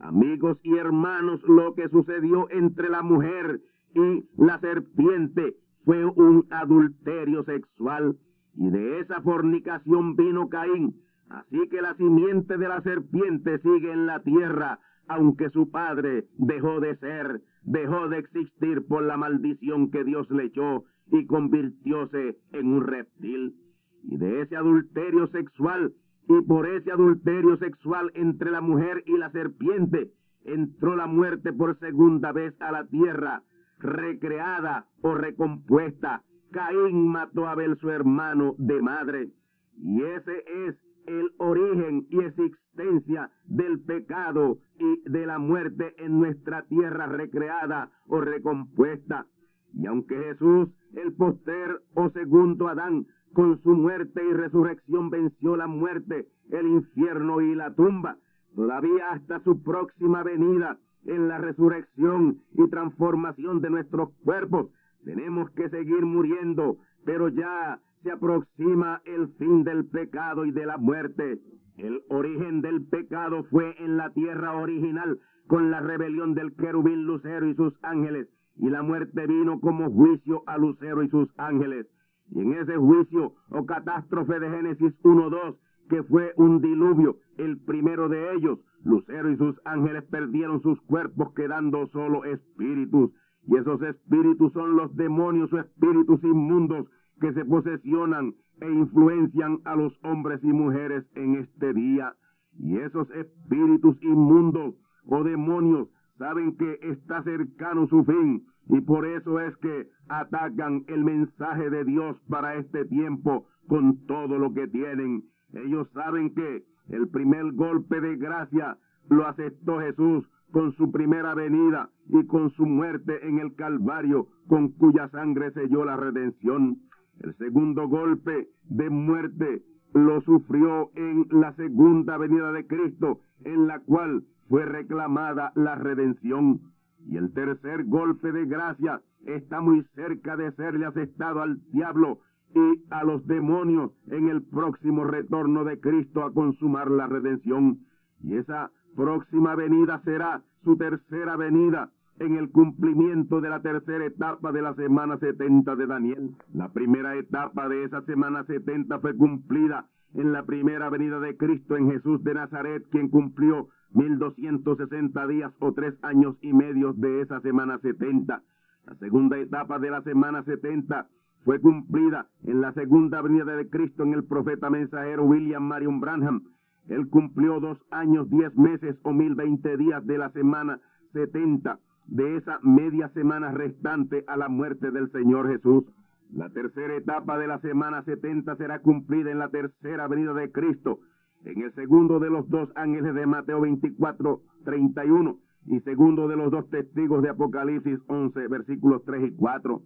Amigos 0.00 0.58
y 0.62 0.76
hermanos, 0.76 1.42
lo 1.42 1.74
que 1.74 1.88
sucedió 1.88 2.48
entre 2.50 2.88
la 2.88 3.02
mujer 3.02 3.60
y 3.94 4.24
la 4.36 4.58
serpiente 4.60 5.56
fue 5.84 6.04
un 6.04 6.46
adulterio 6.50 7.44
sexual 7.44 8.16
y 8.54 8.70
de 8.70 9.00
esa 9.00 9.20
fornicación 9.22 10.16
vino 10.16 10.48
Caín. 10.48 10.96
Así 11.30 11.68
que 11.70 11.82
la 11.82 11.94
simiente 11.94 12.56
de 12.56 12.68
la 12.68 12.80
serpiente 12.82 13.58
sigue 13.58 13.92
en 13.92 14.06
la 14.06 14.20
tierra, 14.20 14.80
aunque 15.06 15.50
su 15.50 15.70
padre 15.70 16.24
dejó 16.36 16.80
de 16.80 16.96
ser, 16.96 17.42
dejó 17.62 18.08
de 18.08 18.18
existir 18.18 18.86
por 18.86 19.02
la 19.02 19.16
maldición 19.16 19.90
que 19.90 20.04
Dios 20.04 20.28
le 20.30 20.44
echó 20.44 20.84
y 21.10 21.26
convirtióse 21.26 22.38
en 22.52 22.66
un 22.66 22.82
reptil. 22.82 23.54
Y 24.02 24.16
de 24.16 24.42
ese 24.42 24.56
adulterio 24.56 25.26
sexual, 25.28 25.92
y 26.28 26.40
por 26.42 26.66
ese 26.66 26.92
adulterio 26.92 27.56
sexual 27.58 28.10
entre 28.14 28.50
la 28.50 28.60
mujer 28.60 29.02
y 29.06 29.16
la 29.16 29.30
serpiente, 29.30 30.10
entró 30.44 30.96
la 30.96 31.06
muerte 31.06 31.52
por 31.52 31.78
segunda 31.78 32.32
vez 32.32 32.54
a 32.60 32.72
la 32.72 32.86
tierra, 32.86 33.42
recreada 33.80 34.86
o 35.02 35.14
recompuesta. 35.14 36.22
Caín 36.50 37.08
mató 37.08 37.46
a 37.46 37.52
Abel 37.52 37.76
su 37.78 37.90
hermano 37.90 38.54
de 38.58 38.80
madre. 38.80 39.30
Y 39.76 40.02
ese 40.02 40.44
es 40.66 40.76
el 41.06 41.30
origen 41.38 42.06
y 42.10 42.20
existencia 42.20 43.30
del 43.44 43.80
pecado 43.80 44.58
y 44.78 45.10
de 45.10 45.26
la 45.26 45.38
muerte 45.38 45.94
en 45.98 46.18
nuestra 46.18 46.62
tierra 46.66 47.06
recreada 47.06 47.90
o 48.06 48.20
recompuesta. 48.20 49.26
Y 49.74 49.86
aunque 49.86 50.16
Jesús, 50.16 50.68
el 50.94 51.12
poster 51.14 51.82
o 51.94 52.10
segundo 52.10 52.68
Adán, 52.68 53.06
con 53.32 53.62
su 53.62 53.70
muerte 53.70 54.22
y 54.24 54.32
resurrección 54.32 55.10
venció 55.10 55.56
la 55.56 55.66
muerte, 55.66 56.28
el 56.50 56.66
infierno 56.66 57.40
y 57.40 57.54
la 57.54 57.74
tumba, 57.74 58.16
todavía 58.54 59.10
hasta 59.10 59.40
su 59.40 59.62
próxima 59.62 60.22
venida 60.22 60.78
en 61.06 61.28
la 61.28 61.38
resurrección 61.38 62.38
y 62.54 62.68
transformación 62.68 63.60
de 63.60 63.70
nuestros 63.70 64.10
cuerpos, 64.24 64.70
tenemos 65.04 65.50
que 65.52 65.68
seguir 65.70 66.04
muriendo, 66.04 66.76
pero 67.04 67.28
ya 67.28 67.80
se 68.02 68.10
aproxima 68.10 69.00
el 69.04 69.28
fin 69.38 69.64
del 69.64 69.86
pecado 69.86 70.44
y 70.44 70.50
de 70.50 70.66
la 70.66 70.76
muerte. 70.76 71.38
El 71.76 72.02
origen 72.08 72.60
del 72.60 72.84
pecado 72.86 73.44
fue 73.44 73.74
en 73.78 73.96
la 73.96 74.10
tierra 74.10 74.56
original, 74.56 75.20
con 75.46 75.70
la 75.70 75.80
rebelión 75.80 76.34
del 76.34 76.54
querubín 76.54 77.04
Lucero 77.04 77.46
y 77.48 77.54
sus 77.54 77.72
ángeles, 77.82 78.28
y 78.56 78.68
la 78.68 78.82
muerte 78.82 79.26
vino 79.26 79.60
como 79.60 79.90
juicio 79.90 80.42
a 80.46 80.58
Lucero 80.58 81.02
y 81.02 81.08
sus 81.08 81.28
ángeles. 81.38 81.86
Y 82.30 82.40
en 82.40 82.52
ese 82.54 82.76
juicio 82.76 83.32
o 83.50 83.64
catástrofe 83.64 84.38
de 84.38 84.50
Génesis 84.50 84.92
1.2, 85.02 85.56
que 85.88 86.02
fue 86.04 86.32
un 86.36 86.60
diluvio, 86.60 87.16
el 87.36 87.58
primero 87.58 88.08
de 88.08 88.34
ellos, 88.34 88.58
Lucero 88.84 89.30
y 89.30 89.36
sus 89.36 89.56
ángeles 89.64 90.04
perdieron 90.04 90.62
sus 90.62 90.80
cuerpos 90.82 91.32
quedando 91.34 91.86
solo 91.88 92.24
espíritus. 92.24 93.10
Y 93.46 93.56
esos 93.56 93.80
espíritus 93.82 94.52
son 94.52 94.76
los 94.76 94.94
demonios 94.96 95.52
o 95.52 95.58
espíritus 95.58 96.22
inmundos 96.22 96.86
que 97.20 97.32
se 97.32 97.44
posesionan 97.44 98.34
e 98.60 98.70
influencian 98.70 99.60
a 99.64 99.74
los 99.76 99.92
hombres 100.04 100.40
y 100.42 100.52
mujeres 100.52 101.04
en 101.14 101.36
este 101.36 101.72
día. 101.72 102.14
Y 102.58 102.76
esos 102.76 103.10
espíritus 103.10 103.96
inmundos 104.02 104.74
o 105.06 105.24
demonios 105.24 105.88
saben 106.18 106.56
que 106.56 106.78
está 106.82 107.22
cercano 107.22 107.86
su 107.86 108.04
fin 108.04 108.44
y 108.68 108.80
por 108.82 109.06
eso 109.06 109.40
es 109.40 109.56
que 109.58 109.88
atacan 110.08 110.84
el 110.88 111.04
mensaje 111.04 111.70
de 111.70 111.84
Dios 111.84 112.16
para 112.28 112.56
este 112.56 112.84
tiempo 112.84 113.46
con 113.66 114.06
todo 114.06 114.38
lo 114.38 114.52
que 114.52 114.68
tienen. 114.68 115.24
Ellos 115.52 115.88
saben 115.92 116.34
que 116.34 116.64
el 116.90 117.08
primer 117.08 117.52
golpe 117.52 118.00
de 118.00 118.16
gracia 118.16 118.78
lo 119.08 119.26
aceptó 119.26 119.80
Jesús 119.80 120.28
con 120.50 120.72
su 120.72 120.90
primera 120.90 121.34
venida 121.34 121.90
y 122.08 122.26
con 122.26 122.50
su 122.50 122.66
muerte 122.66 123.26
en 123.26 123.38
el 123.38 123.54
Calvario, 123.54 124.28
con 124.46 124.68
cuya 124.68 125.08
sangre 125.08 125.50
selló 125.52 125.84
la 125.84 125.96
redención. 125.96 126.78
El 127.20 127.34
segundo 127.36 127.88
golpe 127.88 128.48
de 128.64 128.90
muerte 128.90 129.62
lo 129.94 130.20
sufrió 130.22 130.90
en 130.94 131.26
la 131.30 131.52
segunda 131.54 132.16
venida 132.16 132.52
de 132.52 132.66
Cristo, 132.66 133.20
en 133.44 133.66
la 133.66 133.80
cual 133.80 134.24
fue 134.48 134.64
reclamada 134.64 135.52
la 135.54 135.74
redención. 135.74 136.60
Y 137.06 137.16
el 137.16 137.32
tercer 137.32 137.84
golpe 137.84 138.32
de 138.32 138.46
gracia 138.46 139.00
está 139.26 139.60
muy 139.60 139.82
cerca 139.94 140.36
de 140.36 140.52
serle 140.52 140.86
aceptado 140.86 141.42
al 141.42 141.60
diablo 141.70 142.20
y 142.54 142.84
a 142.90 143.04
los 143.04 143.26
demonios 143.26 143.92
en 144.08 144.28
el 144.28 144.42
próximo 144.42 145.04
retorno 145.04 145.64
de 145.64 145.80
Cristo 145.80 146.24
a 146.24 146.32
consumar 146.32 146.90
la 146.90 147.06
redención. 147.06 147.80
Y 148.22 148.36
esa 148.36 148.70
próxima 148.96 149.54
venida 149.54 150.00
será 150.04 150.42
su 150.64 150.76
tercera 150.76 151.36
venida 151.36 151.90
en 152.18 152.36
el 152.36 152.50
cumplimiento 152.50 153.40
de 153.40 153.48
la 153.48 153.60
tercera 153.60 154.04
etapa 154.04 154.50
de 154.52 154.62
la 154.62 154.74
semana 154.74 155.18
70 155.18 155.76
de 155.76 155.86
Daniel. 155.86 156.34
La 156.52 156.72
primera 156.72 157.16
etapa 157.16 157.68
de 157.68 157.84
esa 157.84 158.02
semana 158.02 158.44
70 158.44 158.98
fue 158.98 159.16
cumplida 159.16 159.86
en 160.14 160.32
la 160.32 160.44
primera 160.44 160.88
venida 160.90 161.20
de 161.20 161.36
Cristo 161.36 161.76
en 161.76 161.90
Jesús 161.90 162.24
de 162.24 162.34
Nazaret, 162.34 162.84
quien 162.90 163.08
cumplió 163.08 163.68
1260 163.92 165.26
días 165.26 165.52
o 165.60 165.72
tres 165.72 165.94
años 166.02 166.36
y 166.40 166.52
medio 166.52 166.92
de 166.92 167.20
esa 167.20 167.40
semana 167.40 167.78
70. 167.78 168.42
La 168.86 168.94
segunda 168.96 169.38
etapa 169.38 169.78
de 169.78 169.90
la 169.90 170.02
semana 170.02 170.42
70 170.44 171.06
fue 171.44 171.60
cumplida 171.60 172.26
en 172.44 172.60
la 172.60 172.72
segunda 172.72 173.22
venida 173.22 173.56
de 173.56 173.68
Cristo 173.68 174.02
en 174.02 174.14
el 174.14 174.24
profeta 174.24 174.70
mensajero 174.70 175.24
William 175.24 175.62
Marion 175.62 176.00
Branham. 176.00 176.42
Él 176.88 177.08
cumplió 177.08 177.60
dos 177.60 177.78
años, 177.90 178.28
diez 178.30 178.54
meses 178.56 178.96
o 179.02 179.12
mil 179.12 179.34
veinte 179.34 179.76
días 179.76 180.06
de 180.06 180.18
la 180.18 180.30
semana 180.30 180.80
70 181.12 181.78
de 182.06 182.36
esa 182.36 182.58
media 182.62 183.08
semana 183.10 183.52
restante 183.52 184.24
a 184.26 184.36
la 184.36 184.48
muerte 184.48 184.90
del 184.90 185.10
Señor 185.12 185.48
Jesús. 185.48 185.84
La 186.32 186.48
tercera 186.50 186.94
etapa 186.96 187.38
de 187.38 187.46
la 187.46 187.60
semana 187.60 188.02
70 188.02 188.56
será 188.56 188.80
cumplida 188.80 189.30
en 189.30 189.38
la 189.38 189.48
tercera 189.48 190.08
venida 190.08 190.34
de 190.34 190.50
Cristo, 190.50 191.00
en 191.44 191.62
el 191.62 191.74
segundo 191.74 192.18
de 192.18 192.30
los 192.30 192.48
dos 192.48 192.70
ángeles 192.74 193.14
de 193.14 193.26
Mateo 193.26 193.60
24, 193.60 194.40
31 194.64 195.38
y 195.66 195.80
segundo 195.80 196.28
de 196.28 196.36
los 196.36 196.50
dos 196.50 196.68
testigos 196.70 197.22
de 197.22 197.30
Apocalipsis 197.30 197.98
11, 198.06 198.48
versículos 198.48 199.04
3 199.04 199.28
y 199.28 199.36
4. 199.36 199.82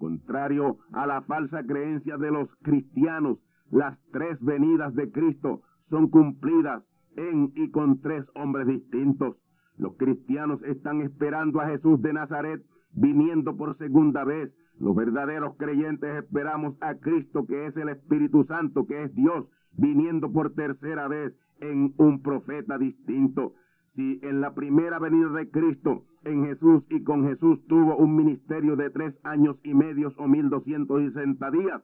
Contrario 0.00 0.78
a 0.92 1.06
la 1.06 1.20
falsa 1.20 1.62
creencia 1.62 2.16
de 2.16 2.30
los 2.30 2.48
cristianos, 2.62 3.36
las 3.70 3.98
tres 4.12 4.40
venidas 4.40 4.94
de 4.94 5.12
Cristo 5.12 5.60
son 5.90 6.08
cumplidas 6.08 6.82
en 7.16 7.52
y 7.54 7.70
con 7.70 8.00
tres 8.00 8.24
hombres 8.34 8.66
distintos. 8.66 9.36
Los 9.76 9.96
cristianos 9.98 10.62
están 10.62 11.02
esperando 11.02 11.60
a 11.60 11.68
Jesús 11.68 12.00
de 12.00 12.14
Nazaret 12.14 12.64
viniendo 12.94 13.58
por 13.58 13.76
segunda 13.76 14.24
vez. 14.24 14.50
Los 14.78 14.96
verdaderos 14.96 15.54
creyentes 15.58 16.24
esperamos 16.24 16.76
a 16.80 16.94
Cristo 16.94 17.44
que 17.44 17.66
es 17.66 17.76
el 17.76 17.90
Espíritu 17.90 18.44
Santo, 18.44 18.86
que 18.86 19.02
es 19.02 19.14
Dios, 19.14 19.48
viniendo 19.76 20.32
por 20.32 20.54
tercera 20.54 21.08
vez 21.08 21.34
en 21.60 21.92
un 21.98 22.22
profeta 22.22 22.78
distinto. 22.78 23.52
Si 23.94 24.20
en 24.22 24.40
la 24.40 24.54
primera 24.54 24.98
venida 24.98 25.30
de 25.30 25.50
Cristo, 25.50 26.04
en 26.24 26.44
Jesús 26.44 26.84
y 26.90 27.02
con 27.02 27.26
Jesús 27.26 27.58
tuvo 27.66 27.96
un 27.96 28.14
ministerio 28.14 28.76
de 28.76 28.90
tres 28.90 29.14
años 29.24 29.56
y 29.64 29.74
medios 29.74 30.14
o 30.16 30.28
mil 30.28 30.48
doscientos 30.48 31.02
sesenta 31.02 31.50
días, 31.50 31.82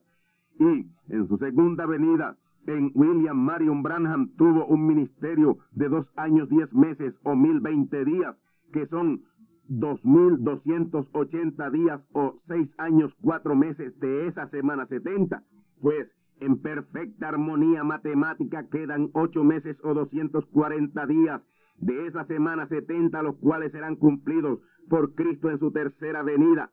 y 0.58 0.86
en 1.08 1.28
su 1.28 1.36
segunda 1.38 1.84
venida 1.86 2.36
en 2.66 2.90
William 2.94 3.36
Marion 3.36 3.82
Branham 3.82 4.30
tuvo 4.36 4.66
un 4.66 4.86
ministerio 4.86 5.58
de 5.72 5.88
dos 5.88 6.06
años, 6.16 6.48
diez 6.48 6.72
meses 6.72 7.14
o 7.24 7.34
mil 7.34 7.60
veinte 7.60 8.04
días, 8.04 8.36
que 8.72 8.86
son 8.86 9.22
dos 9.68 10.04
mil 10.04 10.42
doscientos 10.44 11.08
ochenta 11.12 11.70
días 11.70 12.00
o 12.12 12.40
seis 12.46 12.68
años, 12.78 13.12
cuatro 13.20 13.56
meses 13.56 13.98
de 14.00 14.28
esa 14.28 14.48
semana 14.50 14.86
setenta. 14.86 15.42
Pues 15.80 16.08
en 16.40 16.60
perfecta 16.60 17.28
armonía 17.28 17.84
matemática 17.84 18.68
quedan 18.68 19.10
ocho 19.12 19.44
meses 19.44 19.76
o 19.82 19.94
doscientos 19.94 20.46
cuarenta 20.46 21.06
días 21.06 21.42
de 21.78 22.06
esa 22.06 22.24
semana 22.26 22.66
setenta, 22.68 23.22
los 23.22 23.36
cuales 23.36 23.72
serán 23.72 23.96
cumplidos 23.96 24.60
por 24.88 25.14
Cristo 25.14 25.50
en 25.50 25.58
su 25.58 25.72
tercera 25.72 26.22
venida, 26.22 26.70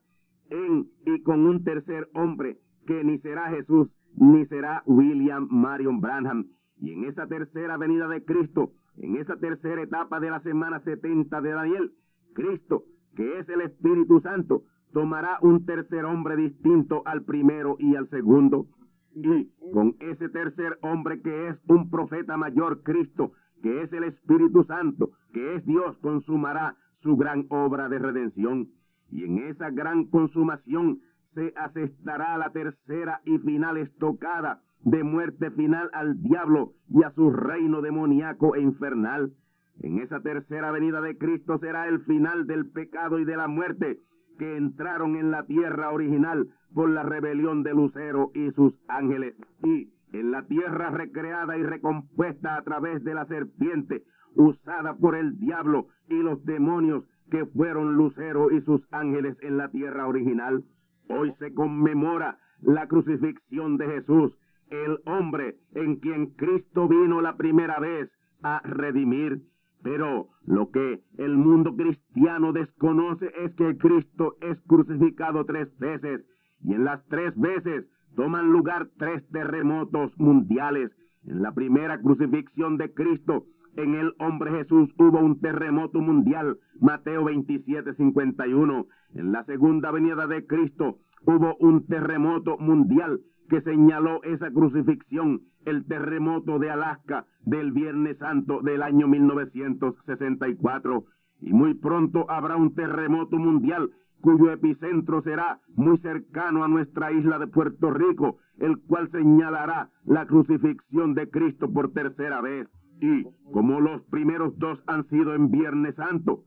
en 0.50 0.88
y 1.04 1.22
con 1.22 1.46
un 1.46 1.64
tercer 1.64 2.08
hombre, 2.14 2.58
que 2.86 3.02
ni 3.04 3.18
será 3.18 3.50
Jesús, 3.50 3.88
ni 4.16 4.46
será 4.46 4.82
William 4.86 5.48
Marion 5.50 6.00
Branham. 6.00 6.46
Y 6.78 6.92
en 6.92 7.04
esa 7.04 7.26
tercera 7.26 7.76
venida 7.76 8.08
de 8.08 8.24
Cristo, 8.24 8.72
en 8.96 9.16
esa 9.16 9.36
tercera 9.36 9.82
etapa 9.82 10.20
de 10.20 10.30
la 10.30 10.40
semana 10.40 10.80
70 10.80 11.40
de 11.40 11.50
Daniel, 11.50 11.92
Cristo, 12.34 12.84
que 13.16 13.38
es 13.38 13.48
el 13.48 13.60
Espíritu 13.62 14.20
Santo, 14.20 14.62
tomará 14.92 15.38
un 15.42 15.66
tercer 15.66 16.04
hombre 16.04 16.36
distinto 16.36 17.02
al 17.04 17.24
primero 17.24 17.76
y 17.78 17.96
al 17.96 18.08
segundo. 18.10 18.66
Y 19.14 19.50
con 19.72 19.94
ese 20.00 20.28
tercer 20.28 20.78
hombre 20.82 21.20
que 21.20 21.48
es 21.48 21.56
un 21.68 21.90
profeta 21.90 22.36
mayor, 22.36 22.82
Cristo, 22.82 23.32
que 23.64 23.80
es 23.80 23.90
el 23.94 24.04
Espíritu 24.04 24.62
Santo, 24.64 25.12
que 25.32 25.54
es 25.54 25.64
Dios, 25.64 25.96
consumará 26.02 26.76
su 27.02 27.16
gran 27.16 27.46
obra 27.48 27.88
de 27.88 27.98
redención. 27.98 28.68
Y 29.10 29.24
en 29.24 29.38
esa 29.38 29.70
gran 29.70 30.04
consumación 30.04 31.00
se 31.32 31.54
asestará 31.56 32.36
la 32.36 32.50
tercera 32.50 33.22
y 33.24 33.38
final 33.38 33.78
estocada 33.78 34.60
de 34.82 35.02
muerte 35.02 35.50
final 35.52 35.88
al 35.94 36.22
diablo 36.22 36.74
y 36.90 37.04
a 37.04 37.10
su 37.12 37.30
reino 37.30 37.80
demoníaco 37.80 38.54
e 38.54 38.60
infernal. 38.60 39.32
En 39.80 39.98
esa 39.98 40.20
tercera 40.20 40.70
venida 40.70 41.00
de 41.00 41.16
Cristo 41.16 41.56
será 41.58 41.88
el 41.88 42.00
final 42.00 42.46
del 42.46 42.70
pecado 42.70 43.18
y 43.18 43.24
de 43.24 43.38
la 43.38 43.48
muerte 43.48 43.98
que 44.38 44.58
entraron 44.58 45.16
en 45.16 45.30
la 45.30 45.46
tierra 45.46 45.90
original 45.90 46.48
por 46.74 46.90
la 46.90 47.02
rebelión 47.02 47.62
de 47.62 47.72
Lucero 47.72 48.30
y 48.34 48.50
sus 48.50 48.74
ángeles. 48.88 49.34
Y 49.62 49.93
en 50.14 50.30
la 50.30 50.46
tierra 50.46 50.90
recreada 50.90 51.58
y 51.58 51.62
recompuesta 51.62 52.56
a 52.56 52.62
través 52.62 53.02
de 53.02 53.14
la 53.14 53.26
serpiente 53.26 54.04
usada 54.36 54.96
por 54.96 55.16
el 55.16 55.38
diablo 55.38 55.88
y 56.08 56.14
los 56.14 56.44
demonios 56.44 57.04
que 57.30 57.46
fueron 57.46 57.94
Lucero 57.94 58.50
y 58.50 58.60
sus 58.62 58.80
ángeles 58.92 59.36
en 59.42 59.56
la 59.56 59.70
tierra 59.70 60.06
original. 60.06 60.64
Hoy 61.08 61.32
se 61.38 61.52
conmemora 61.52 62.38
la 62.62 62.86
crucifixión 62.86 63.76
de 63.76 63.86
Jesús, 63.86 64.32
el 64.70 64.98
hombre 65.06 65.56
en 65.74 65.96
quien 65.96 66.26
Cristo 66.34 66.88
vino 66.88 67.20
la 67.20 67.36
primera 67.36 67.78
vez 67.80 68.10
a 68.42 68.60
redimir. 68.64 69.42
Pero 69.82 70.28
lo 70.46 70.70
que 70.70 71.02
el 71.18 71.36
mundo 71.36 71.76
cristiano 71.76 72.52
desconoce 72.52 73.30
es 73.44 73.54
que 73.54 73.76
Cristo 73.76 74.36
es 74.40 74.58
crucificado 74.66 75.44
tres 75.44 75.76
veces 75.78 76.24
y 76.62 76.72
en 76.72 76.84
las 76.84 77.04
tres 77.08 77.38
veces 77.38 77.84
toman 78.14 78.50
lugar 78.50 78.88
tres 78.98 79.22
terremotos 79.30 80.12
mundiales. 80.18 80.90
En 81.26 81.42
la 81.42 81.52
primera 81.52 82.00
crucifixión 82.00 82.76
de 82.76 82.92
Cristo, 82.92 83.44
en 83.76 83.94
el 83.94 84.14
hombre 84.18 84.50
Jesús 84.52 84.90
hubo 84.98 85.18
un 85.18 85.40
terremoto 85.40 86.00
mundial, 86.00 86.58
Mateo 86.80 87.24
27, 87.24 87.94
51. 87.94 88.86
En 89.14 89.32
la 89.32 89.44
segunda 89.44 89.90
venida 89.90 90.26
de 90.26 90.46
Cristo 90.46 90.98
hubo 91.26 91.56
un 91.56 91.86
terremoto 91.86 92.56
mundial 92.58 93.20
que 93.48 93.62
señaló 93.62 94.22
esa 94.22 94.50
crucifixión, 94.50 95.42
el 95.64 95.86
terremoto 95.86 96.58
de 96.58 96.70
Alaska 96.70 97.26
del 97.44 97.72
Viernes 97.72 98.18
Santo 98.18 98.60
del 98.62 98.82
año 98.82 99.08
1964. 99.08 101.04
Y 101.40 101.52
muy 101.52 101.74
pronto 101.74 102.30
habrá 102.30 102.56
un 102.56 102.74
terremoto 102.74 103.36
mundial 103.36 103.90
cuyo 104.24 104.50
epicentro 104.50 105.20
será 105.20 105.60
muy 105.76 105.98
cercano 105.98 106.64
a 106.64 106.68
nuestra 106.68 107.12
isla 107.12 107.38
de 107.38 107.46
Puerto 107.46 107.90
Rico, 107.90 108.38
el 108.56 108.80
cual 108.80 109.10
señalará 109.10 109.90
la 110.06 110.24
crucifixión 110.24 111.12
de 111.12 111.28
Cristo 111.28 111.70
por 111.70 111.92
tercera 111.92 112.40
vez. 112.40 112.66
Y 113.02 113.24
como 113.52 113.82
los 113.82 114.00
primeros 114.04 114.58
dos 114.58 114.82
han 114.86 115.06
sido 115.10 115.34
en 115.34 115.50
Viernes 115.50 115.94
Santo, 115.96 116.44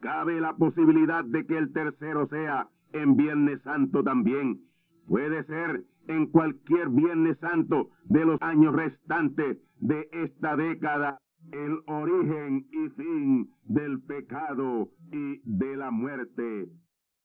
cabe 0.00 0.40
la 0.40 0.56
posibilidad 0.56 1.22
de 1.22 1.44
que 1.44 1.58
el 1.58 1.70
tercero 1.74 2.28
sea 2.28 2.68
en 2.94 3.14
Viernes 3.14 3.60
Santo 3.60 4.02
también. 4.02 4.62
Puede 5.06 5.44
ser 5.44 5.84
en 6.06 6.28
cualquier 6.28 6.88
Viernes 6.88 7.36
Santo 7.40 7.90
de 8.04 8.24
los 8.24 8.40
años 8.40 8.74
restantes 8.74 9.58
de 9.80 10.08
esta 10.12 10.56
década 10.56 11.18
el 11.52 11.78
origen 11.88 12.66
y 12.72 12.88
fin 12.88 13.50
del 13.66 14.00
pecado 14.00 14.88
y 15.12 15.42
de 15.44 15.76
la 15.76 15.90
muerte. 15.90 16.70